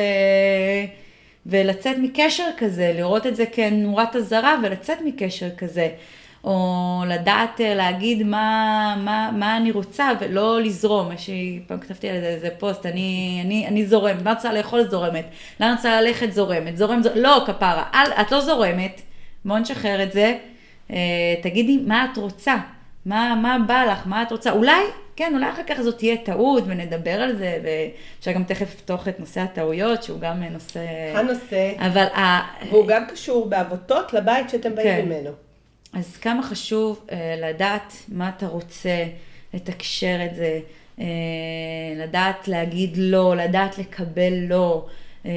ולצאת 1.45 1.97
מקשר 1.97 2.47
כזה, 2.57 2.93
לראות 2.95 3.27
את 3.27 3.35
זה 3.35 3.45
כנורת 3.45 4.15
אזהרה 4.15 4.55
ולצאת 4.63 4.97
מקשר 5.05 5.49
כזה. 5.57 5.89
או 6.43 7.03
לדעת 7.07 7.61
אה, 7.61 7.75
להגיד 7.75 8.23
מה, 8.23 8.95
מה, 9.03 9.31
מה 9.33 9.57
אני 9.57 9.71
רוצה 9.71 10.11
ולא 10.19 10.61
לזרום. 10.61 11.11
יש 11.11 11.27
לי, 11.27 11.59
פעם 11.67 11.79
כתבתי 11.79 12.09
על 12.09 12.15
איזה 12.15 12.49
פוסט, 12.57 12.85
אני, 12.85 13.41
אני, 13.45 13.67
אני 13.67 13.85
זורמת, 13.85 14.21
מה 14.23 14.33
רוצה 14.33 14.53
לאכול? 14.53 14.83
זורמת, 14.83 15.25
לאן 15.59 15.73
רוצה 15.75 16.01
ללכת? 16.01 16.31
זורמת, 16.33 16.77
זורם, 16.77 17.03
זורם, 17.03 17.17
לא 17.17 17.43
כפרה, 17.47 17.83
אל, 17.93 18.11
את 18.21 18.31
לא 18.31 18.41
זורמת, 18.41 19.01
בואו 19.45 19.59
נשחרר 19.59 20.03
את 20.03 20.11
זה, 20.11 20.37
אה, 20.91 21.35
תגידי 21.41 21.77
מה 21.87 22.07
את 22.11 22.17
רוצה, 22.17 22.55
מה, 23.05 23.35
מה 23.41 23.57
בא 23.67 23.83
לך, 23.91 24.07
מה 24.07 24.23
את 24.23 24.31
רוצה, 24.31 24.51
אולי, 24.51 24.81
כן, 25.15 25.31
אולי 25.33 25.49
אחר 25.49 25.63
כך 25.67 25.81
זאת 25.81 25.97
תהיה 25.97 26.17
טעות 26.17 26.63
ונדבר 26.67 27.21
על 27.21 27.35
זה, 27.35 27.57
ואפשר 27.63 28.31
גם 28.31 28.43
תכף 28.43 28.73
לפתוח 28.73 29.07
את 29.07 29.19
נושא 29.19 29.41
הטעויות, 29.41 30.03
שהוא 30.03 30.19
גם 30.19 30.43
נושא... 30.43 30.79
הנושא. 31.15 31.71
אבל... 31.79 32.05
והוא 32.69 32.87
גם 32.87 33.05
קשור 33.05 33.49
בעבותות 33.49 34.13
לבית 34.13 34.49
שאתם 34.49 34.75
באים 34.75 34.87
כן. 34.87 35.05
ממנו. 35.05 35.31
אז 35.93 36.17
כמה 36.17 36.43
חשוב 36.43 37.05
אה, 37.11 37.35
לדעת 37.37 37.93
מה 38.07 38.31
אתה 38.37 38.47
רוצה, 38.47 39.05
לתקשר 39.53 40.17
את 40.25 40.35
זה, 40.35 40.59
אה, 40.99 41.05
לדעת 41.95 42.47
להגיד 42.47 42.93
לא, 42.97 43.35
לדעת 43.35 43.77
לקבל 43.77 44.33
לא. 44.33 44.85
אה, 45.25 45.31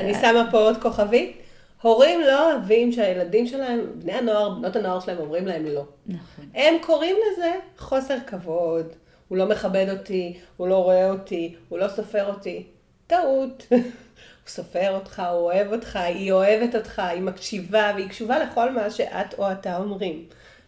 אני 0.00 0.14
שמה 0.14 0.48
פה 0.50 0.58
עוד 0.58 0.82
כוכבית. 0.82 1.36
הורים 1.82 2.20
לא 2.20 2.52
אוהבים 2.52 2.92
שהילדים 2.92 3.46
שלהם, 3.46 3.80
בני 3.94 4.12
הנוער, 4.12 4.50
בנות 4.50 4.76
הנוער 4.76 5.00
שלהם 5.00 5.18
אומרים 5.18 5.46
להם 5.46 5.64
לא. 5.64 5.84
נכון. 6.06 6.44
הם 6.54 6.74
קוראים 6.80 7.16
לזה 7.32 7.52
חוסר 7.78 8.16
כבוד, 8.26 8.86
הוא 9.28 9.38
לא 9.38 9.48
מכבד 9.48 9.86
אותי, 9.98 10.38
הוא 10.56 10.68
לא 10.68 10.76
רואה 10.84 11.10
אותי, 11.10 11.54
הוא 11.68 11.78
לא 11.78 11.88
סופר 11.88 12.28
אותי. 12.28 12.64
טעות. 13.06 13.66
סופר 14.50 14.94
אותך, 14.94 15.22
הוא 15.30 15.40
אוהב 15.40 15.72
אותך, 15.72 15.96
היא 15.96 16.32
אוהבת 16.32 16.74
אותך, 16.74 16.98
היא 16.98 17.22
מקשיבה 17.22 17.92
והיא 17.94 18.08
קשובה 18.08 18.38
לכל 18.38 18.70
מה 18.70 18.90
שאת 18.90 19.34
או 19.38 19.52
אתה 19.52 19.76
אומרים. 19.76 20.24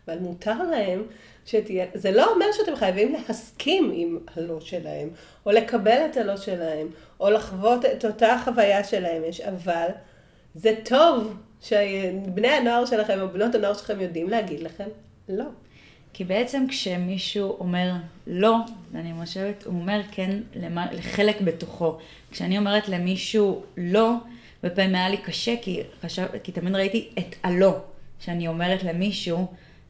אבל 0.06 0.18
מותר 0.18 0.62
להם 0.70 1.02
שתהיה, 1.46 1.86
זה 1.94 2.10
לא 2.10 2.32
אומר 2.32 2.46
שאתם 2.52 2.76
חייבים 2.76 3.12
להסכים 3.12 3.92
עם 3.94 4.18
הלא 4.36 4.60
שלהם, 4.60 5.10
או 5.46 5.50
לקבל 5.50 6.06
את 6.10 6.16
הלא 6.16 6.36
שלהם, 6.36 6.88
או 7.20 7.30
לחוות 7.30 7.84
את 7.84 8.04
אותה 8.04 8.36
חוויה 8.44 8.84
שלהם 8.84 9.24
יש, 9.24 9.40
אבל 9.40 9.88
זה 10.54 10.74
טוב 10.84 11.36
שבני 11.60 12.48
הנוער 12.48 12.84
שלכם 12.84 13.20
או 13.20 13.28
בנות 13.28 13.54
הנוער 13.54 13.74
שלכם 13.74 14.00
יודעים 14.00 14.30
להגיד 14.30 14.60
לכם 14.60 14.88
לא. 15.28 15.44
כי 16.12 16.24
בעצם 16.24 16.64
כשמישהו 16.68 17.56
אומר 17.60 17.92
לא, 18.26 18.56
ואני 18.92 19.12
חושבת, 19.20 19.64
הוא 19.64 19.80
אומר 19.80 20.00
כן 20.10 20.40
לחלק 20.92 21.40
בתוכו. 21.40 21.98
כשאני 22.30 22.58
אומרת 22.58 22.88
למישהו 22.88 23.62
לא, 23.76 24.14
הרבה 24.62 24.74
פעמים 24.74 24.94
היה 24.94 25.08
לי 25.08 25.16
קשה, 25.16 25.54
כי, 25.62 25.80
חשב, 26.02 26.26
כי 26.42 26.52
תמיד 26.52 26.74
ראיתי 26.74 27.08
את 27.18 27.36
הלא 27.42 27.76
שאני 28.20 28.48
אומרת 28.48 28.82
למישהו, 28.82 29.46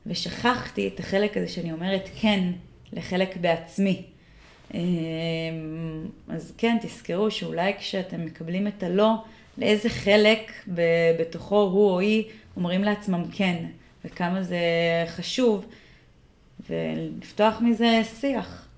ושכחתי 0.06 0.88
את 0.88 1.00
החלק 1.00 1.36
הזה 1.36 1.48
שאני 1.48 1.72
אומרת 1.72 2.08
כן 2.20 2.44
לחלק 2.92 3.36
בעצמי. 3.36 4.02
אמ, 4.74 4.80
אז 6.28 6.52
כן, 6.58 6.76
תזכרו 6.82 7.30
שאולי 7.30 7.74
כשאתם 7.78 8.24
מקבלים 8.24 8.66
את 8.66 8.82
הלא, 8.82 9.12
לאיזה 9.58 9.88
חלק 9.88 10.52
בתוכו 11.18 11.60
הוא 11.62 11.90
או 11.90 12.00
היא 12.00 12.24
אומרים 12.56 12.84
לעצמם 12.84 13.24
כן, 13.32 13.64
וכמה 14.04 14.42
זה 14.42 14.58
חשוב. 15.06 15.66
ולפתוח 16.68 17.60
מזה 17.60 18.00
שיח. 18.20 18.68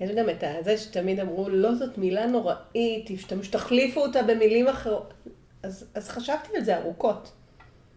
יש 0.00 0.10
גם 0.10 0.30
את 0.30 0.44
זה 0.64 0.78
שתמיד 0.78 1.20
אמרו, 1.20 1.48
לא 1.48 1.74
זאת 1.74 1.98
מילה 1.98 2.26
נוראית, 2.26 3.10
תחליפו 3.50 4.00
אותה 4.00 4.22
במילים 4.22 4.68
אחרות. 4.68 5.14
אז, 5.62 5.86
אז 5.94 6.08
חשבתי 6.08 6.56
על 6.56 6.64
זה 6.64 6.76
ארוכות. 6.76 7.32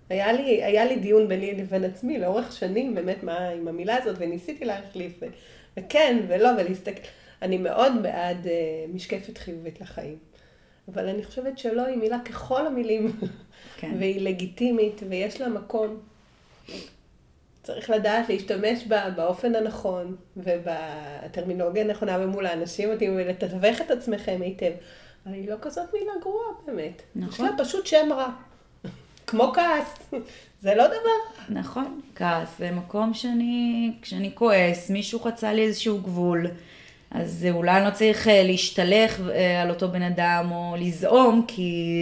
היה 0.10 0.34
לי, 0.34 0.64
היה 0.64 0.86
לי 0.86 0.96
דיון 0.96 1.28
ביני 1.28 1.54
לבין 1.54 1.84
עצמי 1.84 2.20
לאורך 2.20 2.52
שנים, 2.52 2.96
באמת, 2.96 3.24
מה 3.24 3.50
עם 3.50 3.68
המילה 3.68 3.96
הזאת, 3.96 4.16
וניסיתי 4.20 4.66
להחליף, 4.66 5.20
וכן 5.78 6.18
ולא, 6.28 6.50
ולהסתכל. 6.58 7.02
אני 7.42 7.58
מאוד 7.58 7.94
בעד 8.02 8.46
uh, 8.46 8.50
משקפת 8.96 9.38
חיובית 9.38 9.82
לחיים. 9.82 10.18
אבל 10.94 11.10
אני 11.10 11.24
חושבת 11.24 11.58
שלא 11.58 11.86
היא 11.86 11.98
מילה 11.98 12.20
ככל 12.26 12.68
המילים, 12.68 13.12
כן. 13.78 13.92
והיא 14.00 14.22
לגיטימית, 14.22 15.02
ויש 15.10 15.42
לה 15.42 15.50
מקום. 15.50 16.00
צריך 17.64 17.90
לדעת 17.90 18.30
להשתמש 18.30 18.84
בה 18.88 19.10
באופן 19.10 19.56
הנכון, 19.56 20.16
ובטרמינולוגיה 20.38 21.84
הנכונה 21.84 22.18
ומול 22.20 22.46
האנשים 22.46 22.92
מתאימים, 22.94 23.18
ולתווך 23.18 23.82
את 23.82 23.92
עצמכם 23.92 24.40
היטב. 24.42 24.72
אבל 25.26 25.34
היא 25.34 25.50
לא 25.50 25.56
כזאת 25.62 25.94
מילה 25.94 26.12
גרועה 26.22 26.48
באמת. 26.66 27.02
נכון. 27.16 27.46
יש 27.46 27.52
לה 27.52 27.66
פשוט 27.66 27.86
שם 27.86 28.10
רע. 28.12 28.30
כמו 29.28 29.52
כעס. 29.54 30.12
זה 30.62 30.76
לא 30.76 30.88
דבר. 30.88 31.44
נכון, 31.60 32.02
כעס 32.16 32.50
זה 32.60 32.72
מקום 32.72 33.14
שאני, 33.14 33.92
כשאני 34.02 34.32
כועס, 34.36 34.90
מישהו 34.90 35.20
חצה 35.20 35.54
לי 35.54 35.62
איזשהו 35.62 36.02
גבול, 36.02 36.48
אז 37.12 37.48
אולי 37.52 37.78
אני 37.78 37.86
לא 37.86 37.90
צריך 37.90 38.28
אה, 38.28 38.44
להשתלך 38.44 39.22
אה, 39.32 39.62
על 39.62 39.70
אותו 39.70 39.90
בן 39.90 40.02
אדם 40.02 40.48
או 40.52 40.76
לזעום, 40.80 41.46
כי 41.48 41.96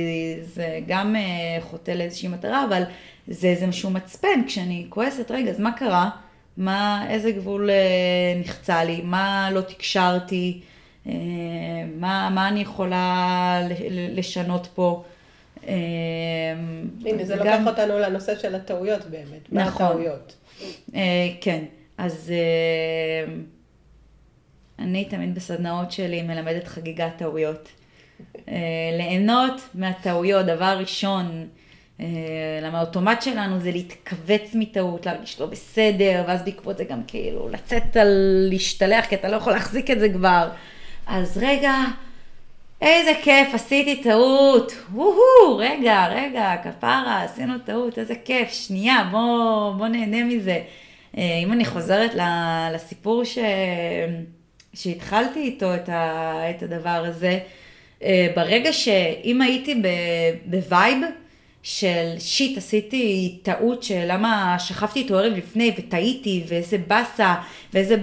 זה 0.43 0.79
גם 0.87 1.15
אה, 1.15 1.21
חוטא 1.61 1.91
לאיזושהי 1.91 2.27
מטרה, 2.29 2.65
אבל 2.65 2.83
זה 3.27 3.47
איזה 3.47 3.67
משהו 3.67 3.89
מצפן, 3.89 4.43
כשאני 4.47 4.85
כועסת, 4.89 5.31
רגע, 5.31 5.51
אז 5.51 5.59
מה 5.59 5.71
קרה? 5.71 6.09
מה, 6.57 7.05
איזה 7.09 7.31
גבול 7.31 7.69
נחצה 8.39 8.83
לי? 8.83 9.01
מה 9.03 9.49
לא 9.51 9.61
תקשרתי? 9.61 10.61
מה, 11.95 12.29
מה 12.29 12.47
אני 12.47 12.59
יכולה 12.59 13.61
לשנות 13.89 14.67
פה? 14.75 15.03
הנה, 15.63 17.23
זה 17.23 17.35
לוקח 17.35 17.59
אותנו 17.67 17.99
לנושא 17.99 18.37
של 18.37 18.55
הטעויות 18.55 19.05
באמת. 19.05 19.47
נכון. 19.51 19.85
מה 19.85 19.91
הטעויות? 19.91 20.35
כן, 21.41 21.63
אז... 21.97 22.31
אני 24.79 25.05
תמיד 25.05 25.35
בסדנאות 25.35 25.91
שלי 25.91 26.21
מלמדת 26.21 26.67
חגיגת 26.67 27.11
טעויות. 27.17 27.69
אה, 28.49 28.53
ליהנות 28.97 29.61
מהטעויות, 29.73 30.45
דבר 30.45 30.77
ראשון, 30.79 31.47
אה, 31.99 32.05
למה 32.61 32.77
האוטומט 32.77 33.21
שלנו 33.21 33.59
זה 33.59 33.71
להתכווץ 33.71 34.49
מטעות, 34.53 35.05
להרגיש 35.05 35.41
לא 35.41 35.45
בסדר, 35.45 36.23
ואז 36.27 36.43
בעקבות 36.43 36.77
זה 36.77 36.83
גם 36.83 37.01
כאילו 37.07 37.49
לצאת 37.49 37.97
על 37.97 38.07
להשתלח, 38.49 39.05
כי 39.05 39.15
אתה 39.15 39.29
לא 39.29 39.35
יכול 39.35 39.53
להחזיק 39.53 39.91
את 39.91 39.99
זה 39.99 40.09
כבר. 40.09 40.49
אז 41.07 41.37
רגע, 41.41 41.73
איזה 42.81 43.11
כיף, 43.23 43.53
עשיתי 43.53 44.03
טעות, 44.03 44.71
וואו, 44.93 45.57
רגע, 45.57 46.07
רגע, 46.07 46.55
כפרה, 46.63 47.23
עשינו 47.23 47.53
טעות, 47.65 47.97
איזה 47.99 48.15
כיף, 48.25 48.49
שנייה, 48.49 49.07
בוא, 49.11 49.73
בוא 49.73 49.87
נהנה 49.87 50.23
מזה. 50.23 50.61
אה, 51.17 51.39
אם 51.43 51.53
אני 51.53 51.65
חוזרת 51.65 52.11
לסיפור 52.73 53.23
ש... 53.23 53.37
שהתחלתי 54.77 55.39
איתו 55.39 55.75
את, 55.75 55.89
ה, 55.89 56.33
את 56.49 56.63
הדבר 56.63 57.03
הזה, 57.05 57.39
אה, 58.03 58.27
ברגע 58.35 58.73
שאם 58.73 59.41
הייתי 59.41 59.81
ב 60.45 60.56
vibe 60.56 60.97
של 61.63 62.13
shit, 62.19 62.57
עשיתי 62.57 63.37
טעות 63.43 63.83
של 63.83 64.03
למה 64.07 64.55
שכבתי 64.59 64.99
איתו 64.99 65.17
ערב 65.17 65.33
לפני 65.37 65.73
וטעיתי 65.77 66.43
ואיזה 66.47 66.77
באסה 66.87 67.35
ואיזה 67.73 67.95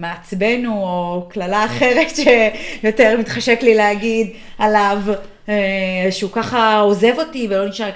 מעצבן 0.00 0.66
או 0.66 1.26
קללה 1.28 1.64
אחרת 1.64 2.06
שיותר 2.16 3.16
מתחשק 3.18 3.62
לי 3.62 3.74
להגיד 3.74 4.30
עליו, 4.58 4.98
אה, 5.48 6.08
שהוא 6.10 6.30
ככה 6.30 6.78
עוזב 6.78 7.14
אותי 7.18 7.46
ולא 7.50 7.68
נשאר, 7.68 7.90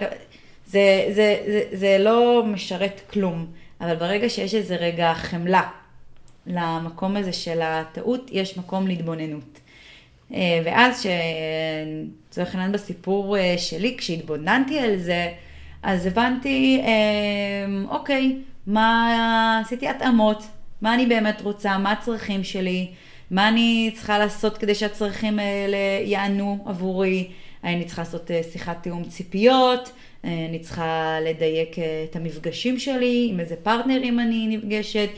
זה, 0.66 1.04
זה, 1.10 1.36
זה, 1.46 1.62
זה 1.72 1.96
לא 2.00 2.42
משרת 2.46 3.00
כלום, 3.12 3.46
אבל 3.80 3.94
ברגע 3.94 4.28
שיש 4.28 4.54
איזה 4.54 4.76
רגע 4.76 5.14
חמלה 5.14 5.62
למקום 6.46 7.16
הזה 7.16 7.32
של 7.32 7.60
הטעות, 7.62 8.30
יש 8.32 8.58
מקום 8.58 8.86
להתבוננות. 8.86 9.60
אה, 10.34 10.60
ואז 10.64 11.02
שלצורך 11.02 12.54
העניין 12.54 12.72
בסיפור 12.72 13.38
אה, 13.38 13.54
שלי, 13.58 13.94
כשהתבוננתי 13.98 14.78
על 14.78 14.96
זה, 14.96 15.28
אז 15.82 16.06
הבנתי, 16.06 16.80
אה, 16.84 17.96
אוקיי, 17.96 18.36
מה, 18.66 19.60
עשיתי 19.64 19.88
התאמות, 19.88 20.42
מה 20.82 20.94
אני 20.94 21.06
באמת 21.06 21.40
רוצה, 21.40 21.78
מה 21.78 21.92
הצרכים 21.92 22.44
שלי, 22.44 22.88
מה 23.30 23.48
אני 23.48 23.90
צריכה 23.94 24.18
לעשות 24.18 24.58
כדי 24.58 24.74
שהצרכים 24.74 25.38
האלה 25.38 25.76
יענו 26.04 26.64
עבורי, 26.66 27.28
אני 27.64 27.84
צריכה 27.84 28.02
לעשות 28.02 28.30
שיחת 28.52 28.82
תיאום 28.82 29.04
ציפיות, 29.04 29.92
אני 30.24 30.58
צריכה 30.58 31.18
לדייק 31.22 31.76
את 32.10 32.16
המפגשים 32.16 32.78
שלי, 32.78 33.28
עם 33.30 33.40
איזה 33.40 33.56
פרטנרים 33.56 34.20
אני 34.20 34.56
נפגשת. 34.56 35.08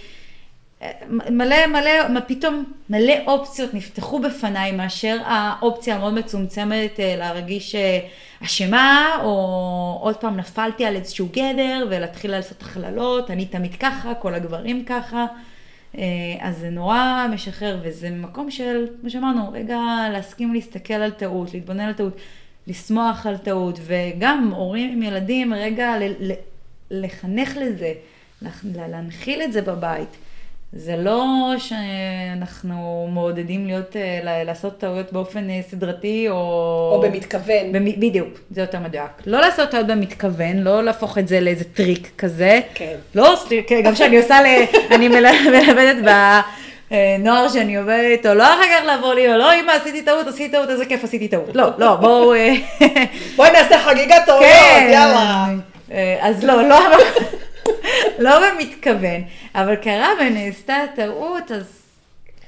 מלא 1.31 1.67
מלא, 1.67 2.21
פתאום 2.27 2.65
מלא 2.91 3.15
אופציות 3.27 3.75
נפתחו 3.75 4.19
בפניי 4.19 4.73
מאשר 4.73 5.19
האופציה 5.25 5.97
המאוד 5.97 6.15
מצומצמת 6.15 7.01
אה, 7.01 7.17
להרגיש 7.17 7.75
אה, 7.75 7.99
אשמה, 8.45 9.19
או 9.23 9.99
עוד 10.03 10.17
פעם 10.17 10.37
נפלתי 10.37 10.85
על 10.85 10.97
איזשהו 10.97 11.29
גדר 11.33 11.87
ולהתחיל 11.91 12.31
לעשות 12.31 12.63
הכללות, 12.63 13.31
אני 13.31 13.47
תמיד 13.47 13.75
ככה, 13.75 14.15
כל 14.15 14.35
הגברים 14.35 14.85
ככה. 14.85 15.27
אה, 15.99 16.05
אז 16.41 16.59
זה 16.59 16.71
נורא 16.71 17.27
משחרר, 17.33 17.79
וזה 17.83 18.11
מקום 18.11 18.51
של, 18.51 18.87
כמו 19.01 19.11
שאמרנו, 19.11 19.53
רגע 19.53 19.81
להסכים 20.13 20.55
להסתכל 20.55 20.95
על 20.95 21.11
טעות, 21.11 21.55
להתבונן 21.55 21.81
על 21.81 21.93
טעות, 21.93 22.17
לשמוח 22.67 23.27
על 23.27 23.37
טעות, 23.37 23.79
וגם 23.83 24.53
הורים 24.57 24.93
עם 24.93 25.03
ילדים, 25.03 25.55
רגע 25.55 25.95
לחנך 26.91 27.57
לזה, 27.57 27.93
להנחיל 28.75 29.43
את 29.43 29.53
זה 29.53 29.63
בבית. 29.63 30.17
זה 30.73 30.97
לא 30.97 31.25
שאנחנו 31.59 33.09
מעודדים 33.13 33.67
להיות, 33.67 33.97
אה, 33.97 34.45
לעשות 34.45 34.79
טעויות 34.79 35.13
באופן 35.13 35.51
אה, 35.51 35.61
סדרתי 35.71 36.27
או... 36.29 36.35
או 36.95 37.01
במתכוון. 37.03 37.73
במ... 37.73 38.01
בדיוק, 38.01 38.29
זה 38.51 38.61
יותר 38.61 38.79
מדויק. 38.79 39.11
לא 39.27 39.41
לעשות 39.41 39.71
טעויות 39.71 39.87
במתכוון, 39.89 40.57
לא 40.57 40.85
להפוך 40.85 41.19
את 41.19 41.29
זה 41.29 41.41
לאיזה 41.41 41.65
טריק 41.65 42.11
כזה. 42.19 42.61
כן. 42.75 42.95
לא, 43.15 43.35
כן, 43.67 43.81
גם 43.85 43.95
כשאני 43.95 44.19
עושה, 44.19 44.41
ל... 44.43 44.47
אני 44.95 45.09
מלמדת 45.09 45.97
בנוער 45.97 47.45
אה, 47.45 47.49
שאני 47.49 47.77
עובדת 47.77 48.11
איתו, 48.11 48.35
לא 48.35 48.45
אחר 48.45 48.63
כך 48.63 48.87
לבוא 48.95 49.15
לי, 49.15 49.29
לא 49.29 49.61
אמא 49.61 49.73
עשיתי 49.73 50.03
טעות, 50.03 50.27
עשיתי 50.27 50.49
טעות, 50.49 50.71
איזה 50.71 50.85
כיף 50.85 51.05
עשיתי 51.05 51.29
טעות. 51.29 51.51
לא, 51.55 51.71
לא, 51.79 51.95
בואו... 51.97 52.35
בואי 53.37 53.51
נעשה 53.51 53.79
חגיגת 53.79 54.23
טעויות, 54.27 54.45
כן. 54.45 54.91
יאללה. 54.93 55.47
אז 56.21 56.45
לא, 56.45 56.69
לא. 56.69 56.79
לא 58.19 58.31
במתכוון, 58.41 59.23
אבל 59.55 59.77
קרה 59.77 60.09
ונעשתה 60.21 60.77
טעות, 60.97 61.51
אז, 61.51 61.83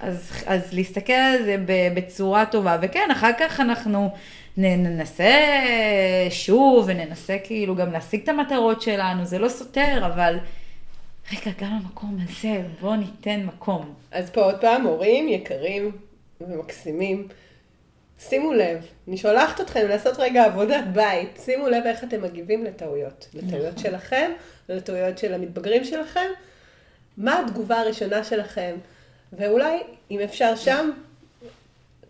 אז, 0.01 0.33
אז 0.47 0.75
להסתכל 0.75 1.13
על 1.13 1.45
זה 1.45 1.57
בצורה 1.95 2.47
טובה, 2.47 2.79
וכן, 2.83 3.09
אחר 3.13 3.31
כך 3.39 3.61
אנחנו 3.61 4.11
ננסה 4.57 5.35
שוב, 6.31 6.85
וננסה 6.89 7.37
כאילו 7.45 7.77
גם 7.77 7.93
להשיג 7.93 8.23
את 8.23 8.29
המטרות 8.29 8.83
שלנו, 8.83 9.25
זה 9.25 9.39
לא 9.39 9.49
סותר, 9.49 10.07
אבל 10.07 10.39
רגע, 11.33 11.51
גם 11.61 11.73
המקום 11.73 12.17
הזה, 12.25 12.63
בואו 12.81 12.97
ניתן 12.97 13.41
מקום. 13.47 13.95
אז 14.11 14.31
פה 14.31 14.41
עוד 14.41 14.61
פעם, 14.61 14.83
הורים 14.83 15.29
יקרים 15.29 15.93
ומקסימים. 16.41 17.29
שימו 18.21 18.53
לב, 18.53 18.87
אני 19.09 19.17
שולחת 19.17 19.61
אתכם 19.61 19.87
לעשות 19.89 20.17
רגע 20.19 20.45
עבודת 20.45 20.85
בית, 20.93 21.41
שימו 21.45 21.69
לב 21.69 21.83
איך 21.87 22.05
אתם 22.05 22.23
מגיבים 22.23 22.65
לטעויות. 22.65 23.29
לטעויות 23.35 23.79
נכון. 23.79 23.83
שלכם, 23.91 24.31
לטעויות 24.69 25.19
של 25.19 25.35
המתבגרים 25.35 25.85
שלכם. 25.85 26.27
מה 27.17 27.41
התגובה 27.41 27.81
הראשונה 27.81 28.25
שלכם? 28.25 28.75
ואולי, 29.33 29.79
אם 30.11 30.21
אפשר 30.21 30.57
שם, 30.57 30.91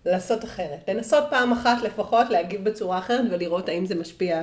לעשות 0.06 0.44
אחרת. 0.44 0.88
לנסות 0.88 1.24
פעם 1.30 1.52
אחת 1.52 1.82
לפחות 1.82 2.30
להגיב 2.30 2.64
בצורה 2.64 2.98
אחרת 2.98 3.24
ולראות 3.30 3.68
האם 3.68 3.86
זה 3.86 3.94
משפיע 3.94 4.42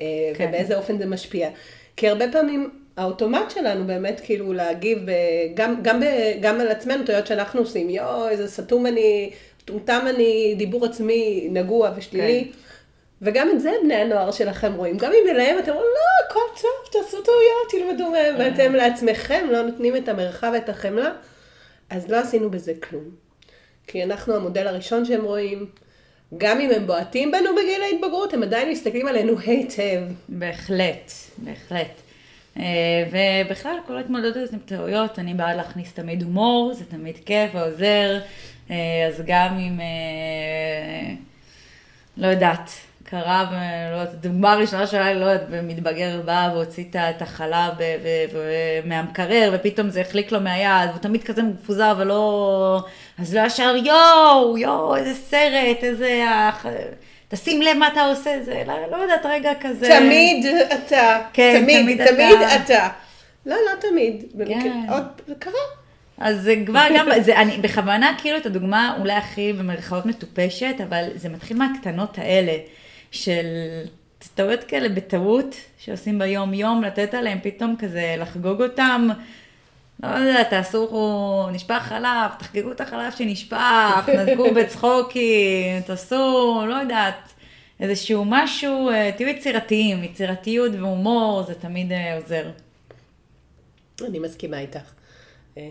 אה, 0.00 0.06
כן. 0.34 0.46
ובאיזה 0.48 0.76
אופן 0.76 0.98
זה 0.98 1.06
משפיע. 1.06 1.48
כי 1.96 2.08
הרבה 2.08 2.32
פעמים 2.32 2.70
האוטומט 2.96 3.50
שלנו 3.50 3.86
באמת 3.86 4.20
כאילו 4.24 4.52
להגיב, 4.52 4.98
גם, 5.54 5.82
גם, 5.82 6.02
גם 6.40 6.60
על 6.60 6.68
עצמנו, 6.68 7.04
טעויות 7.04 7.26
שאנחנו 7.26 7.60
עושים, 7.60 7.90
יואו, 7.90 8.28
איזה 8.28 8.48
סתום 8.48 8.86
אני, 8.86 9.30
מטומטם 9.62 10.06
אני, 10.14 10.54
דיבור 10.58 10.84
עצמי 10.84 11.48
נגוע 11.50 11.90
ושלילי. 11.96 12.44
כן. 12.52 12.65
וגם 13.22 13.50
את 13.50 13.60
זה 13.60 13.72
בני 13.82 13.94
הנוער 13.94 14.30
שלכם 14.30 14.72
רואים. 14.74 14.96
גם 14.96 15.12
אם 15.12 15.30
אליהם 15.30 15.58
אתם 15.58 15.70
אומרים, 15.70 15.88
לא, 15.94 16.26
הכל 16.26 16.60
טוב, 16.62 17.02
תעשו 17.02 17.22
טעויות, 17.22 17.70
תלמדו 17.70 18.10
מהם, 18.10 18.36
כן. 18.36 18.42
ואתם 18.42 18.74
לעצמכם 18.74 19.46
לא 19.50 19.62
נותנים 19.62 19.96
את 19.96 20.08
המרחב 20.08 20.50
ואת 20.54 20.68
החמלה, 20.68 21.12
אז 21.90 22.10
לא 22.10 22.16
עשינו 22.16 22.50
בזה 22.50 22.72
כלום. 22.88 23.04
כי 23.86 24.04
אנחנו 24.04 24.36
המודל 24.36 24.66
הראשון 24.66 25.04
שהם 25.04 25.24
רואים, 25.24 25.66
גם 26.38 26.60
אם 26.60 26.70
הם 26.70 26.86
בועטים 26.86 27.30
בנו 27.30 27.50
בגיל 27.56 27.82
ההתבגרות, 27.82 28.34
הם 28.34 28.42
עדיין 28.42 28.70
מסתכלים 28.70 29.06
עלינו 29.06 29.38
היטב. 29.38 30.00
בהחלט, 30.28 31.12
בהחלט. 31.38 32.00
אה, 32.58 32.62
ובכלל, 33.10 33.76
כל 33.86 33.96
ההתמודדות 33.96 34.52
עם 34.52 34.58
טעויות, 34.58 35.18
אני 35.18 35.34
בעד 35.34 35.56
להכניס 35.56 35.92
תמיד 35.92 36.22
הומור, 36.22 36.74
זה 36.74 36.84
תמיד 36.84 37.16
כיף 37.26 37.50
ועוזר. 37.54 38.18
אה, 38.70 39.06
אז 39.08 39.22
גם 39.26 39.58
אם, 39.58 39.80
אה, 39.80 41.14
לא 42.16 42.26
יודעת, 42.26 42.70
קרה, 43.10 43.46
ולא 43.50 44.00
יודעת, 44.00 44.14
הדוגמה 44.14 44.52
הראשונה 44.52 44.86
שלה, 44.86 45.14
לא 45.14 45.24
יודעת, 45.24 45.48
מתבגר 45.62 46.20
בא 46.24 46.50
והוציא 46.54 46.84
את 46.94 47.22
החלב 47.22 47.72
מהמקרר, 48.84 49.50
ופתאום 49.54 49.90
זה 49.90 50.00
החליק 50.00 50.32
לו 50.32 50.40
מהיד, 50.40 50.90
והוא 50.90 51.00
תמיד 51.00 51.22
כזה 51.22 51.42
מפוזר 51.42 51.94
ולא... 51.98 52.80
אז 53.18 53.34
לא 53.34 53.40
ישר 53.46 53.74
יואו, 53.84 54.58
יואו, 54.58 54.96
איזה 54.96 55.14
סרט, 55.14 55.84
איזה... 55.84 56.24
תשים 57.28 57.62
לב 57.62 57.76
מה 57.76 57.88
אתה 57.88 58.04
עושה, 58.04 58.42
זה 58.42 58.62
לא, 58.66 58.74
לא 58.90 58.96
יודעת, 58.96 59.26
רגע 59.26 59.52
כזה... 59.60 59.88
תמיד 59.98 60.46
אתה. 60.46 61.18
כן, 61.32 61.60
תמיד, 61.62 61.82
תמיד 61.82 62.08
תמיד 62.08 62.42
אתה. 62.42 62.56
אתה. 62.56 62.88
לא, 63.46 63.56
לא 63.56 63.80
תמיד. 63.80 64.24
כן. 64.48 64.80
עוד, 64.88 65.04
קרה. 65.38 65.52
אז 66.18 66.42
זה 66.42 66.54
כבר 66.66 66.86
גם, 66.96 67.06
זה, 67.20 67.36
אני 67.36 67.56
בכוונה 67.56 68.14
כאילו 68.18 68.36
את 68.36 68.46
הדוגמה 68.46 68.96
אולי 69.00 69.12
הכי 69.12 69.52
במרכאות 69.52 70.06
מטופשת, 70.06 70.74
אבל 70.88 71.04
זה 71.14 71.28
מתחיל 71.28 71.56
מהקטנות 71.56 72.18
האלה, 72.18 72.52
של 73.16 73.46
טעויות 74.34 74.64
כאלה 74.64 74.88
בטעות, 74.88 75.54
שעושים 75.78 76.18
ביום 76.18 76.54
יום, 76.54 76.82
לתת 76.82 77.14
עליהם 77.14 77.38
פתאום 77.42 77.76
כזה 77.78 78.14
לחגוג 78.18 78.62
אותם. 78.62 79.08
לא 80.02 80.08
יודעת, 80.08 80.50
תעשו, 80.50 81.48
נשפך 81.52 81.82
חלב, 81.82 82.30
תחגגו 82.38 82.72
את 82.72 82.80
החלב 82.80 83.12
שנשפך, 83.12 84.08
נזקו 84.18 84.54
בצחוקים, 84.54 85.80
תעשו, 85.86 86.62
לא 86.68 86.74
יודעת, 86.74 87.32
איזשהו 87.80 88.24
משהו, 88.26 88.90
אה, 88.90 89.10
תהיו 89.16 89.28
יצירתיים, 89.28 90.04
יצירתיות 90.04 90.72
והומור, 90.74 91.42
זה 91.42 91.54
תמיד 91.54 91.92
אה, 91.92 92.16
עוזר. 92.16 92.50
אני 94.08 94.18
מסכימה 94.18 94.58
איתך. 94.58 94.95
אה, 95.56 95.62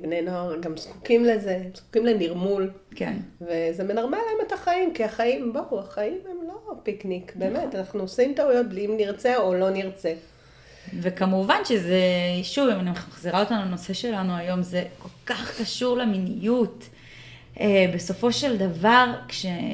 בני 0.00 0.22
נוער 0.22 0.60
גם 0.60 0.76
זקוקים 0.76 1.24
לזה, 1.24 1.62
זקוקים 1.74 2.06
לנרמול, 2.06 2.70
כן. 2.94 3.16
וזה 3.40 3.84
מנרמל 3.84 4.18
להם 4.18 4.46
את 4.46 4.52
החיים, 4.52 4.94
כי 4.94 5.04
החיים, 5.04 5.52
בואו, 5.52 5.80
החיים 5.80 6.18
הם 6.30 6.48
לא 6.48 6.74
פיקניק, 6.82 7.32
באמת, 7.36 7.74
אנחנו 7.74 8.00
עושים 8.00 8.34
טעויות 8.34 8.68
בלי 8.68 8.86
אם 8.86 8.96
נרצה 8.96 9.36
או 9.36 9.54
לא 9.54 9.70
נרצה. 9.70 10.14
וכמובן 11.00 11.58
שזה, 11.64 12.00
שוב, 12.42 12.68
אם 12.68 12.80
אני 12.80 12.90
מחזירה 12.90 13.40
אותנו 13.40 13.56
לנושא 13.60 13.92
שלנו 13.92 14.36
היום, 14.36 14.62
זה 14.62 14.84
כל 14.98 15.08
כך 15.26 15.60
קשור 15.60 15.96
למיניות. 15.96 16.84
אה, 17.60 17.90
בסופו 17.94 18.32
של 18.32 18.56
דבר, 18.56 19.12
כשאני 19.28 19.64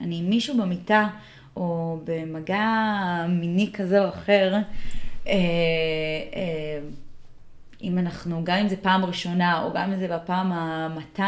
עם 0.00 0.30
מישהו 0.30 0.56
במיטה, 0.56 1.08
או 1.56 1.98
במגע 2.04 2.66
מיני 3.28 3.70
כזה 3.72 4.04
או 4.04 4.08
אחר, 4.08 4.54
אה, 5.26 5.32
אה, 6.34 6.78
אם 7.82 7.98
אנחנו, 7.98 8.44
גם 8.44 8.58
אם 8.58 8.68
זה 8.68 8.76
פעם 8.76 9.04
ראשונה, 9.04 9.62
או 9.62 9.72
גם 9.72 9.92
אם 9.92 9.98
זה 9.98 10.08
בפעם 10.08 10.52
ה-200, 10.52 11.22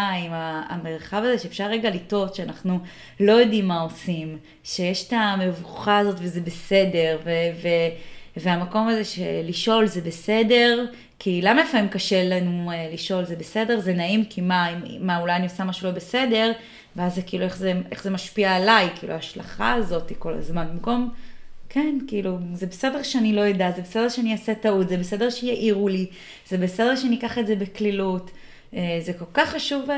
המרחב 0.68 1.22
הזה 1.24 1.38
שאפשר 1.38 1.64
רגע 1.64 1.90
לטעות, 1.90 2.34
שאנחנו 2.34 2.78
לא 3.20 3.32
יודעים 3.32 3.68
מה 3.68 3.80
עושים, 3.80 4.38
שיש 4.64 5.08
את 5.08 5.12
המבוכה 5.12 5.98
הזאת 5.98 6.16
וזה 6.18 6.40
בסדר, 6.40 7.18
ו- 7.24 7.30
ו- 7.62 7.88
והמקום 8.36 8.88
הזה 8.88 9.04
של 9.04 9.22
לשאול 9.44 9.86
זה 9.86 10.00
בסדר, 10.00 10.86
כי 11.18 11.40
למה 11.42 11.62
לפעמים 11.62 11.88
קשה 11.88 12.24
לנו 12.24 12.70
אה, 12.72 12.90
לשאול 12.92 13.24
זה 13.24 13.36
בסדר, 13.36 13.80
זה 13.80 13.92
נעים, 13.92 14.24
כי 14.24 14.40
מה, 14.40 14.68
מה 15.00 15.20
אולי 15.20 15.36
אני 15.36 15.44
עושה 15.44 15.64
משהו 15.64 15.88
לא 15.88 15.94
בסדר, 15.94 16.52
ואז 16.96 17.14
זה 17.14 17.22
כאילו 17.22 17.44
איך 17.44 17.56
זה, 17.56 17.72
איך 17.90 18.02
זה 18.02 18.10
משפיע 18.10 18.56
עליי, 18.56 18.88
כאילו 18.98 19.12
ההשלכה 19.12 19.72
הזאת 19.72 20.12
כל 20.18 20.34
הזמן, 20.34 20.68
במקום... 20.72 21.10
כן, 21.70 21.98
כאילו, 22.06 22.36
זה 22.52 22.66
בסדר 22.66 23.02
שאני 23.02 23.32
לא 23.32 23.50
אדע, 23.50 23.70
זה 23.76 23.82
בסדר 23.82 24.08
שאני 24.08 24.32
אעשה 24.32 24.54
טעות, 24.54 24.88
זה 24.88 24.96
בסדר 24.96 25.30
שיעירו 25.30 25.88
לי, 25.88 26.06
זה 26.48 26.58
בסדר 26.58 26.96
שאני 26.96 27.18
אקח 27.18 27.38
את 27.38 27.46
זה 27.46 27.56
בקלילות. 27.56 28.30
אה, 28.74 28.98
זה 29.02 29.12
כל 29.12 29.24
כך 29.34 29.48
חשוב 29.50 29.90
אה, 29.90 29.96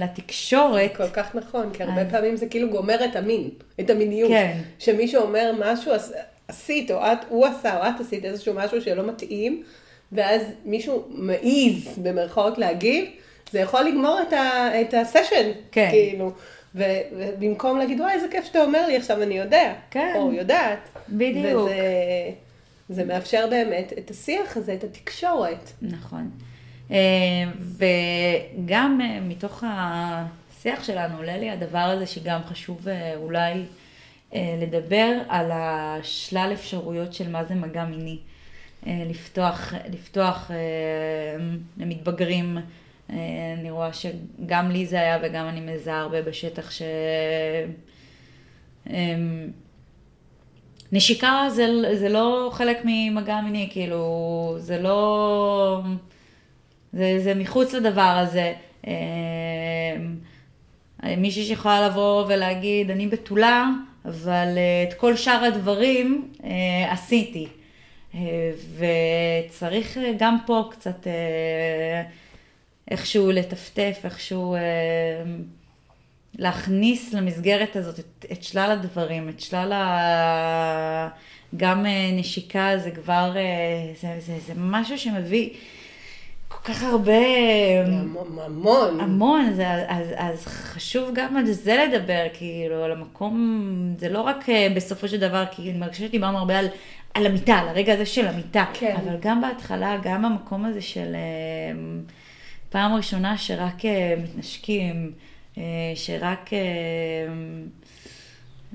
לתקשורת. 0.00 0.96
כל 0.96 1.08
כך 1.08 1.34
נכון, 1.34 1.70
כי 1.72 1.82
הרבה 1.82 2.00
אז- 2.02 2.10
פעמים 2.10 2.36
זה 2.36 2.46
כאילו 2.46 2.70
גומר 2.70 3.04
את 3.04 3.16
המין, 3.16 3.48
את 3.80 3.90
המיניות. 3.90 4.30
כן. 4.30 4.58
שמישהו 4.78 5.22
אומר 5.22 5.52
משהו, 5.60 5.92
עש- 5.92 6.10
עשית, 6.48 6.90
או 6.90 6.96
את, 7.12 7.18
הוא 7.28 7.46
עשה, 7.46 7.76
או 7.78 7.88
את 7.88 8.00
עשית 8.00 8.24
איזשהו 8.24 8.54
משהו 8.54 8.80
שלא 8.82 9.06
מתאים, 9.06 9.62
ואז 10.12 10.42
מישהו 10.64 11.04
מעז, 11.10 11.98
במרכאות, 12.02 12.58
להגיב, 12.58 13.04
זה 13.52 13.60
יכול 13.60 13.82
לגמור 13.84 14.18
את, 14.28 14.32
ה, 14.32 14.70
את 14.80 14.94
הסשן, 14.94 15.50
כן. 15.72 15.88
כאילו. 15.90 16.32
ובמקום 16.74 17.78
להגיד, 17.78 18.00
וואי, 18.00 18.12
איזה 18.12 18.26
כיף 18.30 18.44
שאתה 18.44 18.62
אומר 18.62 18.86
לי, 18.86 18.96
עכשיו 18.96 19.22
אני 19.22 19.38
יודע. 19.38 19.74
כן. 19.90 20.12
או 20.16 20.32
יודעת. 20.32 20.88
בדיוק. 21.08 21.62
וזה 21.62 22.30
זה 22.88 23.04
מאפשר 23.04 23.46
באמת 23.50 23.92
את 23.98 24.10
השיח 24.10 24.56
הזה, 24.56 24.74
את 24.74 24.84
התקשורת. 24.84 25.70
נכון. 25.82 26.30
אה, 26.90 26.96
וגם 27.58 29.00
אה, 29.02 29.20
מתוך 29.20 29.64
השיח 29.66 30.84
שלנו 30.84 31.16
עולה 31.16 31.36
לי 31.36 31.50
הדבר 31.50 31.78
הזה 31.78 32.06
שגם 32.06 32.40
חשוב 32.44 32.88
אה, 32.88 33.14
אולי 33.16 33.64
לדבר 34.60 35.18
על 35.28 35.50
השלל 35.52 36.50
אפשרויות 36.54 37.14
של 37.14 37.30
מה 37.30 37.44
זה 37.44 37.54
מגע 37.54 37.84
מיני. 37.84 38.18
לפתוח, 38.86 39.74
לפתוח 39.92 40.50
למתבגרים. 41.76 42.58
אה, 43.10 43.16
אני 43.58 43.70
רואה 43.70 43.90
שגם 43.92 44.70
לי 44.70 44.86
זה 44.86 44.96
היה 44.96 45.18
וגם 45.22 45.48
אני 45.48 45.60
מזהה 45.60 46.00
הרבה 46.00 46.22
בשטח 46.22 46.70
ש... 46.70 46.82
אה, 48.90 49.24
נשיקה 50.92 51.46
זה, 51.50 51.66
זה 51.98 52.08
לא 52.08 52.50
חלק 52.52 52.78
ממגע 52.84 53.40
מיני, 53.40 53.68
כאילו, 53.72 54.56
זה 54.58 54.78
לא... 54.82 55.82
זה, 56.92 57.16
זה 57.18 57.34
מחוץ 57.34 57.74
לדבר 57.74 58.00
הזה. 58.00 58.54
אה, 61.04 61.16
מישהי 61.16 61.44
שיכולה 61.44 61.88
לבוא 61.88 62.24
ולהגיד, 62.28 62.90
אני 62.90 63.06
בתולה, 63.06 63.66
אבל 64.04 64.48
אה, 64.56 64.84
את 64.88 64.94
כל 64.94 65.16
שאר 65.16 65.44
הדברים 65.44 66.28
אה, 66.44 66.92
עשיתי. 66.92 67.46
וצריך 68.78 69.98
גם 70.18 70.36
פה 70.46 70.68
קצת 70.70 71.06
איכשהו 72.90 73.30
לטפטף, 73.32 74.00
איכשהו 74.04 74.54
אה, 74.54 74.60
להכניס 76.38 77.12
למסגרת 77.12 77.76
הזאת 77.76 77.98
את, 77.98 78.26
את 78.32 78.42
שלל 78.42 78.70
הדברים, 78.70 79.28
את 79.28 79.40
שלל 79.40 79.72
ה... 79.72 81.08
גם 81.56 81.86
אה, 81.86 82.10
נשיקה 82.12 82.70
זה 82.78 82.90
כבר, 82.90 83.32
אה, 83.36 83.92
זה, 84.00 84.08
זה, 84.18 84.38
זה 84.46 84.52
משהו 84.56 84.98
שמביא 84.98 85.50
כל 86.48 86.72
כך 86.72 86.82
הרבה... 86.82 87.12
המון. 87.86 88.38
המון. 88.44 89.00
המון, 89.00 89.52
זה, 89.52 89.66
אז, 89.88 90.06
אז 90.16 90.46
חשוב 90.46 91.10
גם 91.14 91.36
על 91.36 91.46
זה 91.46 91.86
לדבר, 91.88 92.26
כאילו, 92.34 92.84
על 92.84 92.92
המקום, 92.92 93.94
זה 93.98 94.08
לא 94.08 94.20
רק 94.20 94.48
אה, 94.48 94.68
בסופו 94.76 95.08
של 95.08 95.20
דבר, 95.20 95.44
כי 95.50 95.70
אני 95.70 95.78
מרגישה 95.78 96.06
שדיברנו 96.06 96.38
הרבה 96.38 96.58
על, 96.58 96.66
על 97.14 97.26
המיטה, 97.26 97.54
על 97.54 97.68
הרגע 97.68 97.94
הזה 97.94 98.06
של 98.06 98.26
המיטה, 98.26 98.64
כן. 98.74 98.96
אבל 99.04 99.16
גם 99.20 99.40
בהתחלה, 99.40 99.98
גם 100.02 100.24
המקום 100.24 100.64
הזה 100.64 100.80
של 100.80 101.14
אה, 101.14 101.78
פעם 102.74 102.94
ראשונה 102.94 103.38
שרק 103.38 103.84
אה, 103.84 104.14
מתנשקים, 104.22 105.12
אה, 105.58 105.62
שרק, 105.94 106.52
אה, 106.52 106.58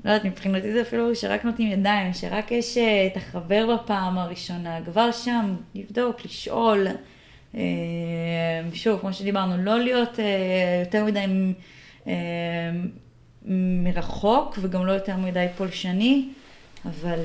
לא 0.04 0.10
יודעת, 0.10 0.24
מבחינתי 0.24 0.72
זה 0.72 0.82
אפילו 0.82 1.16
שרק 1.16 1.44
נותנים 1.44 1.72
ידיים, 1.72 2.12
שרק 2.12 2.50
יש 2.50 2.78
את 2.78 3.16
החבר 3.16 3.76
בפעם 3.76 4.18
הראשונה, 4.18 4.78
כבר 4.84 5.12
שם, 5.12 5.56
לבדוק, 5.74 6.24
לשאול. 6.24 6.86
שוב, 8.74 9.00
כמו 9.00 9.12
שדיברנו, 9.12 9.64
לא 9.64 9.78
להיות 9.78 10.18
יותר 10.80 11.04
מדי 11.04 11.24
מרחוק 13.82 14.58
וגם 14.60 14.86
לא 14.86 14.92
יותר 14.92 15.16
מדי 15.16 15.46
פולשני, 15.56 16.28
אבל 16.84 17.18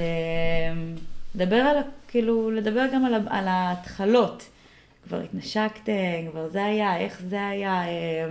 לדבר 1.36 1.56
על, 1.56 1.78
כאילו, 2.08 2.52
לדבר 2.52 2.86
גם 2.94 3.06
על, 3.06 3.14
על 3.30 3.48
ההתחלות. 3.48 4.55
כבר 5.08 5.22
התנשקתם, 5.22 6.32
כבר 6.32 6.50
זה 6.50 6.66
היה, 6.66 6.98
איך 6.98 7.22
זה 7.30 7.48
היה, 7.48 7.88
אה, 7.88 8.28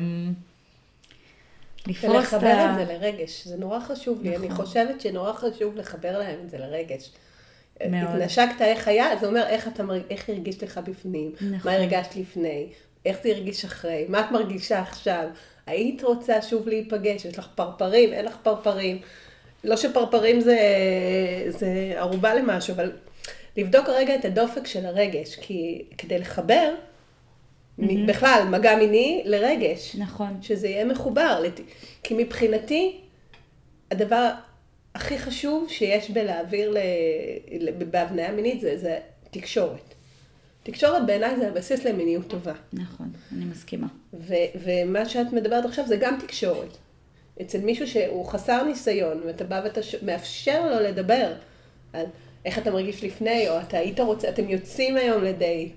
לפרוס 1.86 2.14
את 2.28 2.32
ולחבר 2.32 2.46
ה... 2.46 2.70
את 2.70 2.86
זה 2.86 2.94
לרגש, 2.94 3.46
זה 3.46 3.56
נורא 3.56 3.80
חשוב 3.80 4.22
לי, 4.22 4.36
אני 4.36 4.48
נכון. 4.48 4.66
חושבת 4.66 5.00
שנורא 5.00 5.32
חשוב 5.32 5.76
לחבר 5.76 6.18
להם 6.18 6.38
את 6.44 6.50
זה 6.50 6.58
לרגש. 6.58 7.10
מאוד. 7.90 8.16
התנשקת 8.16 8.60
איך 8.60 8.88
היה, 8.88 9.16
זה 9.20 9.26
אומר 9.26 9.46
איך, 9.46 9.68
אתה, 9.68 9.82
איך 10.10 10.28
הרגיש 10.28 10.62
לך 10.62 10.80
בפנים, 10.84 11.32
נכון. 11.40 11.72
מה 11.72 11.72
הרגשת 11.72 12.16
לפני, 12.16 12.66
איך 13.06 13.18
זה 13.22 13.28
הרגיש 13.28 13.64
אחרי, 13.64 14.04
מה 14.08 14.20
את 14.20 14.30
מרגישה 14.30 14.80
עכשיו, 14.80 15.28
היית 15.66 16.02
רוצה 16.02 16.42
שוב 16.42 16.68
להיפגש, 16.68 17.24
יש 17.24 17.38
לך 17.38 17.48
פרפרים, 17.54 18.12
אין 18.12 18.24
לך 18.24 18.36
פרפרים. 18.42 18.98
לא 19.64 19.76
שפרפרים 19.76 20.40
זה, 20.40 20.58
זה 21.48 21.92
ערובה 21.96 22.34
למשהו, 22.34 22.74
אבל 22.74 22.92
לבדוק 23.56 23.88
רגע 23.88 24.14
את 24.14 24.24
הדופק 24.24 24.66
של 24.66 24.86
הרגש, 24.86 25.36
כי 25.36 25.84
כדי 25.98 26.18
לחבר, 26.18 26.74
מ- 27.78 28.06
בכלל, 28.06 28.42
מגע 28.50 28.76
מיני 28.76 29.22
לרגש. 29.24 29.96
נכון, 29.98 30.38
שזה 30.42 30.68
יהיה 30.68 30.84
מחובר. 30.84 31.40
לת- 31.40 31.60
כי 32.02 32.14
מבחינתי, 32.18 33.00
הדבר 33.90 34.30
הכי 34.94 35.18
חשוב 35.18 35.66
שיש 35.70 36.10
בלהעביר 36.10 36.70
ל... 36.70 36.78
בהבניה 37.90 38.32
מינית 38.32 38.60
זה, 38.60 38.78
זה 38.78 38.98
תקשורת. 39.30 39.94
תקשורת 40.62 41.06
בעיניי 41.06 41.36
זה 41.36 41.48
הבסיס 41.48 41.84
למיניות 41.84 42.28
טובה. 42.28 42.52
נכון, 42.72 43.10
אני 43.32 43.44
מסכימה. 43.44 43.86
ו, 44.14 44.34
ומה 44.62 45.08
שאת 45.08 45.32
מדברת 45.32 45.64
עכשיו 45.64 45.86
זה 45.86 45.96
גם 45.96 46.18
תקשורת. 46.20 46.76
אצל 47.42 47.58
מישהו 47.58 47.86
שהוא 47.88 48.26
חסר 48.26 48.62
ניסיון, 48.64 49.20
ואתה 49.26 49.44
בא 49.44 49.60
ואתה 49.64 49.80
מאפשר 50.02 50.70
לו 50.70 50.80
לדבר 50.88 51.32
על 51.92 52.06
איך 52.44 52.58
אתה 52.58 52.70
מרגיש 52.70 53.04
לפני, 53.04 53.48
או 53.48 53.60
אתה 53.60 53.78
היית 53.78 54.00
רוצה, 54.00 54.28
אתם 54.28 54.48
יוצאים 54.48 54.96
היום 54.96 55.24
לדייט, 55.24 55.72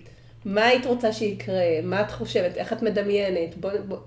מה 0.45 0.65
היית 0.65 0.85
רוצה 0.85 1.13
שיקרה, 1.13 1.63
מה 1.83 2.01
את 2.01 2.11
חושבת, 2.11 2.57
איך 2.57 2.73
את 2.73 2.81
מדמיינת, 2.81 3.57
בוא, 3.57 3.71
בוא, 3.87 3.97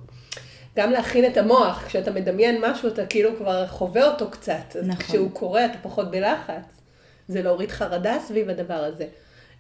גם 0.77 0.91
להכין 0.91 1.27
את 1.27 1.37
המוח, 1.37 1.85
כשאתה 1.87 2.11
מדמיין 2.11 2.61
משהו, 2.65 2.89
אתה 2.89 3.07
כאילו 3.07 3.37
כבר 3.37 3.67
חווה 3.67 4.11
אותו 4.11 4.31
קצת. 4.31 4.77
אז 4.79 4.89
נכון. 4.89 5.05
כשהוא 5.05 5.31
קורה, 5.31 5.65
אתה 5.65 5.79
פחות 5.83 6.11
בלחץ. 6.11 6.81
זה 7.29 7.43
להוריד 7.43 7.71
חרדה 7.71 8.19
סביב 8.27 8.51
הדבר 8.51 8.75
הזה. 8.75 9.07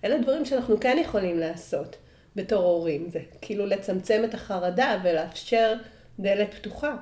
אלה 0.04 0.18
דברים 0.18 0.44
שאנחנו 0.44 0.80
כן 0.80 0.98
יכולים 1.00 1.38
לעשות 1.38 1.96
בתור 2.36 2.64
הורים. 2.64 3.08
זה 3.10 3.18
כאילו 3.40 3.66
לצמצם 3.66 4.22
את 4.24 4.34
החרדה 4.34 4.98
ולאפשר 5.02 5.74
דלת 6.18 6.54
פתוחה. 6.54 6.96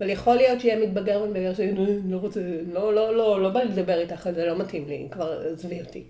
אבל 0.00 0.10
יכול 0.10 0.34
להיות 0.34 0.60
שיהיה 0.60 0.86
מתבגר 0.86 1.22
ומתבגר 1.22 1.54
שאני 1.54 1.74
לא 2.08 2.16
רוצה, 2.16 2.40
לא, 2.72 2.94
לא, 2.94 3.16
לא, 3.16 3.42
לא 3.42 3.48
בא 3.48 3.62
לדבר 3.62 4.00
איתך, 4.00 4.28
זה 4.34 4.46
לא 4.46 4.58
מתאים 4.58 4.88
לי, 4.88 5.08
כבר 5.10 5.42
עזבי 5.52 5.80
אותי. 5.80 6.02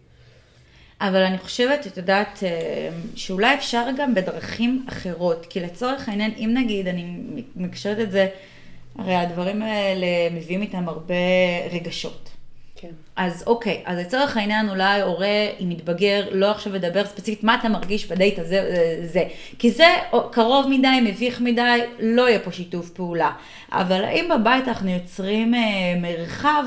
אבל 1.00 1.22
אני 1.22 1.38
חושבת, 1.38 1.86
את 1.86 1.96
יודעת, 1.96 2.38
אה, 2.42 2.88
שאולי 3.16 3.54
אפשר 3.54 3.86
גם 3.98 4.14
בדרכים 4.14 4.86
אחרות. 4.88 5.46
כי 5.50 5.60
לצורך 5.60 6.08
העניין, 6.08 6.30
אם 6.36 6.50
נגיד, 6.54 6.88
אני 6.88 7.16
מקשרת 7.56 7.98
את 7.98 8.10
זה, 8.10 8.28
הרי 8.98 9.14
הדברים 9.14 9.62
האלה 9.62 10.06
מביאים 10.30 10.62
איתם 10.62 10.88
הרבה 10.88 11.14
רגשות. 11.72 12.33
כן. 12.84 12.94
אז 13.16 13.44
אוקיי, 13.46 13.82
אז 13.84 13.98
לצורך 13.98 14.36
העניין 14.36 14.68
אולי 14.68 15.00
הורה 15.00 15.48
עם 15.58 15.68
מתבגר 15.68 16.28
לא 16.32 16.50
עכשיו 16.50 16.76
ידבר 16.76 17.04
ספציפית 17.04 17.44
מה 17.44 17.54
אתה 17.54 17.68
מרגיש 17.68 18.06
בדייט 18.06 18.38
הזה, 18.38 18.56
אה, 18.56 19.06
זה. 19.06 19.24
כי 19.58 19.70
זה 19.70 19.86
קרוב 20.32 20.66
מדי, 20.68 21.00
מביך 21.02 21.40
מדי, 21.40 21.80
לא 22.00 22.28
יהיה 22.28 22.38
פה 22.38 22.52
שיתוף 22.52 22.90
פעולה. 22.90 23.30
אבל 23.72 24.04
האם 24.04 24.28
בבית 24.34 24.68
אנחנו 24.68 24.90
יוצרים 24.90 25.54
אה, 25.54 25.60
מרחב 26.00 26.64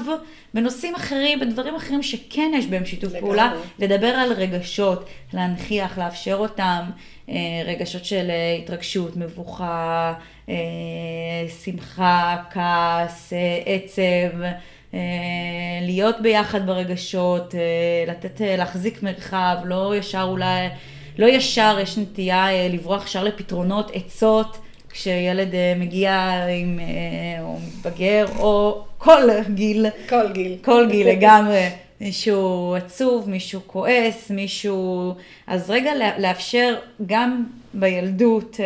בנושאים 0.54 0.96
אחרים, 0.96 1.40
בדברים 1.40 1.76
אחרים 1.76 2.04
שכן 2.04 2.52
יש 2.56 2.66
בהם 2.66 2.86
שיתוף 2.86 3.10
לגמרי. 3.10 3.22
פעולה, 3.22 3.54
לדבר 3.80 4.08
על 4.08 4.34
רגשות, 4.34 5.10
להנכיח, 5.34 5.98
לאפשר 5.98 6.36
אותם, 6.36 6.82
אה, 7.30 7.36
רגשות 7.66 8.06
של 8.06 8.30
אה, 8.30 8.58
התרגשות, 8.64 9.18
מבוכה, 9.18 10.14
אה, 10.50 10.56
שמחה, 11.64 12.36
כעס, 12.52 13.34
אה, 13.34 13.62
עצב. 13.66 14.38
אה, 14.94 15.00
להיות 15.82 16.16
ביחד 16.22 16.68
ברגשות, 16.68 17.56
אה, 17.56 18.12
לתת, 18.12 18.42
אה, 18.42 18.56
להחזיק 18.56 19.04
מרחב, 19.04 19.56
לא 19.66 19.96
ישר 19.96 20.26
אולי, 20.30 20.68
לא 21.18 21.26
ישר 21.26 21.78
יש 21.82 21.98
נטייה 21.98 22.68
לברוח 22.70 23.06
ישר 23.06 23.24
לפתרונות, 23.24 23.92
עצות, 23.94 24.58
כשילד 24.90 25.54
מגיע 25.80 26.46
עם, 26.62 26.80
או 27.42 27.58
מתבגר, 27.68 28.26
או 28.40 28.84
כל 28.98 29.22
גיל. 29.54 29.86
כל 30.10 30.32
גיל. 30.34 30.58
כל 30.62 30.88
גיל 30.92 31.10
לגמרי. 31.10 31.68
מישהו 32.02 32.76
עצוב, 32.76 33.30
מישהו 33.30 33.62
כועס, 33.68 34.32
מישהו... 34.32 35.14
אז 35.48 35.70
רגע 35.70 35.92
לאפשר 36.18 36.76
גם 37.06 37.46
בילדות 37.74 38.60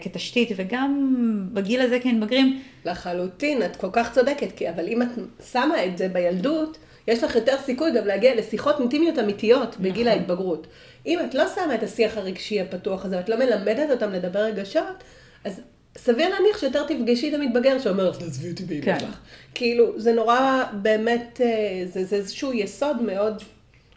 כתשתית 0.00 0.48
וגם 0.56 1.10
בגיל 1.52 1.80
הזה 1.80 2.00
כמתבגרים. 2.00 2.62
לחלוטין, 2.86 3.62
את 3.62 3.76
כל 3.76 3.88
כך 3.92 4.12
צודקת, 4.14 4.48
כי 4.56 4.70
אבל 4.70 4.88
אם 4.88 5.02
את 5.02 5.08
שמה 5.52 5.84
את 5.84 5.98
זה 5.98 6.08
בילדות, 6.08 6.78
יש 7.08 7.24
לך 7.24 7.34
יותר 7.34 7.56
סיכוי 7.64 7.90
גם 7.92 8.06
להגיע 8.06 8.34
לשיחות 8.34 8.80
אינטימיות 8.80 9.18
אמיתיות 9.18 9.68
נכון. 9.68 9.82
בגיל 9.82 10.08
ההתבגרות. 10.08 10.66
אם 11.06 11.18
את 11.20 11.34
לא 11.34 11.44
שמה 11.54 11.74
את 11.74 11.82
השיח 11.82 12.16
הרגשי 12.16 12.60
הפתוח 12.60 13.04
הזה, 13.04 13.16
ואת 13.16 13.28
לא 13.28 13.36
מלמדת 13.36 13.90
אותם 13.90 14.12
לדבר 14.12 14.38
רגשות, 14.38 15.04
אז 15.44 15.60
סביר 15.96 16.28
להניח 16.28 16.58
שיותר 16.60 16.84
תפגשי 16.86 17.28
את 17.28 17.34
המתבגר 17.34 17.78
שאומר 17.78 18.10
לך, 18.10 18.18
תעזבי 18.18 18.50
אותי 18.50 18.64
באמא 18.64 18.84
כן. 18.84 19.00
שלך. 19.00 19.18
כאילו, 19.54 20.00
זה 20.00 20.12
נורא, 20.12 20.64
באמת, 20.72 21.40
אה, 21.44 21.84
זה, 21.86 22.04
זה 22.04 22.16
איזשהו 22.16 22.52
יסוד 22.52 23.02
מאוד 23.02 23.42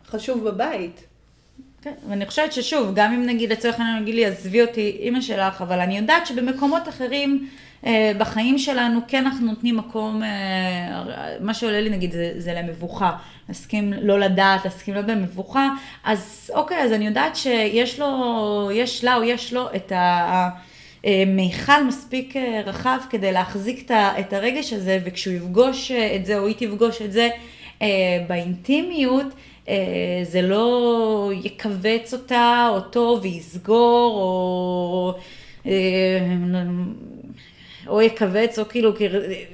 חשוב 0.07 0.49
בבית. 0.49 1.03
כן, 1.81 1.93
ואני 2.09 2.25
חושבת 2.25 2.53
ששוב, 2.53 2.91
גם 2.95 3.13
אם 3.13 3.25
נגיד 3.25 3.51
לצורך 3.51 3.79
העניין 3.79 4.01
נגיד 4.01 4.15
לי, 4.15 4.25
עזבי 4.25 4.61
אותי 4.61 4.97
אימא 4.99 5.21
שלך, 5.21 5.61
אבל 5.61 5.79
אני 5.79 5.97
יודעת 5.97 6.27
שבמקומות 6.27 6.89
אחרים 6.89 7.49
בחיים 8.17 8.57
שלנו 8.57 8.99
כן 9.07 9.25
אנחנו 9.25 9.45
נותנים 9.45 9.77
מקום, 9.77 10.23
אה, 10.23 11.38
מה 11.39 11.53
שעולה 11.53 11.82
לי 11.82 11.89
נגיד 11.89 12.11
זה, 12.11 12.34
זה 12.38 12.53
למבוכה, 12.53 13.11
להסכים 13.49 13.93
לא 14.01 14.19
לדעת, 14.19 14.65
להסכים 14.65 14.95
לא 14.95 15.01
במבוכה, 15.01 15.69
אז 16.03 16.51
אוקיי, 16.55 16.77
אז 16.77 16.93
אני 16.93 17.05
יודעת 17.07 17.36
שיש 17.36 17.99
לו, 17.99 18.69
יש 18.73 19.03
לה 19.03 19.15
או 19.15 19.23
יש 19.23 19.53
לו 19.53 19.67
את 19.75 19.91
ה... 19.91 20.49
אה, 21.05 21.23
מיכל 21.27 21.84
מספיק 21.88 22.38
אה, 22.38 22.61
רחב 22.65 22.97
כדי 23.09 23.32
להחזיק 23.32 23.91
את 23.91 24.34
הרגש 24.34 24.73
הזה, 24.73 24.99
וכשהוא 25.05 25.34
יפגוש 25.34 25.91
אה, 25.91 26.15
את 26.15 26.25
זה 26.25 26.39
או 26.39 26.47
היא 26.47 26.55
תפגוש 26.57 27.01
את 27.01 27.11
זה 27.11 27.30
באינטימיות, 28.27 29.25
זה 30.23 30.41
לא 30.41 31.32
יכווץ 31.43 32.13
אותה, 32.13 32.69
אותו 32.71 33.19
ויסגור, 33.21 34.13
או, 34.15 35.13
או 37.89 38.01
יכווץ, 38.01 38.59
או 38.59 38.69
כאילו 38.69 38.91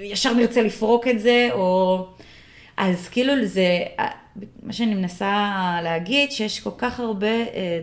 ישר 0.02 0.34
נרצה 0.34 0.62
לפרוק 0.62 1.08
את 1.08 1.20
זה, 1.20 1.50
או... 1.52 2.06
אז 2.78 3.10
כאילו 3.10 3.34
זה, 3.46 3.80
מה 4.64 4.74
שאני 4.74 4.96
מנסה 4.96 5.52
להגיד, 5.84 6.32
שיש 6.32 6.60
כל 6.60 6.70
כך 6.78 7.00
הרבה 7.00 7.28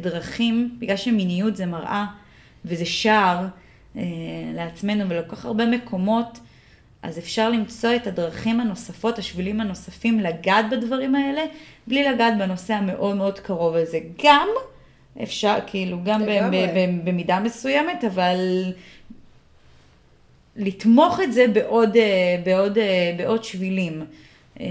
דרכים, 0.00 0.76
בגלל 0.78 0.96
שמיניות 0.96 1.56
זה 1.56 1.66
מראה. 1.66 2.04
וזה 2.64 2.86
שער 2.86 3.46
אה, 3.96 4.02
לעצמנו 4.54 5.08
ולכל 5.08 5.36
כך 5.36 5.44
הרבה 5.44 5.66
מקומות, 5.66 6.38
אז 7.02 7.18
אפשר 7.18 7.50
למצוא 7.50 7.90
את 7.96 8.06
הדרכים 8.06 8.60
הנוספות, 8.60 9.18
השבילים 9.18 9.60
הנוספים 9.60 10.20
לגעת 10.20 10.70
בדברים 10.70 11.14
האלה, 11.14 11.42
בלי 11.86 12.04
לגעת 12.04 12.38
בנושא 12.38 12.74
המאוד 12.74 13.16
מאוד 13.16 13.38
קרוב 13.38 13.74
הזה. 13.74 13.98
גם 14.24 14.48
אפשר, 15.22 15.58
כאילו, 15.66 15.98
גם 16.04 16.22
במידה 17.04 17.40
מסוימת, 17.40 18.04
אבל 18.04 18.36
לתמוך 20.56 21.20
את 21.20 21.32
זה 21.32 21.46
בעוד, 21.52 21.96
אה, 21.96 22.36
בעוד, 22.44 22.78
אה, 22.78 23.14
בעוד 23.18 23.44
שבילים. 23.44 24.04
אה, 24.60 24.66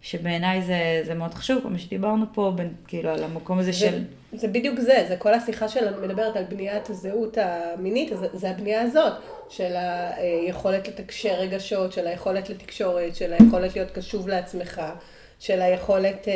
שבעיניי 0.00 0.62
זה, 0.62 1.02
זה 1.06 1.14
מאוד 1.14 1.34
חשוב, 1.34 1.62
כמו 1.62 1.78
שדיברנו 1.78 2.26
פה, 2.34 2.52
בין, 2.56 2.72
כאילו, 2.86 3.10
על 3.10 3.24
המקום 3.24 3.58
הזה 3.58 3.72
של... 3.72 4.04
זה 4.32 4.48
בדיוק 4.48 4.80
זה, 4.80 5.04
זה 5.08 5.16
כל 5.16 5.34
השיחה 5.34 5.68
שלנו 5.68 6.02
מדברת 6.02 6.36
על 6.36 6.44
בניית 6.44 6.90
הזהות 6.90 7.38
המינית, 7.38 8.12
זה, 8.20 8.26
זה 8.32 8.50
הבנייה 8.50 8.82
הזאת, 8.82 9.12
של 9.48 9.72
היכולת 9.76 10.88
לתקשר 10.88 11.34
רגשות, 11.34 11.92
של 11.92 12.06
היכולת 12.06 12.50
לתקשורת, 12.50 13.16
של 13.16 13.32
היכולת 13.32 13.76
להיות 13.76 13.90
קשוב 13.90 14.28
לעצמך, 14.28 14.82
של 15.38 15.62
היכולת 15.62 16.28
אה, 16.28 16.32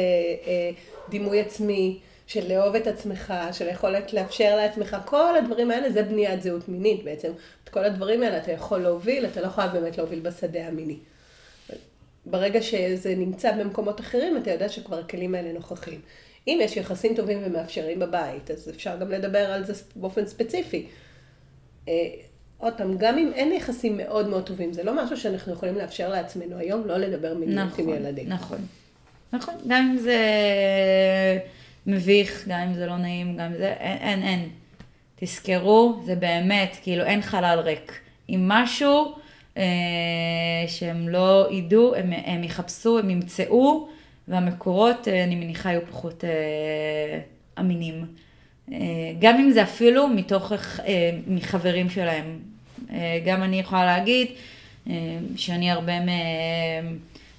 אה, 0.47 0.70
דימוי 1.09 1.41
עצמי, 1.41 1.99
של 2.27 2.53
לאהוב 2.53 2.77
את 2.77 2.87
עצמך, 2.87 3.35
של 3.53 3.66
היכולת 3.68 4.12
לאפשר 4.12 4.57
לעצמך, 4.57 4.97
כל 5.05 5.37
הדברים 5.37 5.70
האלה 5.70 5.91
זה 5.91 6.03
בניית 6.03 6.43
זהות 6.43 6.68
מינית 6.68 7.05
בעצם. 7.05 7.33
את 7.64 7.68
כל 7.68 7.85
הדברים 7.85 8.22
האלה 8.22 8.39
אתה 8.39 8.53
יכול 8.53 8.79
להוביל, 8.79 9.27
אתה 9.27 9.41
לא 9.41 9.49
חייב 9.49 9.72
באמת 9.72 9.99
להוביל 9.99 10.20
בשדה 10.20 10.66
המיני. 10.66 10.99
ברגע 12.27 12.62
שזה 12.62 13.14
נמצא 13.14 13.53
במקומות 13.53 14.01
אחרים, 14.01 14.37
אתה 14.37 14.51
יודע 14.51 14.68
שכבר 14.68 14.99
הכלים 14.99 15.35
האלה 15.35 15.53
נוכחים. 15.53 16.01
אם 16.49 16.59
יש 16.62 16.77
יחסים 16.77 17.14
טובים 17.14 17.39
ומאפשרים 17.45 17.99
בבית, 17.99 18.51
אז 18.51 18.68
אפשר 18.68 18.97
גם 18.97 19.11
לדבר 19.11 19.39
על 19.53 19.64
זה 19.64 19.72
באופן 19.97 20.27
ספציפי. 20.27 20.87
אה, 21.89 21.93
עוד 22.59 22.72
פעם, 22.77 22.99
גם 22.99 23.18
אם 23.18 23.33
אין 23.35 23.53
יחסים 23.53 23.97
מאוד 23.97 24.29
מאוד 24.29 24.47
טובים, 24.47 24.72
זה 24.72 24.83
לא 24.83 25.05
משהו 25.05 25.16
שאנחנו 25.16 25.53
יכולים 25.53 25.75
לאפשר 25.75 26.09
לעצמנו 26.09 26.59
היום, 26.59 26.87
לא 26.87 26.97
לדבר 26.97 27.35
מיניות 27.35 27.66
נכון, 27.66 27.89
עם 27.89 27.95
ילדים. 27.95 28.29
נכון, 28.29 28.59
נכון. 29.33 29.55
גם 29.68 29.91
אם 29.91 29.99
זה 29.99 30.18
מביך, 31.87 32.45
גם 32.49 32.61
אם 32.61 32.74
זה 32.74 32.87
לא 32.87 32.97
נעים, 32.97 33.37
גם 33.37 33.47
אם 33.47 33.57
זה, 33.59 33.72
אין, 33.72 33.99
אין, 33.99 34.22
אין. 34.22 34.49
תזכרו, 35.16 36.01
זה 36.05 36.14
באמת, 36.16 36.76
כאילו 36.82 37.05
אין 37.05 37.22
חלל 37.22 37.59
ריק. 37.59 38.01
אם 38.28 38.45
משהו 38.49 39.14
אה, 39.57 39.62
שהם 40.66 41.09
לא 41.09 41.49
ידעו, 41.51 41.95
הם, 41.95 42.12
הם 42.24 42.45
יחפשו, 42.45 42.99
הם 42.99 43.11
ימצאו, 43.11 43.89
והמקורות, 44.28 45.09
אה, 45.09 45.24
אני 45.24 45.35
מניחה, 45.35 45.68
יהיו 45.68 45.80
פחות 45.91 46.24
אה, 46.24 47.20
אמינים. 47.61 48.07
אה, 48.72 48.78
גם 49.18 49.37
אם 49.37 49.51
זה 49.51 49.62
אפילו 49.62 50.09
מתוך, 50.09 50.53
אה, 50.87 51.11
מחברים 51.26 51.91
שלהם. 51.91 52.39
אה, 52.93 53.20
גם 53.26 53.43
אני 53.43 53.61
יכולה 53.61 53.85
להגיד 53.85 54.28
אה, 54.91 54.93
שאני 55.37 55.70
הרבה 55.70 56.01
מ, 56.01 56.09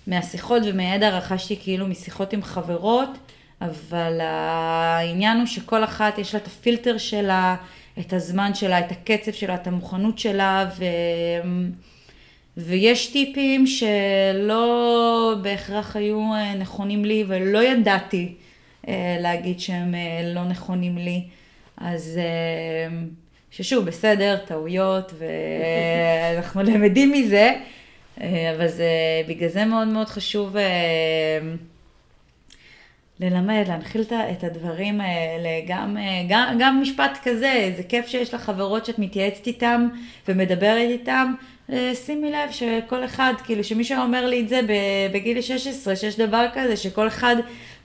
מהשיחות 0.07 0.61
ומהידע 0.65 1.09
רכשתי 1.09 1.57
כאילו 1.63 1.87
משיחות 1.87 2.33
עם 2.33 2.43
חברות, 2.43 3.09
אבל 3.61 4.19
העניין 4.21 5.37
הוא 5.37 5.45
שכל 5.45 5.83
אחת 5.83 6.17
יש 6.17 6.35
לה 6.35 6.41
את 6.41 6.47
הפילטר 6.47 6.97
שלה, 6.97 7.55
את 7.99 8.13
הזמן 8.13 8.53
שלה, 8.53 8.79
את 8.79 8.91
הקצב 8.91 9.31
שלה, 9.31 9.55
את 9.55 9.67
המוכנות 9.67 10.19
שלה, 10.19 10.69
ו... 10.77 10.85
ויש 12.57 13.07
טיפים 13.11 13.67
שלא 13.67 15.35
בהכרח 15.41 15.95
היו 15.95 16.33
אה, 16.33 16.55
נכונים 16.55 17.05
לי 17.05 17.23
ולא 17.27 17.63
ידעתי 17.63 18.33
אה, 18.87 19.17
להגיד 19.19 19.59
שהם 19.59 19.95
אה, 19.95 20.33
לא 20.33 20.43
נכונים 20.43 20.97
לי. 20.97 21.23
אז 21.77 22.19
ששוב, 23.51 23.85
בסדר, 23.85 24.37
טעויות, 24.45 25.13
ואנחנו 25.17 26.61
למדים 26.71 27.11
מזה, 27.11 27.53
אבל 28.17 28.67
זה, 28.67 28.89
בגלל 29.27 29.49
זה 29.49 29.65
מאוד 29.65 29.87
מאוד 29.87 30.07
חשוב 30.07 30.55
ללמד, 33.19 33.63
להנחיל 33.67 34.01
את 34.11 34.43
הדברים 34.43 35.01
האלה, 35.01 35.49
גם, 35.67 35.97
גם, 36.29 36.55
גם 36.59 36.81
משפט 36.81 37.17
כזה, 37.23 37.73
זה 37.77 37.83
כיף 37.83 38.07
שיש 38.07 38.33
לך 38.33 38.41
חברות 38.41 38.85
שאת 38.85 38.99
מתייעצת 38.99 39.47
איתם 39.47 39.87
ומדברת 40.27 40.89
איתם, 40.89 41.33
שימי 42.05 42.31
לב 42.31 42.51
שכל 42.51 43.05
אחד, 43.05 43.33
כאילו 43.43 43.63
שמישהו 43.63 44.01
אומר 44.01 44.25
לי 44.25 44.41
את 44.41 44.49
זה 44.49 44.61
בגיל 45.13 45.41
16, 45.41 45.95
שיש 45.95 46.17
דבר 46.17 46.45
כזה, 46.53 46.77
שכל 46.77 47.07
אחד 47.07 47.35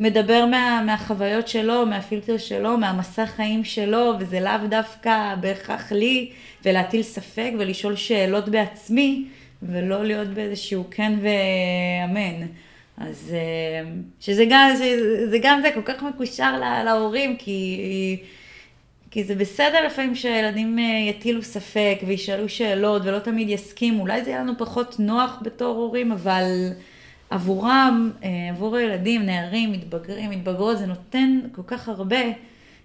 מדבר 0.01 0.47
מה, 0.47 0.83
מהחוויות 0.87 1.49
שלו, 1.49 1.87
מהפילטר 1.87 2.39
שלו, 2.39 2.79
מהמסע 2.79 3.27
חיים 3.27 3.65
שלו, 3.65 4.13
וזה 4.19 4.41
לאו 4.41 4.67
דווקא 4.69 5.35
בהכרח 5.41 5.93
לי, 5.93 6.31
ולהטיל 6.65 7.03
ספק 7.03 7.51
ולשאול 7.59 7.97
שאלות 7.97 8.49
בעצמי, 8.49 9.25
ולא 9.63 10.05
להיות 10.05 10.29
באיזשהו 10.29 10.85
כן 10.91 11.13
ואמן. 11.21 12.47
אז 13.01 13.35
שזה 14.21 14.45
גם, 14.51 14.71
זה, 14.77 14.97
זה 15.31 15.39
גם 15.43 15.61
זה 15.63 15.71
כל 15.75 15.83
כך 15.83 16.03
מקושר 16.03 16.61
להורים, 16.85 17.37
כי... 17.37 17.81
כי 19.11 19.25
זה 19.25 19.35
בסדר 19.35 19.87
לפעמים 19.87 20.15
שילדים 20.15 20.79
אה, 20.79 20.85
יטילו 20.85 21.43
ספק 21.43 21.99
וישאלו 22.07 22.49
שאלות 22.49 23.03
ולא 23.05 23.19
תמיד 23.19 23.49
יסכימו, 23.49 24.03
אולי 24.03 24.25
זה 24.25 24.31
יהיה 24.31 24.41
לנו 24.41 24.59
פחות 24.59 24.97
נוח 24.99 25.39
בתור 25.43 25.77
הורים, 25.77 26.13
אבל 26.13 26.45
עבורם, 27.31 28.11
אה, 28.23 28.29
עבור 28.51 28.77
הילדים, 28.77 29.23
נערים, 29.23 29.73
מתבגרים, 29.73 30.31
מתבגרות, 30.31 30.79
זה 30.79 30.87
נותן 30.87 31.41
כל 31.53 31.63
כך 31.67 31.89
הרבה, 31.89 32.23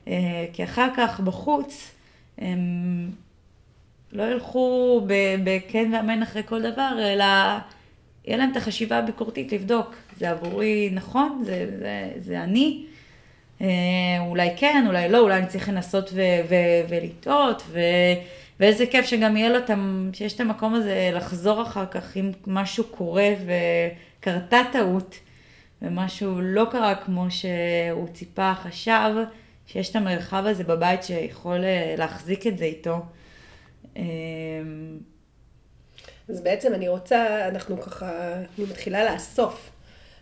אה, 0.08 0.46
כי 0.54 0.64
אחר 0.64 0.88
כך 0.98 1.20
בחוץ 1.20 1.92
הם 2.38 2.60
לא 4.12 4.24
ילכו 4.24 5.02
בכן 5.44 5.90
ואמן 5.94 6.24
אחרי 6.24 6.42
כל 6.46 6.62
דבר, 6.62 6.98
אלא 7.00 7.26
יהיה 8.28 8.38
להם 8.38 8.52
את 8.52 8.58
החשיבה 8.58 8.98
הביקורתית 8.98 9.52
לבדוק, 9.52 9.96
זה 10.18 10.30
עבורי 10.30 10.90
נכון, 10.94 11.44
זה, 11.46 11.68
זה, 11.80 12.12
זה 12.18 12.44
אני. 12.44 12.86
אה, 13.62 13.68
אולי 14.20 14.50
כן, 14.58 14.84
אולי 14.88 15.10
לא, 15.10 15.20
אולי 15.20 15.38
אני 15.38 15.48
צריך 15.48 15.70
לנסות 15.70 16.14
ולטעות, 16.90 17.64
ואיזה 18.60 18.86
כיף 18.86 19.06
שגם 19.06 19.38
יהיה 19.38 19.50
לו, 19.50 19.58
את 19.58 19.70
שיש 20.14 20.34
את 20.34 20.40
המקום 20.40 20.74
הזה 20.74 21.12
לחזור 21.14 21.62
אחר 21.62 21.86
כך 21.86 22.18
אם 22.18 22.32
משהו 22.48 22.84
קורה 22.84 23.34
וקרתה 23.46 24.62
טעות, 24.72 25.16
ומשהו 25.82 26.42
לא 26.42 26.66
קרה 26.72 26.96
כמו 26.96 27.26
שהוא 27.30 28.08
ציפה, 28.14 28.54
חשב, 28.54 29.12
שיש 29.68 29.90
את 29.90 29.96
המרחב 29.96 30.44
הזה 30.46 30.64
בבית 30.64 31.04
שיכול 31.04 31.64
אה, 31.64 31.96
להחזיק 31.98 32.48
את 32.48 32.58
זה 32.58 32.66
איתו. 32.66 33.02
אה, 33.98 34.04
אז 36.30 36.42
בעצם 36.42 36.74
אני 36.74 36.88
רוצה, 36.88 37.48
אנחנו 37.48 37.82
ככה, 37.82 38.34
אני 38.34 38.66
מתחילה 38.70 39.14
לאסוף. 39.14 39.70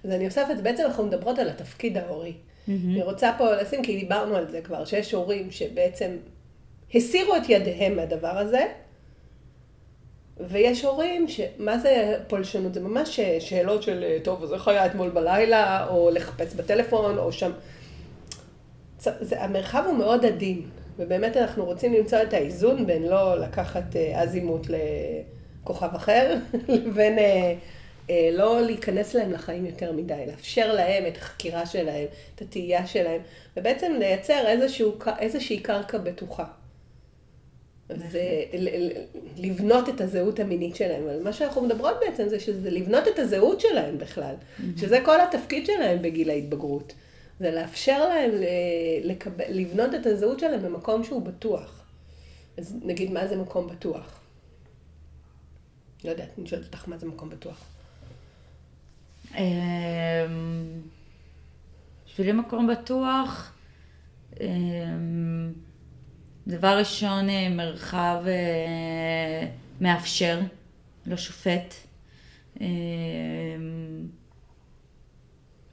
אז 0.03 0.11
אני 0.11 0.25
אוספת, 0.25 0.55
בעצם 0.63 0.83
אנחנו 0.85 1.05
מדברות 1.05 1.39
על 1.39 1.49
התפקיד 1.49 1.97
ההורי. 1.97 2.31
Mm-hmm. 2.33 2.71
אני 2.71 3.03
רוצה 3.03 3.31
פה 3.37 3.55
לשים, 3.55 3.83
כי 3.83 3.99
דיברנו 3.99 4.35
על 4.35 4.51
זה 4.51 4.61
כבר, 4.61 4.85
שיש 4.85 5.11
הורים 5.11 5.51
שבעצם 5.51 6.17
הסירו 6.95 7.35
את 7.35 7.49
ידיהם 7.49 7.95
מהדבר 7.95 8.37
הזה, 8.37 8.65
ויש 10.39 10.85
הורים 10.85 11.27
שמה 11.27 11.77
זה 11.77 12.17
פולשנות? 12.27 12.73
זה 12.73 12.79
ממש 12.79 13.19
שאלות 13.39 13.83
של, 13.83 14.17
טוב, 14.23 14.43
אז 14.43 14.53
איך 14.53 14.67
היה 14.67 14.85
אתמול 14.85 15.09
בלילה, 15.09 15.87
או 15.87 16.09
לחפש 16.09 16.53
בטלפון, 16.53 17.17
או 17.17 17.31
שם. 17.31 17.51
זה, 18.99 19.41
המרחב 19.41 19.83
הוא 19.87 19.97
מאוד 19.97 20.25
עדין, 20.25 20.61
ובאמת 20.97 21.37
אנחנו 21.37 21.65
רוצים 21.65 21.93
למצוא 21.93 22.21
את 22.21 22.33
האיזון 22.33 22.87
בין 22.87 23.03
לא 23.03 23.39
לקחת 23.39 23.95
אזימוט 24.15 24.67
לכוכב 25.63 25.95
אחר, 25.95 26.35
לבין 26.67 27.19
אה, 28.09 28.29
לא 28.31 28.61
להיכנס 28.61 29.13
להם 29.13 29.31
לחיים 29.31 29.65
יותר 29.65 29.91
מדי, 29.91 30.23
לאפשר 30.27 30.73
להם 30.73 31.07
את 31.07 31.17
החקירה 31.17 31.65
שלהם, 31.65 32.05
את 32.35 32.41
התהייה 32.41 32.87
שלהם, 32.87 33.21
ובעצם 33.57 33.93
לייצר 33.99 34.47
איזשהו, 34.47 34.91
איזושהי 35.19 35.59
קרקע 35.59 35.97
בטוחה. 35.97 36.45
זה 37.89 38.43
לבנות 39.37 39.89
את 39.89 40.01
הזהות 40.01 40.39
המינית 40.39 40.75
שלהם. 40.75 41.03
אבל 41.03 41.23
מה 41.23 41.33
שאנחנו 41.33 41.61
מדברות 41.61 41.95
בעצם 42.05 42.29
זה 42.29 42.39
שזה 42.39 42.69
לבנות 42.69 43.07
את 43.07 43.19
הזהות 43.19 43.59
שלהם 43.59 43.97
בכלל. 43.97 44.35
שזה 44.77 44.99
כל 45.05 45.21
התפקיד 45.21 45.65
שלהם 45.65 46.01
בגיל 46.01 46.29
ההתבגרות. 46.29 46.93
זה 47.39 47.51
לאפשר 47.51 48.07
להם 48.07 48.31
לקבל, 49.03 49.43
לבנות 49.49 49.95
את 49.95 50.05
הזהות 50.05 50.39
שלהם 50.39 50.61
במקום 50.61 51.03
שהוא 51.03 51.21
בטוח. 51.21 51.85
אז 52.57 52.75
נגיד, 52.83 53.11
מה 53.11 53.27
זה 53.27 53.35
מקום 53.35 53.67
בטוח? 53.67 54.22
לא 56.03 56.09
יודעת, 56.09 56.29
אני 56.37 56.47
שואלת 56.47 56.65
אותך 56.65 56.87
מה 56.87 56.97
זה 56.97 57.07
מקום 57.07 57.29
בטוח. 57.29 57.65
אמ, 59.37 60.81
בשבילי 62.05 62.31
מקום 62.31 62.67
בטוח, 62.67 63.53
אמ, 64.41 65.53
דבר 66.47 66.77
ראשון, 66.77 67.29
אה, 67.29 67.49
מרחב 67.49 68.23
אה, 68.27 69.47
מאפשר, 69.81 70.39
לא 71.05 71.17
שופט. 71.17 71.73
אמ, 72.61 72.65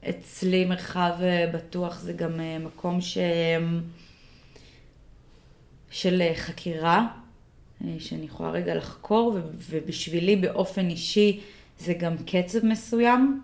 אצלי 0.09 0.65
מרחב 0.65 1.13
אה, 1.21 1.51
בטוח 1.53 1.99
זה 1.99 2.13
גם 2.13 2.39
מקום 2.59 3.01
ש... 3.01 3.17
של 5.91 6.21
חקירה, 6.35 7.07
שאני 7.99 8.25
יכולה 8.25 8.51
רגע 8.51 8.75
לחקור, 8.75 9.37
ובשבילי 9.69 10.35
באופן 10.35 10.89
אישי 10.89 11.39
זה 11.79 11.93
גם 11.93 12.15
קצב 12.25 12.65
מסוים. 12.65 13.41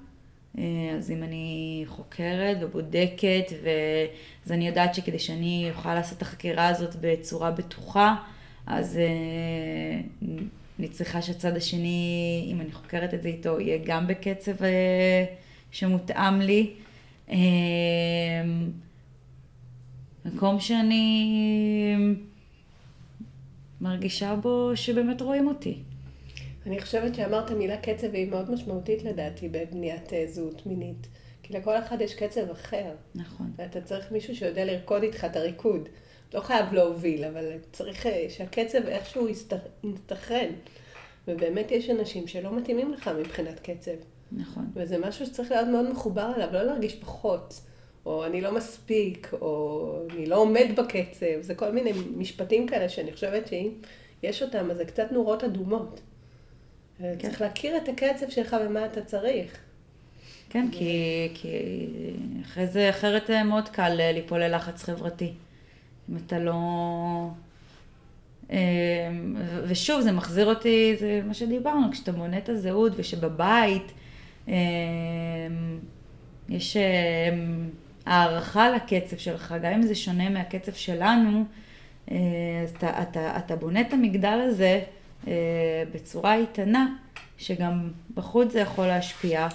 אה, 0.57 0.63
אז 0.97 1.11
אם 1.11 1.23
אני 1.23 1.83
חוקרת 1.87 2.57
ובודקת, 2.61 3.53
אז 4.45 4.51
אני 4.51 4.67
יודעת 4.67 4.95
שכדי 4.95 5.19
שאני 5.19 5.71
אוכל 5.75 5.93
לעשות 5.93 6.17
את 6.17 6.21
החקירה 6.21 6.67
הזאת 6.67 6.95
בצורה 7.01 7.51
בטוחה, 7.51 8.15
אז 8.65 8.97
אה, 8.97 10.01
אני 10.79 10.87
צריכה 10.87 11.21
שהצד 11.21 11.55
השני, 11.55 12.49
אם 12.51 12.61
אני 12.61 12.71
חוקרת 12.71 13.13
את 13.13 13.21
זה 13.21 13.27
איתו, 13.27 13.59
יהיה 13.59 13.77
גם 13.85 14.07
בקצב 14.07 14.63
אה, 14.63 15.25
שמותאם 15.71 16.41
לי. 16.41 16.73
מקום 20.25 20.59
שאני 20.59 21.35
מרגישה 23.81 24.35
בו 24.35 24.71
שבאמת 24.75 25.21
רואים 25.21 25.47
אותי. 25.47 25.77
אני 26.65 26.81
חושבת 26.81 27.15
שאמרת 27.15 27.51
מילה 27.51 27.77
קצב 27.77 28.07
והיא 28.11 28.29
מאוד 28.29 28.51
משמעותית 28.51 29.03
לדעתי 29.03 29.49
בבניית 29.49 30.13
אה, 30.13 30.25
זהות 30.27 30.65
מינית. 30.65 31.07
כי 31.43 31.53
לכל 31.53 31.77
אחד 31.77 32.01
יש 32.01 32.15
קצב 32.15 32.49
אחר. 32.51 32.91
נכון. 33.15 33.51
ואתה 33.55 33.81
צריך 33.81 34.11
מישהו 34.11 34.35
שיודע 34.35 34.65
לרקוד 34.65 35.03
איתך 35.03 35.25
את 35.25 35.35
הריקוד. 35.35 35.89
לא 36.33 36.41
חייב 36.41 36.73
להוביל, 36.73 37.25
אבל 37.25 37.45
צריך 37.71 38.05
אה, 38.05 38.25
שהקצב 38.29 38.85
איכשהו 38.87 39.27
יסתכן. 39.27 40.51
ובאמת 41.27 41.71
יש 41.71 41.89
אנשים 41.89 42.27
שלא 42.27 42.57
מתאימים 42.57 42.93
לך 42.93 43.09
מבחינת 43.19 43.59
קצב. 43.59 43.91
נכון. 44.31 44.65
וזה 44.73 44.97
משהו 44.97 45.25
שצריך 45.25 45.51
להיות 45.51 45.67
מאוד 45.67 45.89
מחובר 45.91 46.31
אליו, 46.35 46.53
לא 46.53 46.63
להרגיש 46.63 46.95
פחות, 46.95 47.61
או 48.07 48.25
אני 48.25 48.41
לא 48.41 48.55
מספיק, 48.55 49.31
או 49.41 49.99
אני 50.09 50.25
לא 50.25 50.35
עומד 50.35 50.65
בקצב. 50.77 51.41
זה 51.41 51.55
כל 51.55 51.71
מיני 51.71 51.91
משפטים 52.17 52.67
כאלה 52.67 52.89
שאני 52.89 53.13
חושבת 53.13 53.47
שאם 53.47 53.69
יש 54.23 54.43
אותם, 54.43 54.71
אז 54.71 54.77
זה 54.77 54.85
קצת 54.85 55.11
נורות 55.11 55.43
אדומות. 55.43 56.01
כן. 56.97 57.17
צריך 57.19 57.41
להכיר 57.41 57.77
את 57.77 57.89
הקצב 57.89 58.29
שלך 58.29 58.55
ומה 58.65 58.85
אתה 58.85 59.01
צריך. 59.01 59.57
כן, 60.49 60.67
כי, 60.71 61.29
כי 61.33 61.49
אחרי 62.45 62.67
זה, 62.67 62.89
אחרת 62.89 63.29
אה, 63.29 63.43
מאוד 63.43 63.69
קל 63.69 63.97
אה, 63.99 64.11
ליפול 64.11 64.43
ללחץ 64.43 64.83
חברתי. 64.83 65.33
אם 66.09 66.17
אתה 66.25 66.39
לא... 66.39 66.55
אה, 68.51 68.57
ושוב, 69.67 70.01
זה 70.01 70.11
מחזיר 70.11 70.45
אותי, 70.49 70.95
זה 70.99 71.21
מה 71.25 71.33
שדיברנו, 71.33 71.91
כשאתה 71.91 72.11
מונה 72.11 72.37
את 72.37 72.49
הזהות 72.49 72.93
ושבבית 72.95 73.91
יש 76.49 76.77
הערכה 78.07 78.69
לקצב 78.69 79.17
שלך, 79.17 79.55
גם 79.61 79.73
אם 79.73 79.81
זה 79.81 79.95
שונה 79.95 80.29
מהקצב 80.29 80.73
שלנו, 80.73 81.45
אז 82.07 82.15
אתה, 82.77 83.01
אתה, 83.01 83.37
אתה 83.37 83.55
בונה 83.55 83.81
את 83.81 83.93
המגדל 83.93 84.39
הזה 84.49 84.81
אה, 85.27 85.33
בצורה 85.93 86.35
איתנה, 86.35 86.87
שגם 87.37 87.89
בחוץ 88.13 88.51
זה 88.51 88.59
יכול 88.59 88.87
להשפיע. 88.87 89.47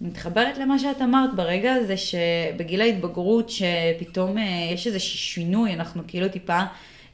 ומתחברת 0.00 0.58
למה 0.58 0.78
שאת 0.78 1.02
אמרת 1.02 1.34
ברגע 1.34 1.72
הזה 1.72 1.94
שבגיל 1.96 2.80
ההתבגרות 2.80 3.50
שפתאום 3.50 4.38
אה, 4.38 4.70
יש 4.72 4.86
איזה 4.86 5.00
שינוי, 5.00 5.74
אנחנו 5.74 6.02
כאילו 6.06 6.28
טיפה 6.28 6.60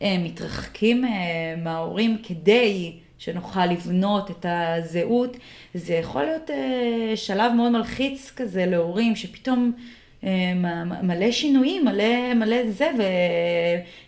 אה, 0.02 0.16
מתרחקים 0.18 1.04
מההורים 1.62 2.18
כדי 2.22 2.92
שנוכל 3.18 3.66
לבנות 3.66 4.30
את 4.30 4.46
הזהות, 4.48 5.36
זה 5.74 5.94
יכול 5.94 6.22
להיות 6.22 6.50
שלב 7.14 7.52
מאוד 7.52 7.72
מלחיץ 7.72 8.32
כזה 8.36 8.66
להורים 8.66 9.16
שפתאום 9.16 9.72
מלא 11.02 11.30
שינויים, 11.30 11.84
מלא, 11.84 12.34
מלא 12.34 12.70
זה, 12.70 12.90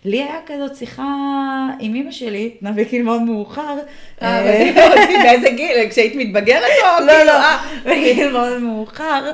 ולי 0.04 0.22
היה 0.22 0.38
כזאת 0.46 0.76
שיחה 0.76 1.04
עם 1.80 1.94
אמא 1.94 2.10
שלי, 2.10 2.50
בגיל 2.62 3.02
מאוד 3.02 3.22
מאוחר. 3.22 3.76
באיזה 5.22 5.50
גיל? 5.56 5.90
כשהיית 5.90 6.14
מתבגרת 6.16 6.62
או 6.82 7.06
לא, 7.06 7.22
לא, 7.22 7.32
בגיל 7.84 8.32
מאוד 8.32 8.58
מאוחר. 8.58 9.32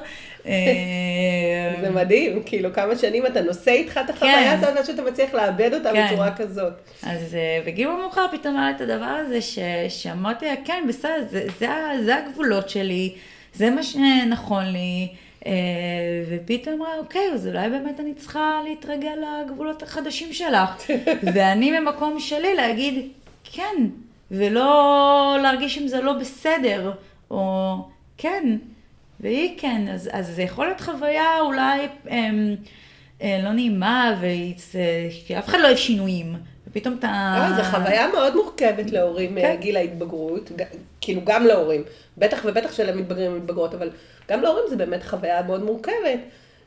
זה 1.81 1.91
מדהים, 1.95 2.43
כאילו 2.47 2.73
כמה 2.73 2.97
שנים 2.97 3.27
אתה 3.27 3.43
נושא 3.43 3.71
איתך 3.71 4.01
את 4.05 4.11
החוויה 4.11 4.57
כן. 4.57 4.59
הזאת, 4.59 4.77
עד 4.77 4.85
שאתה 4.85 5.03
מצליח 5.03 5.35
לאבד 5.35 5.75
אותה 5.75 5.93
כן. 5.93 6.07
בצורה 6.07 6.37
כזאת. 6.37 6.73
אז 7.03 7.37
בגיל 7.67 7.89
מאוחר 7.89 8.27
פתאום 8.33 8.57
היה 8.57 8.71
את 8.71 8.81
הדבר 8.81 9.05
הזה, 9.05 9.39
שאמרתי 9.89 10.47
לה, 10.47 10.55
כן, 10.65 10.85
בסדר, 10.89 11.25
זה 12.05 12.17
הגבולות 12.17 12.69
שלי, 12.69 13.15
זה 13.55 13.71
מה 13.71 13.83
שנכון 13.83 14.65
לי. 14.65 15.09
ופתאום 16.29 16.75
אמרה, 16.75 16.99
אוקיי, 16.99 17.31
אז 17.35 17.47
אולי 17.47 17.71
באמת 17.71 18.01
אני 18.01 18.15
צריכה 18.15 18.61
להתרגל 18.65 19.15
לגבולות 19.45 19.83
החדשים 19.83 20.33
שלך. 20.33 20.91
ואני 21.35 21.81
ממקום 21.81 22.21
שלי 22.21 22.55
להגיד, 22.55 23.09
כן, 23.53 23.87
ולא 24.31 25.37
להרגיש 25.43 25.79
אם 25.79 25.89
זה 25.89 26.01
לא 26.01 26.13
בסדר, 26.13 26.93
או 27.31 27.75
כן, 28.19 28.57
והיא 29.23 29.59
כן, 29.59 29.89
אז, 29.89 30.11
אז 30.13 30.27
זה 30.27 30.43
יכול 30.43 30.67
להיות 30.67 30.81
חוויה 30.81 31.41
אולי 31.41 31.89
אמ, 32.11 32.55
אה, 33.23 33.41
לא 33.43 33.53
נעימה, 33.53 34.21
שאף 35.11 35.49
אחד 35.49 35.59
לא 35.61 35.67
אוהב 35.67 35.77
שינויים. 35.77 36.35
ופתאום 36.73 36.97
אתה... 36.99 37.07
אה, 37.07 37.53
זו 37.57 37.63
חוויה 37.63 38.09
מאוד 38.09 38.37
מורכבת 38.37 38.91
להורים 38.91 39.35
כן. 39.41 39.57
מגיל 39.57 39.77
ההתבגרות, 39.77 40.53
כאילו 41.01 41.21
גם 41.25 41.47
להורים, 41.47 41.85
בטח 42.19 42.43
ובטח 42.45 42.73
של 42.73 42.89
המתבגרים 42.89 43.33
ומתבגרות, 43.33 43.75
אבל 43.75 43.91
גם 44.31 44.43
להורים 44.43 44.65
זה 44.69 44.77
באמת 44.77 45.03
חוויה 45.03 45.43
מאוד 45.43 45.63
מורכבת, 45.65 46.19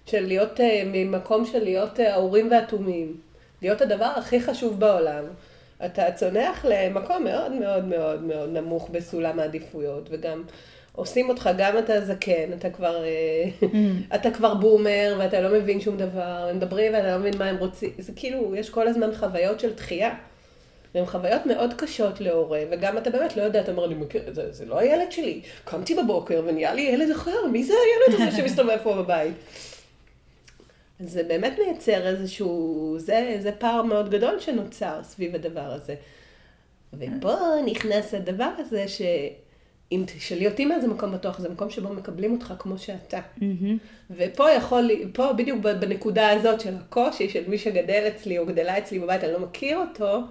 של 0.06 0.28
להיות 0.28 0.60
אה, 0.60 0.84
ממקום 0.86 1.45
של 1.45 1.64
להיות 1.64 1.99
אה, 1.99 2.14
ההורים 2.14 2.51
והתומים, 2.51 3.18
להיות 3.62 3.82
הדבר 3.82 4.12
הכי 4.16 4.41
חשוב 4.41 4.80
בעולם. 4.80 5.24
אתה 5.86 6.12
צונח 6.12 6.66
למקום 6.70 7.24
מאוד 7.24 7.51
מאוד 7.51 7.86
מאוד 7.86 8.24
מאוד 8.24 8.49
נמוך 8.49 8.89
בסולם 8.89 9.39
העדיפויות, 9.39 10.10
וגם 10.12 10.43
עושים 10.96 11.30
אותך, 11.30 11.50
גם 11.58 11.78
אתה 11.78 12.02
זקן, 12.02 12.54
אתה 12.54 12.70
כבר, 12.70 13.04
mm. 13.62 13.66
אתה 14.16 14.32
כבר 14.32 14.54
בומר, 14.54 15.16
ואתה 15.20 15.41
לא 15.41 15.60
מבין 15.60 15.82
שום 15.82 15.98
דבר, 15.98 16.48
הם 16.50 16.56
מדברים 16.56 16.93
ואתה 16.93 17.12
לא 17.12 17.20
מבין 17.20 17.38
מה 17.38 17.46
הם 17.46 17.58
רוצים, 17.58 17.89
זה 17.98 18.12
כאילו, 18.16 18.56
יש 18.56 18.70
כל 18.70 18.88
הזמן 18.88 19.16
חוויות 19.16 19.60
של 19.60 19.74
דחייה. 19.74 20.16
והן 20.96 21.06
חוויות 21.06 21.46
מאוד 21.46 21.74
קשות 21.78 22.22
להורה, 22.22 22.62
וגם 22.72 22.98
אתה 22.98 23.10
באמת 23.10 23.38
לא 23.38 23.41
יודע, 23.41 23.62
אתה 23.62 23.72
אומר, 23.72 23.86
אני 23.86 23.96
מכיר, 23.96 24.22
זה, 24.34 24.52
זה 24.52 24.66
לא 24.66 24.80
הילד 24.80 25.12
שלי. 25.12 25.41
קמתי 25.66 25.96
בבוקר 25.96 26.41
ונהיה 26.46 26.74
לי 26.74 26.82
ילד 26.82 27.12
אחר, 27.12 27.48
מי 27.52 27.64
זה 27.64 27.74
הילד 27.74 28.22
הזה 28.22 28.32
שמסתובב 28.38 28.78
פה 28.84 28.93
בבית? 28.93 29.34
זה 31.00 31.24
באמת 31.24 31.54
מייצר 31.66 32.08
איזשהו, 32.08 32.96
זה, 33.00 33.38
זה 33.39 33.52
פער 33.52 33.84
מאוד 33.84 34.10
גדול 34.10 34.39
שנוצר 34.39 35.00
סביב 35.04 35.36
הדבר 35.36 35.72
הזה. 35.72 35.96
ופה 36.93 37.36
נכנס 37.66 38.14
הדבר 38.14 38.50
הזה 38.58 38.88
ש... 38.88 39.02
אם 39.92 40.04
תשאלי 40.06 40.48
אותי 40.48 40.66
מה 40.66 40.80
זה 40.80 40.88
מקום 40.88 41.12
בטוח, 41.12 41.40
זה 41.40 41.50
מקום 41.50 41.70
שבו 41.70 41.94
מקבלים 41.94 42.32
אותך 42.32 42.54
כמו 42.60 42.78
שאתה. 42.78 43.20
Mm-hmm. 43.20 43.44
ופה 44.12 44.52
יכול, 44.52 44.92
פה 45.14 45.34
בדיוק 45.34 45.60
בנקודה 45.62 46.30
הזאת 46.30 46.62
של 46.62 46.76
הקושי, 46.76 47.30
של 47.30 47.44
מי 47.48 47.58
שגדל 47.58 48.04
אצלי 48.08 48.38
או 48.38 48.46
גדלה 48.46 48.78
אצלי 48.78 49.00
בבית, 49.00 49.24
אני 49.24 49.34
לא 49.34 49.40
מכיר 49.40 49.78
אותו, 49.78 50.22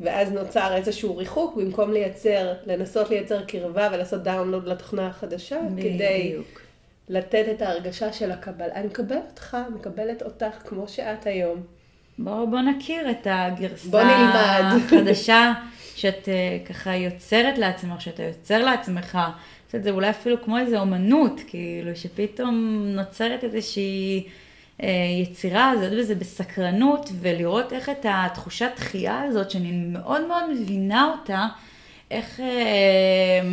ואז 0.00 0.32
נוצר 0.32 0.76
איזשהו 0.76 1.16
ריחוק, 1.16 1.56
במקום 1.56 1.92
לייצר, 1.92 2.52
לנסות 2.66 3.10
לייצר 3.10 3.44
קרבה 3.44 3.88
ולעשות 3.92 4.22
דאונלוד 4.22 4.68
לתוכנה 4.68 5.06
החדשה, 5.06 5.60
בדיוק. 5.70 5.94
כדי 5.94 6.36
לתת 7.08 7.44
את 7.50 7.62
ההרגשה 7.62 8.12
של 8.12 8.30
הקבל. 8.30 8.68
אני 8.74 8.86
מקבלת 8.86 9.24
אותך, 9.30 9.56
מקבלת 9.74 10.22
אותך 10.22 10.54
כמו 10.64 10.88
שאת 10.88 11.26
היום. 11.26 11.62
בוא, 12.18 12.44
בוא 12.44 12.60
נכיר 12.60 13.10
את 13.10 13.26
הגרסה 13.30 14.02
החדשה 14.02 15.52
שאת 15.98 16.28
אה, 16.28 16.58
ככה 16.64 16.94
יוצרת 16.96 17.58
לעצמך, 17.58 18.00
שאתה 18.00 18.22
יוצר 18.22 18.64
לעצמך. 18.64 19.18
את 19.74 19.84
זה 19.84 19.90
אולי 19.90 20.10
אפילו 20.10 20.42
כמו 20.44 20.58
איזו 20.58 20.78
אומנות, 20.78 21.40
כאילו 21.46 21.96
שפתאום 21.96 22.84
נוצרת 22.86 23.44
איזושהי 23.44 24.26
אה, 24.82 24.88
יצירה, 25.22 25.72
זה 25.80 25.90
בזה 25.98 26.14
בסקרנות, 26.14 27.10
ולראות 27.20 27.72
איך 27.72 27.88
את 27.88 28.06
התחושת 28.08 28.70
דחייה 28.76 29.22
הזאת, 29.22 29.50
שאני 29.50 29.72
מאוד 29.72 30.26
מאוד 30.26 30.44
מבינה 30.50 31.14
אותה, 31.18 31.46
איך 32.10 32.40
אה, 32.40 33.48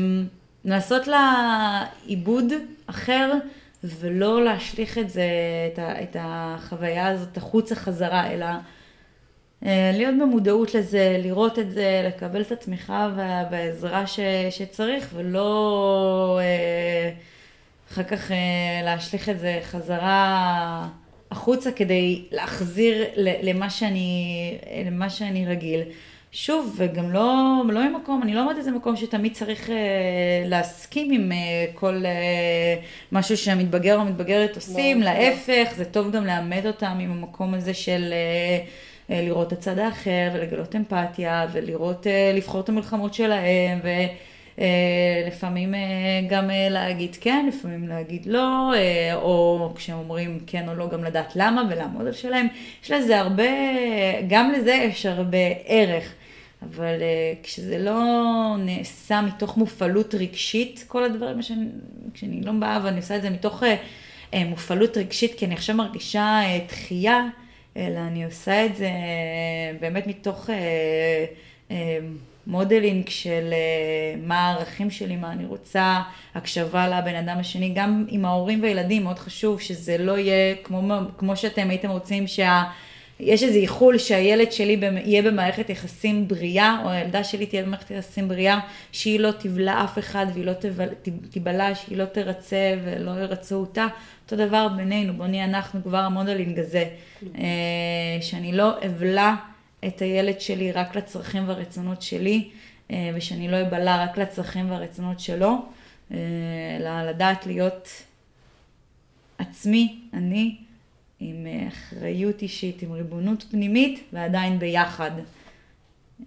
לעשות 0.65 1.07
לה 1.07 1.85
עיבוד 2.05 2.53
אחר, 2.87 3.33
ולא 3.83 4.43
להשליך 4.43 4.97
את 4.97 5.09
זה, 5.09 5.29
את, 5.73 5.79
ה, 5.79 6.01
את 6.03 6.15
החוויה 6.19 7.07
הזאת 7.07 7.37
החוצה 7.37 7.75
חזרה, 7.75 8.31
אלא 8.31 8.45
להיות 9.93 10.15
במודעות 10.21 10.75
לזה, 10.75 11.17
לראות 11.19 11.59
את 11.59 11.71
זה, 11.71 12.03
לקבל 12.07 12.41
את 12.41 12.51
התמיכה 12.51 13.09
והעזרה 13.51 14.07
ש, 14.07 14.19
שצריך, 14.49 15.09
ולא 15.13 16.39
אה, 16.41 17.11
אחר 17.91 18.03
כך 18.03 18.31
אה, 18.31 18.37
להשליך 18.83 19.29
את 19.29 19.39
זה 19.39 19.59
חזרה 19.63 20.87
החוצה 21.31 21.71
כדי 21.71 22.25
להחזיר 22.31 23.05
למה 23.17 23.69
שאני, 23.69 24.57
למה 24.85 25.09
שאני 25.09 25.45
רגיל. 25.45 25.81
שוב, 26.31 26.75
וגם 26.77 27.11
לא, 27.11 27.61
לא 27.69 27.89
ממקום, 27.89 28.23
אני 28.23 28.33
לא 28.33 28.41
אומרת 28.41 28.57
איזה 28.57 28.71
מקום 28.71 28.95
שתמיד 28.95 29.33
צריך 29.33 29.69
אה, 29.69 29.75
להסכים 30.45 31.11
עם 31.11 31.31
אה, 31.31 31.37
כל 31.73 32.05
אה, 32.05 32.81
משהו 33.11 33.37
שהמתבגר 33.37 33.95
או 33.95 34.01
המתבגרת 34.01 34.55
עושים, 34.55 35.01
להפך, 35.01 35.73
זה 35.75 35.85
טוב 35.85 36.11
גם 36.11 36.25
לאמד 36.25 36.65
אותם 36.65 36.97
עם 37.01 37.11
המקום 37.11 37.53
הזה 37.53 37.73
של 37.73 38.09
אה, 38.11 38.17
אה, 38.17 38.65
לראות 39.09 39.47
את 39.47 39.57
הצד 39.57 39.79
האחר 39.79 40.29
ולגלות 40.33 40.75
אמפתיה 40.75 41.47
ולראות, 41.51 42.07
אה, 42.07 42.31
לבחור 42.35 42.61
את 42.61 42.69
המלחמות 42.69 43.13
שלהם. 43.13 43.79
ו... 43.83 43.89
אה, 44.59 45.29
אה, 45.73 46.21
גם 46.29 46.51
אה, 46.51 46.69
להגיד 46.69 47.17
כן, 47.21 47.45
לפעמים 47.47 47.87
להגיד 47.87 48.25
לא, 48.25 48.73
או 49.13 49.71
כשהם 49.75 49.97
אומרים 49.97 50.39
כן 50.47 50.69
או 50.69 50.75
לא, 50.75 50.89
גם 50.89 51.03
לדעת 51.03 51.35
למה 51.35 51.63
ולעמוד 51.69 52.07
על 52.07 52.13
שלהם. 52.13 52.47
יש 52.83 52.91
לזה 52.91 53.19
הרבה, 53.19 53.43
גם 54.27 54.51
לזה 54.51 54.71
יש 54.71 55.05
הרבה 55.05 55.37
ערך. 55.65 56.13
אבל 56.61 57.01
כשזה 57.43 57.77
לא 57.79 58.03
נעשה 58.59 59.21
מתוך 59.21 59.57
מופעלות 59.57 60.15
רגשית, 60.15 60.85
כל 60.87 61.03
הדברים, 61.03 61.41
שאני, 61.41 61.65
כשאני 62.13 62.41
לא 62.41 62.51
באה 62.51 62.79
ואני 62.83 62.97
עושה 62.97 63.15
את 63.15 63.21
זה 63.21 63.29
מתוך 63.29 63.63
מופעלות 64.35 64.97
רגשית, 64.97 65.33
כי 65.37 65.45
אני 65.45 65.53
עכשיו 65.53 65.75
מרגישה 65.75 66.41
דחייה, 66.67 67.27
אלא 67.77 67.99
אני 67.99 68.25
עושה 68.25 68.65
את 68.65 68.75
זה 68.75 68.89
באמת 69.79 70.07
מתוך 70.07 70.49
modeling 72.47 73.09
של 73.09 73.53
מה 74.23 74.47
הערכים 74.49 74.91
שלי, 74.91 75.15
מה 75.15 75.31
אני 75.31 75.45
רוצה, 75.45 76.01
הקשבה 76.35 76.87
לבן 76.87 77.15
אדם 77.15 77.37
השני, 77.39 77.73
גם 77.75 78.05
עם 78.07 78.25
ההורים 78.25 78.63
והילדים, 78.63 79.03
מאוד 79.03 79.19
חשוב 79.19 79.61
שזה 79.61 79.97
לא 79.97 80.17
יהיה 80.17 80.55
כמו, 80.63 80.81
כמו 81.17 81.35
שאתם 81.35 81.69
הייתם 81.69 81.89
רוצים 81.89 82.27
שה... 82.27 82.63
יש 83.19 83.43
איזה 83.43 83.59
איחול 83.59 83.97
שהילד 83.97 84.51
שלי 84.51 84.79
יהיה 85.05 85.21
במערכת 85.21 85.69
יחסים 85.69 86.27
בריאה, 86.27 86.81
או 86.83 86.89
הילדה 86.89 87.23
שלי 87.23 87.45
תהיה 87.45 87.63
במערכת 87.63 87.91
יחסים 87.91 88.27
בריאה, 88.27 88.59
שהיא 88.91 89.19
לא 89.19 89.31
תבלע 89.31 89.83
אף 89.83 89.99
אחד 89.99 90.25
והיא 90.33 90.45
לא 90.45 90.53
תבלע, 91.29 91.75
שהיא 91.75 91.97
לא 91.97 92.05
תרצה 92.05 92.75
ולא 92.83 93.11
ירצו 93.11 93.55
אותה. 93.55 93.87
אותו 94.23 94.35
דבר 94.35 94.67
בינינו, 94.67 95.13
בוא 95.13 95.27
נהיה 95.27 95.45
אנחנו 95.45 95.83
כבר 95.83 95.97
המודלינג 95.97 96.59
הזה, 96.59 96.89
אה, 97.37 98.17
שאני 98.21 98.51
לא 98.51 98.71
אבלע 98.85 99.35
את 99.87 100.01
הילד 100.01 100.41
שלי 100.41 100.71
רק 100.71 100.95
לצרכים 100.95 101.47
והרצונות 101.47 102.01
שלי, 102.01 102.49
אה, 102.91 103.11
ושאני 103.15 103.47
לא 103.47 103.61
אבלע 103.61 104.03
רק 104.03 104.17
לצרכים 104.17 104.71
והרצונות 104.71 105.19
שלו, 105.19 105.65
אה, 106.11 106.17
אלא 106.79 107.09
לדעת 107.09 107.45
להיות 107.45 107.89
עצמי, 109.37 109.99
אני, 110.13 110.55
עם 111.29 111.47
אה, 111.47 111.67
אחריות 111.67 112.41
אישית, 112.41 112.81
עם 112.81 112.91
ריבונות 112.91 113.43
פנימית, 113.51 113.99
ועדיין 114.13 114.59
ביחד. 114.59 115.11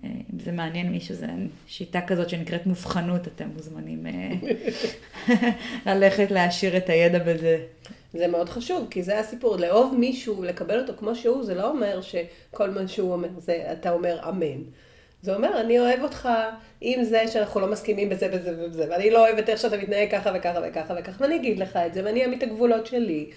אם 0.04 0.38
זה 0.44 0.52
מעניין 0.52 0.90
מישהו, 0.90 1.14
זו 1.14 1.26
שיטה 1.66 2.00
כזאת 2.00 2.28
שנקראת 2.28 2.66
מובחנות, 2.66 3.26
אתם 3.26 3.48
מוזמנים 3.48 4.06
ללכת 5.86 6.30
להעשיר 6.30 6.76
את 6.76 6.88
הידע 6.88 7.18
בזה. 7.18 7.64
זה 8.12 8.28
מאוד 8.28 8.48
חשוב, 8.48 8.86
כי 8.90 9.02
זה 9.02 9.18
הסיפור. 9.18 9.56
לאהוב 9.56 9.94
מישהו, 9.98 10.42
לקבל 10.42 10.80
אותו 10.80 10.92
כמו 10.98 11.14
שהוא, 11.14 11.44
זה 11.44 11.54
לא 11.54 11.70
אומר 11.70 12.00
שכל 12.00 12.70
מה 12.70 12.88
שהוא 12.88 13.12
אומר, 13.12 13.28
זה, 13.38 13.68
אתה 13.72 13.90
אומר 13.90 14.28
אמן. 14.28 14.62
זה 15.22 15.34
אומר, 15.34 15.60
אני 15.60 15.78
אוהב 15.78 16.02
אותך 16.02 16.28
עם 16.80 17.04
זה 17.04 17.28
שאנחנו 17.28 17.60
לא 17.60 17.70
מסכימים 17.70 18.08
בזה 18.08 18.28
וזה 18.32 18.64
וזה, 18.64 18.86
ואני 18.90 19.10
לא 19.10 19.28
אוהבת 19.28 19.48
איך 19.48 19.60
שאתה 19.60 19.76
מתנהג 19.76 20.10
ככה 20.10 20.32
וככה 20.34 20.60
וככה 20.68 20.94
וככה, 20.98 21.24
ואני 21.24 21.36
אגיד 21.36 21.58
לך 21.58 21.76
את 21.76 21.94
זה, 21.94 22.04
ואני 22.04 22.22
אעמיד 22.22 22.42
את 22.42 22.48
הגבולות 22.48 22.86
שלי, 22.86 23.30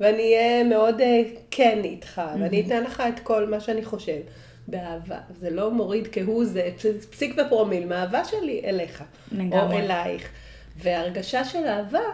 ואני 0.00 0.36
אהיה 0.36 0.64
מאוד 0.64 1.00
uh, 1.00 1.04
כן 1.50 1.80
איתך. 1.84 2.22
ואני 2.40 2.64
אתן 2.66 2.84
לך 2.84 3.02
את 3.14 3.20
כל 3.20 3.46
מה 3.46 3.60
שאני 3.60 3.84
חושב. 3.84 4.20
באהבה. 4.68 5.18
זה 5.40 5.50
לא 5.50 5.70
מוריד 5.70 6.08
כהוא 6.12 6.44
זה, 6.44 6.70
פסיק 7.10 7.36
ופרומיל 7.38 7.86
מהאהבה 7.86 8.24
שלי 8.24 8.60
אליך, 8.64 9.04
לגמרי. 9.32 9.76
או 9.76 9.78
אלייך. 9.78 10.28
והרגשה 10.76 11.44
של 11.44 11.64
אהבה 11.66 12.04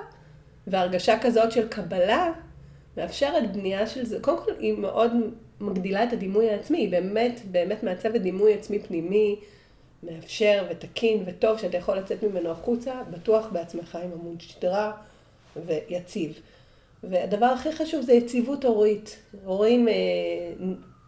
והרגשה 0.66 1.18
כזאת 1.18 1.52
של 1.52 1.68
קבלה, 1.68 2.32
מאפשרת 2.96 3.52
בנייה 3.52 3.86
של 3.86 4.04
זה, 4.04 4.18
קודם 4.20 4.38
כל 4.44 4.52
היא 4.58 4.78
מאוד 4.78 5.12
מגדילה 5.60 6.04
את 6.04 6.12
הדימוי 6.12 6.50
העצמי, 6.50 6.78
היא 6.78 6.90
באמת, 6.90 7.40
באמת 7.50 7.82
מעצבת 7.82 8.20
דימוי 8.20 8.54
עצמי 8.54 8.78
פנימי, 8.78 9.36
מאפשר 10.02 10.66
ותקין 10.70 11.22
וטוב, 11.26 11.58
שאתה 11.58 11.76
יכול 11.76 11.96
לצאת 11.96 12.22
ממנו 12.22 12.50
החוצה, 12.50 12.94
בטוח 13.10 13.46
בעצמך 13.52 13.98
עם 14.04 14.12
עמוד 14.12 14.40
שדרה 14.40 14.92
ויציב. 15.66 16.40
והדבר 17.10 17.46
הכי 17.46 17.72
חשוב 17.72 18.02
זה 18.02 18.12
יציבות 18.12 18.64
הורית. 18.64 19.16
הורים 19.44 19.88
אה, 19.88 19.94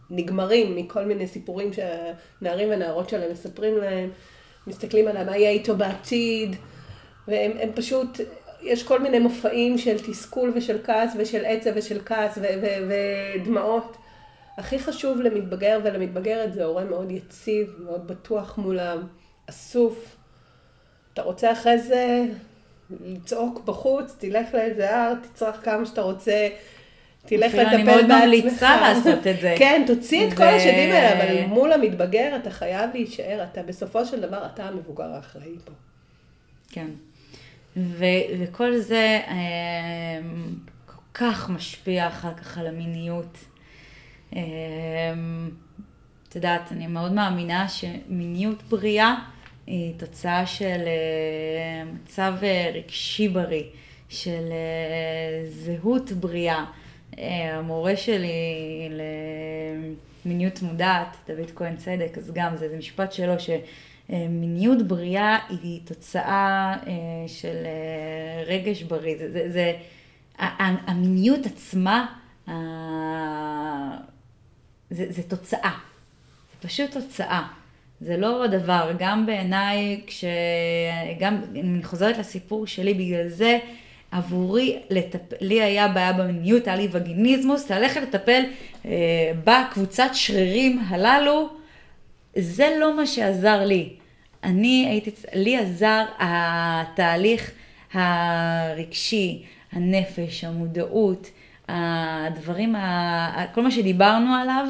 נגמרים 0.09 0.75
מכל 0.75 1.05
מיני 1.05 1.27
סיפורים 1.27 1.71
שהנערים 1.73 2.69
והנערות 2.69 3.09
שלהם 3.09 3.31
מספרים 3.31 3.77
להם, 3.77 4.09
מסתכלים 4.67 5.07
על 5.07 5.25
מה 5.25 5.37
יהיה 5.37 5.49
איתו 5.49 5.75
בעתיד, 5.75 6.55
והם 7.27 7.71
פשוט, 7.75 8.19
יש 8.61 8.83
כל 8.83 8.99
מיני 8.99 9.19
מופעים 9.19 9.77
של 9.77 9.99
תסכול 9.99 10.51
ושל 10.55 10.77
כעס 10.83 11.13
ושל 11.17 11.45
עצב 11.45 11.71
ושל 11.75 11.99
כעס 12.05 12.37
ודמעות. 12.87 13.97
הכי 14.57 14.79
חשוב 14.79 15.21
למתבגר 15.21 15.79
ולמתבגרת 15.83 16.53
זה 16.53 16.65
הורה 16.65 16.83
מאוד 16.83 17.11
יציב, 17.11 17.75
מאוד 17.79 18.07
בטוח 18.07 18.57
מולם, 18.57 19.07
אסוף. 19.49 20.15
אתה 21.13 21.21
רוצה 21.21 21.51
אחרי 21.51 21.79
זה 21.79 22.25
לצעוק 22.89 23.61
בחוץ, 23.65 24.15
תלך 24.19 24.53
לאיזה 24.53 24.95
הר, 24.95 25.13
תצרח 25.15 25.59
כמה 25.63 25.85
שאתה 25.85 26.01
רוצה, 26.01 26.47
תלך 27.25 27.53
לטפל 27.53 27.63
בעצמך. 27.63 27.73
אני 27.73 27.83
מאוד 27.83 28.05
ממליצה 28.05 28.81
לעשות 28.81 29.27
את 29.27 29.41
זה. 29.41 29.55
כן, 29.57 29.83
תוציא 29.87 30.27
את 30.27 30.33
כל 30.33 30.43
השדים 30.43 30.91
האלה, 30.91 31.13
אבל 31.13 31.45
מול 31.45 31.73
המתבגר 31.73 32.35
אתה 32.35 32.49
חייב 32.49 32.89
להישאר, 32.93 33.43
אתה 33.51 33.63
בסופו 33.63 34.05
של 34.05 34.21
דבר, 34.21 34.45
אתה 34.53 34.63
המבוגר 34.63 35.13
האחראי 35.13 35.55
פה. 35.65 35.71
כן. 36.71 36.87
ו- 37.77 38.05
וכל 38.39 38.77
זה 38.77 39.19
אה, 39.27 39.35
כל 40.85 41.01
כך 41.13 41.49
משפיע 41.49 42.07
אחר 42.07 42.33
כך 42.33 42.57
על 42.57 42.67
המיניות. 42.67 43.37
אה, 44.35 44.41
את 46.29 46.35
יודעת, 46.35 46.71
אני 46.71 46.87
מאוד 46.87 47.11
מאמינה 47.11 47.69
שמיניות 47.69 48.63
בריאה 48.63 49.15
היא 49.67 49.93
תוצאה 49.97 50.45
של 50.45 50.83
אה, 50.87 51.83
מצב 51.93 52.33
אה, 52.43 52.71
רגשי 52.73 53.27
בריא, 53.27 53.63
של 54.09 54.51
אה, 54.51 55.45
זהות 55.49 56.11
בריאה. 56.11 56.65
המורה 57.17 57.95
שלי 57.95 58.29
למיניות 60.25 60.61
מודעת, 60.61 61.17
דוד 61.27 61.51
כהן 61.55 61.75
צדק, 61.75 62.17
אז 62.17 62.31
גם 62.33 62.57
זה, 62.57 62.69
זה 62.69 62.77
משפט 62.77 63.11
שלו, 63.11 63.33
שמיניות 64.09 64.87
בריאה 64.87 65.37
היא 65.49 65.81
תוצאה 65.85 66.77
של 67.27 67.55
רגש 68.45 68.83
בריא. 68.83 69.17
זה, 69.17 69.31
זה, 69.31 69.49
זה 69.49 69.73
המיניות 70.87 71.45
עצמה, 71.45 72.15
זה, 74.89 75.05
זה 75.09 75.23
תוצאה. 75.23 75.77
זה 76.51 76.67
פשוט 76.67 76.91
תוצאה. 76.91 77.47
זה 78.01 78.17
לא 78.17 78.47
דבר, 78.47 78.91
גם 78.99 79.25
בעיניי, 79.25 80.01
כשגם, 80.07 81.41
אני 81.55 81.83
חוזרת 81.83 82.17
לסיפור 82.17 82.67
שלי, 82.67 82.93
בגלל 82.93 83.27
זה 83.27 83.59
עבורי, 84.11 84.79
לטפ... 84.89 85.33
לי 85.41 85.61
היה 85.61 85.87
בעיה 85.87 86.13
במיניות, 86.13 86.67
היה 86.67 86.75
לי 86.75 86.87
וגיניזמוס, 86.91 87.71
ללכת 87.71 88.01
לטפל 88.01 88.41
אה, 88.85 89.31
בקבוצת 89.43 90.09
שרירים 90.13 90.79
הללו, 90.87 91.49
זה 92.35 92.77
לא 92.79 92.97
מה 92.97 93.05
שעזר 93.07 93.65
לי. 93.65 93.89
אני 94.43 94.87
הייתי, 94.89 95.11
לי 95.33 95.57
עזר 95.57 96.05
התהליך 96.19 97.51
הרגשי, 97.93 99.43
הנפש, 99.71 100.43
המודעות, 100.43 101.29
הדברים, 101.67 102.75
כל 103.53 103.63
מה 103.63 103.71
שדיברנו 103.71 104.35
עליו, 104.35 104.65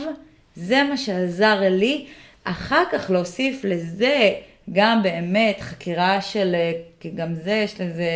זה 0.56 0.84
מה 0.84 0.98
שעזר 0.98 1.60
לי. 1.70 2.06
אחר 2.50 2.84
כך 2.92 3.10
להוסיף 3.10 3.64
לזה 3.64 4.34
גם 4.72 5.04
באמת 5.04 5.62
חקירה 5.62 6.22
של, 6.22 6.56
כי 7.00 7.10
גם 7.10 7.36
זה 7.36 7.52
יש 7.52 7.82
לזה 7.82 8.10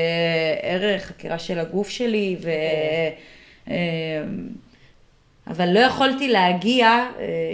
ערך, 0.61 1.05
חקירה 1.05 1.39
של 1.39 1.59
הגוף 1.59 1.89
שלי, 1.89 2.35
ו... 2.41 2.49
אה, 3.69 4.23
אבל 5.47 5.69
לא 5.69 5.79
יכולתי 5.79 6.27
להגיע, 6.27 6.87
אה, 6.87 7.05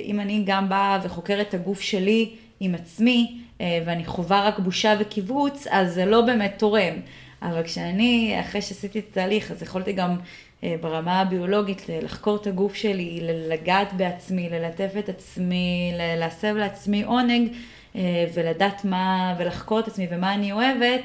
אם 0.04 0.20
אני 0.20 0.44
גם 0.46 0.70
באה 0.70 1.00
וחוקרת 1.04 1.50
את 1.50 1.54
הגוף 1.54 1.82
שלי 1.82 2.30
עם 2.60 2.76
עצמי, 2.76 3.38
אה, 3.62 3.80
ואני 3.86 4.06
חווה 4.06 4.48
רק 4.48 4.60
בושה 4.60 4.96
וקיבוץ, 5.00 5.68
אז 5.70 5.94
זה 5.94 6.06
לא 6.06 6.22
באמת 6.22 6.54
תורם. 6.58 6.94
אבל 7.42 7.64
כשאני, 7.64 8.38
אחרי 8.40 8.62
שעשיתי 8.62 9.00
את 9.00 9.06
התהליך, 9.12 9.52
אז 9.52 9.64
יכולתי 9.64 9.94
גם 9.94 10.10
אה, 10.10 10.16
ברמה 10.64 11.22
הביולוגית, 11.22 11.82
לחקור 12.02 12.36
את 12.36 12.48
הגוף 12.48 12.76
שלי, 12.76 13.20
לגעת 13.22 13.94
בעצמי, 13.94 14.50
ללטף 14.50 14.90
את 15.00 15.10
עצמי, 15.10 15.94
להסב 16.18 16.56
לעצמי 16.56 17.04
עונג, 17.04 17.52
אה, 17.96 18.26
ולדעת 18.34 18.86
מה, 18.86 19.36
ולחקור 19.40 19.80
את 19.80 19.88
עצמי 19.88 20.08
ומה 20.12 20.34
אני 20.34 20.52
אוהבת, 20.52 21.02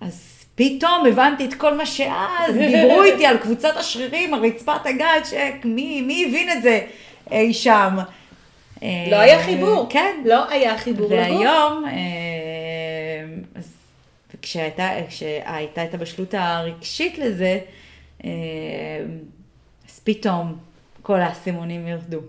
אז 0.00 0.44
פתאום 0.54 1.06
הבנתי 1.08 1.44
את 1.44 1.54
כל 1.54 1.76
מה 1.76 1.86
שאז 1.86 2.54
דיברו 2.70 3.02
איתי 3.02 3.26
על 3.26 3.38
קבוצת 3.38 3.76
השרירים, 3.76 4.34
על 4.34 4.46
רצפת 4.46 4.86
הגת, 4.86 5.26
שמי 5.30 6.02
מי 6.02 6.24
הבין 6.28 6.50
את 6.50 6.62
זה 6.62 6.80
אי 7.30 7.54
שם. 7.54 7.96
לא 8.82 9.16
היה 9.16 9.42
חיבור. 9.42 9.86
כן. 9.90 10.22
לא 10.24 10.50
היה 10.50 10.78
חיבור 10.78 11.10
והיום, 11.10 11.84
אז 13.54 13.72
כשהייתה 14.42 15.84
את 15.84 15.94
הבשלות 15.94 16.34
הרגשית 16.34 17.18
לזה, 17.18 17.44
אה, 17.44 17.79
אז 19.88 20.00
פתאום 20.04 20.58
כל 21.02 21.20
האסימונים 21.20 21.88
ירדו. 21.88 22.20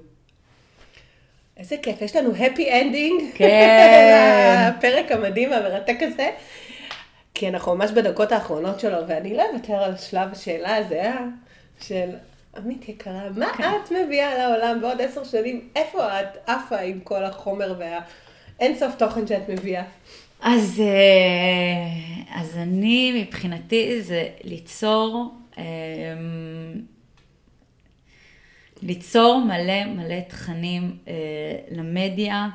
איזה 1.57 1.75
כיף, 1.81 2.01
יש 2.01 2.15
לנו 2.15 2.31
happy 2.31 2.59
ending. 2.59 3.35
כן. 3.35 4.71
הפרק 4.77 5.11
המדהים 5.11 5.51
והמרתק 5.51 5.97
הזה. 6.01 6.29
כי 7.33 7.47
אנחנו 7.47 7.75
ממש 7.75 7.91
בדקות 7.91 8.31
האחרונות 8.31 8.79
שלו, 8.79 8.97
ואני 9.07 9.37
לא 9.37 9.43
אוותר 9.53 9.73
על 9.73 9.97
שלב 9.97 10.31
השאלה 10.31 10.75
הזה, 10.75 11.01
אה? 11.01 11.25
של 11.81 12.09
עמית 12.57 12.89
יקרה, 12.89 13.29
מה 13.35 13.49
כן. 13.57 13.71
את 13.85 13.91
מביאה 13.91 14.37
לעולם 14.37 14.81
בעוד 14.81 15.01
עשר 15.01 15.23
שנים? 15.23 15.69
איפה 15.75 16.21
את 16.21 16.49
עפה 16.49 16.77
עם 16.77 16.99
כל 16.99 17.23
החומר 17.23 17.75
והאינסוף 17.79 18.95
תוכן 18.95 19.27
שאת 19.27 19.49
מביאה? 19.49 19.83
אז, 20.41 20.81
אה, 20.81 22.39
אז 22.39 22.57
אני, 22.57 23.21
מבחינתי, 23.21 24.01
זה 24.01 24.27
ליצור 24.43 25.33
ליצור 28.83 29.43
מלא 29.45 29.85
מלא 29.85 30.19
תכנים 30.27 30.97
אה, 31.07 31.13
למדיה 31.71 32.47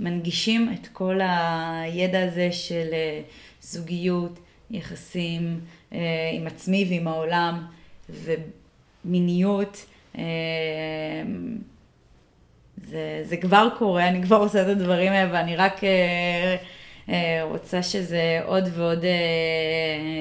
שמנגישים 0.00 0.72
את 0.72 0.86
כל 0.92 1.20
הידע 1.22 2.24
הזה 2.24 2.52
של 2.52 2.88
אה, 2.92 3.20
זוגיות, 3.60 4.38
יחסים 4.70 5.60
אה, 5.92 6.30
עם 6.32 6.46
עצמי 6.46 6.86
ועם 6.88 7.08
העולם 7.08 7.66
ומיניות. 8.08 9.86
זה, 12.84 13.22
זה 13.24 13.36
כבר 13.36 13.68
קורה, 13.78 14.08
אני 14.08 14.22
כבר 14.22 14.36
עושה 14.36 14.62
את 14.62 14.66
הדברים 14.66 15.12
האלה 15.12 15.32
ואני 15.32 15.56
רק 15.56 15.80
רוצה 17.42 17.82
שזה 17.82 18.40
עוד 18.44 18.64
ועוד 18.72 19.04
אה, 19.04 19.10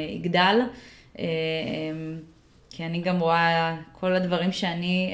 יגדל. 0.10 0.60
אה, 1.20 1.26
כי 2.70 2.86
אני 2.86 3.02
גם 3.02 3.20
רואה 3.20 3.76
כל 3.92 4.16
הדברים 4.16 4.52
שאני 4.52 5.14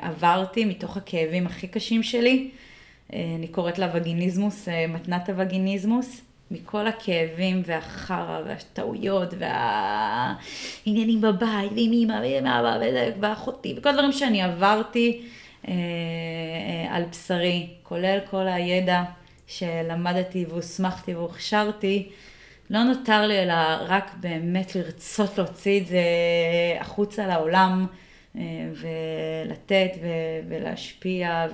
עברתי 0.00 0.64
מתוך 0.64 0.96
הכאבים 0.96 1.46
הכי 1.46 1.68
קשים 1.68 2.02
שלי. 2.02 2.50
אני 3.12 3.48
קוראת 3.50 3.78
לה 3.78 3.90
וגיניזמוס, 3.94 4.68
מתנת 4.88 5.28
הווגיניזמוס. 5.28 6.20
מכל 6.50 6.86
הכאבים 6.86 7.62
והחרא 7.66 8.40
והטעויות 8.46 9.34
והעניינים 9.38 11.20
בבית 11.20 11.72
ועם 11.76 11.92
אמא 11.92 12.12
ועם 12.12 12.46
אבא 12.46 12.78
ואחותי 13.20 13.74
וכל 13.76 13.88
הדברים 13.88 14.12
שאני 14.12 14.42
עברתי 14.42 15.22
על 16.88 17.04
בשרי, 17.10 17.66
כולל 17.82 18.18
כל 18.30 18.48
הידע 18.48 19.02
שלמדתי 19.46 20.44
והוסמכתי 20.48 21.14
והוכשרתי, 21.14 22.08
לא 22.70 22.82
נותר 22.82 23.26
לי 23.26 23.42
אלא 23.42 23.54
רק 23.80 24.10
באמת 24.20 24.74
לרצות 24.74 25.38
להוציא 25.38 25.80
את 25.80 25.86
זה 25.86 26.02
החוצה 26.80 27.26
לעולם 27.26 27.86
אה, 28.38 28.42
ולתת 28.72 29.90
ולהשפיע 30.48 31.46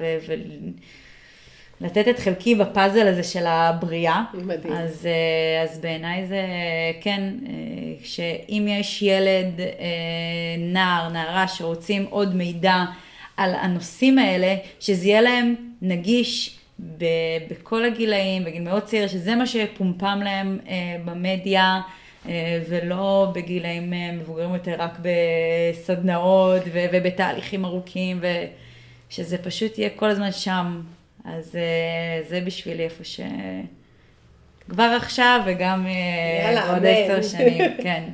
ולתת 1.80 2.09
את 2.09 2.18
חלקי 2.18 2.55
בפאזל 2.55 3.07
הזה 3.07 3.22
של 3.22 3.47
הבריאה. 3.47 4.22
מדהים. 4.34 4.72
אז, 4.72 5.07
אה, 5.07 5.62
אז 5.62 5.78
בעיניי 5.78 6.26
זה 6.26 6.43
כן, 7.01 7.22
אה, 7.47 7.53
שאם 8.05 8.66
יש 8.68 9.03
ילד, 9.03 9.61
נער, 10.59 11.09
נערה 11.09 11.49
שרוצים 11.49 12.07
עוד 12.11 12.36
מידע 12.36 12.84
על 13.36 13.55
הנושאים 13.55 14.18
האלה, 14.18 14.57
שזה 14.80 15.07
יהיה 15.07 15.20
להם 15.20 15.55
נגיש. 15.82 16.59
בכל 17.50 17.84
הגילאים, 17.84 18.44
בגיל 18.44 18.62
מאוד 18.62 18.82
צעיר, 18.82 19.08
שזה 19.08 19.34
מה 19.34 19.46
שפומפם 19.46 20.20
להם 20.24 20.58
אה, 20.68 20.96
במדיה, 21.04 21.80
ולא 22.68 23.32
בגילאים 23.34 23.92
מבוגרים 24.12 24.54
יותר 24.54 24.74
רק 24.78 24.98
בסדנאות 25.02 26.62
ובתהליכים 26.72 27.64
ארוכים, 27.64 28.20
ושזה 29.10 29.38
פשוט 29.38 29.78
יהיה 29.78 29.90
כל 29.96 30.10
הזמן 30.10 30.32
שם. 30.32 30.80
אז 31.24 31.58
זה 32.28 32.40
בשבילי 32.44 32.84
איפה 32.84 33.04
ש... 33.04 33.20
כבר 34.68 34.96
עכשיו 34.96 35.40
וגם 35.46 35.86
יאללה, 36.44 36.72
עוד 36.72 36.86
עשר 36.86 37.22
שנים, 37.22 37.70
כן. 37.84 38.04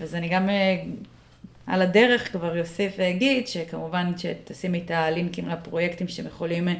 אז 0.00 0.14
אני 0.14 0.28
גם 0.28 0.48
על 1.68 1.82
הדרך 1.82 2.32
כבר 2.32 2.56
יוסיף 2.56 2.92
ואגיד 2.98 3.48
שכמובן 3.48 4.12
שתשימי 4.16 4.82
את 4.84 4.90
הלינקים 4.90 5.48
לפרויקטים 5.48 6.08
שאתם 6.08 6.28
יכולים 6.28 6.68
אה, 6.68 6.74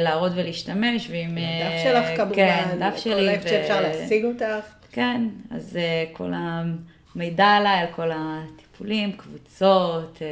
להראות 0.00 0.32
ולהשתמש, 0.34 1.08
ועם... 1.10 1.34
דף 1.34 1.40
אה, 1.40 1.80
שלך 1.84 2.16
כמובן, 2.16 2.34
כן, 2.34 2.78
דף 2.78 2.96
שלי. 2.96 3.14
כל 3.14 3.28
איפה 3.28 3.48
שאפשר 3.48 3.80
להשיג 3.80 4.24
אותך. 4.24 4.66
כן, 4.92 5.28
אז 5.50 5.76
אה, 5.76 6.04
כל 6.12 6.32
המידע 6.34 7.46
עליי, 7.46 7.78
על 7.78 7.86
כל 7.96 8.10
הטיפולים, 8.14 9.12
קבוצות, 9.12 10.22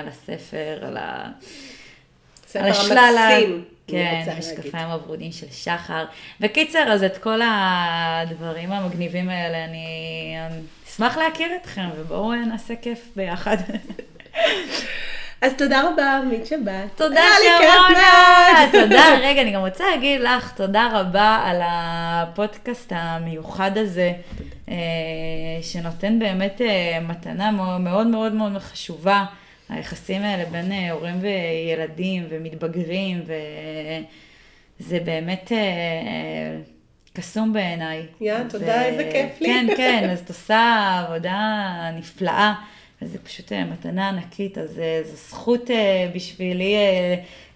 על 0.00 0.08
הספר, 0.08 0.78
על 0.82 0.96
ה... 0.96 1.30
ספר 2.46 2.98
המקסים. 2.98 3.64
כן, 3.86 4.24
משקפיים 4.38 4.88
הוורודים 4.88 5.32
של 5.32 5.46
שחר. 5.50 6.04
בקיצר, 6.40 6.92
אז 6.92 7.02
את 7.02 7.18
כל 7.18 7.40
הדברים 7.44 8.72
המגניבים 8.72 9.28
האלה, 9.28 9.64
אני 9.64 9.86
אשמח 10.96 11.16
להכיר 11.16 11.48
אתכם, 11.62 11.88
ובואו 11.96 12.34
נעשה 12.34 12.74
כיף 12.76 13.08
ביחד. 13.16 13.56
אז 15.40 15.52
תודה 15.58 15.82
רבה, 15.88 16.16
עמית 16.16 16.46
שבת. 16.46 16.96
תודה 16.96 17.20
שרונה. 17.42 18.68
תודה. 18.72 19.18
רגע, 19.22 19.42
אני 19.42 19.52
גם 19.52 19.60
רוצה 19.60 19.84
להגיד 19.90 20.20
לך 20.20 20.52
תודה 20.56 20.88
רבה 20.92 21.42
על 21.44 21.60
הפודקאסט 21.64 22.92
המיוחד 22.96 23.78
הזה, 23.78 24.12
אה, 24.68 24.74
שנותן 25.62 26.18
באמת 26.18 26.60
אה, 26.60 26.98
מתנה 27.00 27.50
מאוד 27.78 28.06
מאוד 28.06 28.32
מאוד 28.32 28.58
חשובה. 28.58 29.24
היחסים 29.68 30.22
האלה 30.22 30.44
בין 30.44 30.72
אה, 30.72 30.92
הורים 30.92 31.20
וילדים 31.20 32.26
ומתבגרים, 32.28 33.22
וזה 34.80 34.98
באמת 35.04 35.52
קסום 37.16 37.52
בעיניי. 37.52 38.06
יא, 38.20 38.34
תודה, 38.48 38.84
איזה 38.84 39.08
כיף 39.12 39.40
לי. 39.40 39.46
כן, 39.46 39.66
כן, 39.76 40.08
אז 40.12 40.20
את 40.20 40.28
עושה 40.34 41.02
עבודה 41.06 41.90
נפלאה. 41.98 42.54
וזה 43.02 43.18
פשוט 43.18 43.52
אה, 43.52 43.64
מתנה 43.64 44.08
ענקית, 44.08 44.58
אז 44.58 44.78
אה, 44.78 45.00
זו 45.04 45.16
זכות 45.16 45.70
אה, 45.70 46.10
בשבילי 46.14 46.74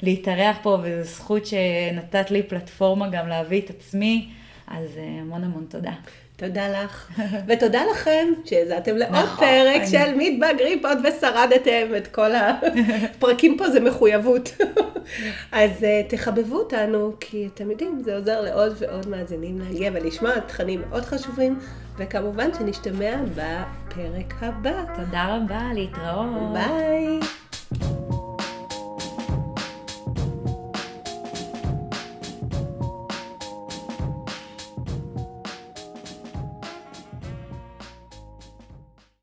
להתארח 0.03 0.57
פה, 0.63 0.79
וזו 0.83 1.11
זכות 1.11 1.47
שנתת 1.47 2.31
לי 2.31 2.43
פלטפורמה 2.43 3.09
גם 3.09 3.29
להביא 3.29 3.61
את 3.61 3.71
עצמי, 3.71 4.29
אז 4.67 4.99
המון 5.21 5.45
המון 5.45 5.67
תודה. 5.69 5.93
תודה 6.41 6.69
לך, 6.69 7.09
ותודה 7.49 7.81
לכם 7.91 8.29
שהאזנתם 8.45 8.97
לעוד 8.97 9.15
נכון, 9.15 9.47
פרק 9.47 9.77
אני... 9.77 9.87
של 9.87 10.15
מתבגרים 10.17 10.87
עוד 10.87 10.99
ושרדתם 11.05 11.97
את 11.97 12.07
כל 12.07 12.31
הפרקים 12.35 13.57
פה, 13.59 13.71
זה 13.71 13.81
מחויבות. 13.81 14.57
אז 15.53 15.71
uh, 15.81 16.11
תחבבו 16.11 16.57
אותנו, 16.57 17.13
כי 17.21 17.49
אתם 17.55 17.71
יודעים, 17.71 18.03
זה 18.05 18.17
עוזר 18.17 18.41
לעוד 18.41 18.75
ועוד 18.79 19.09
מאזינים 19.09 19.59
להגיע 19.59 19.91
ולשמוע 19.95 20.41
תכנים 20.41 20.83
מאוד 20.89 21.05
חשובים, 21.05 21.59
וכמובן 21.99 22.49
שנשתמע 22.59 23.17
בפרק 23.35 24.35
הבא. 24.41 24.85
תודה 24.97 25.37
רבה, 25.37 25.61
להתראות. 25.75 26.53
ביי. 26.53 27.21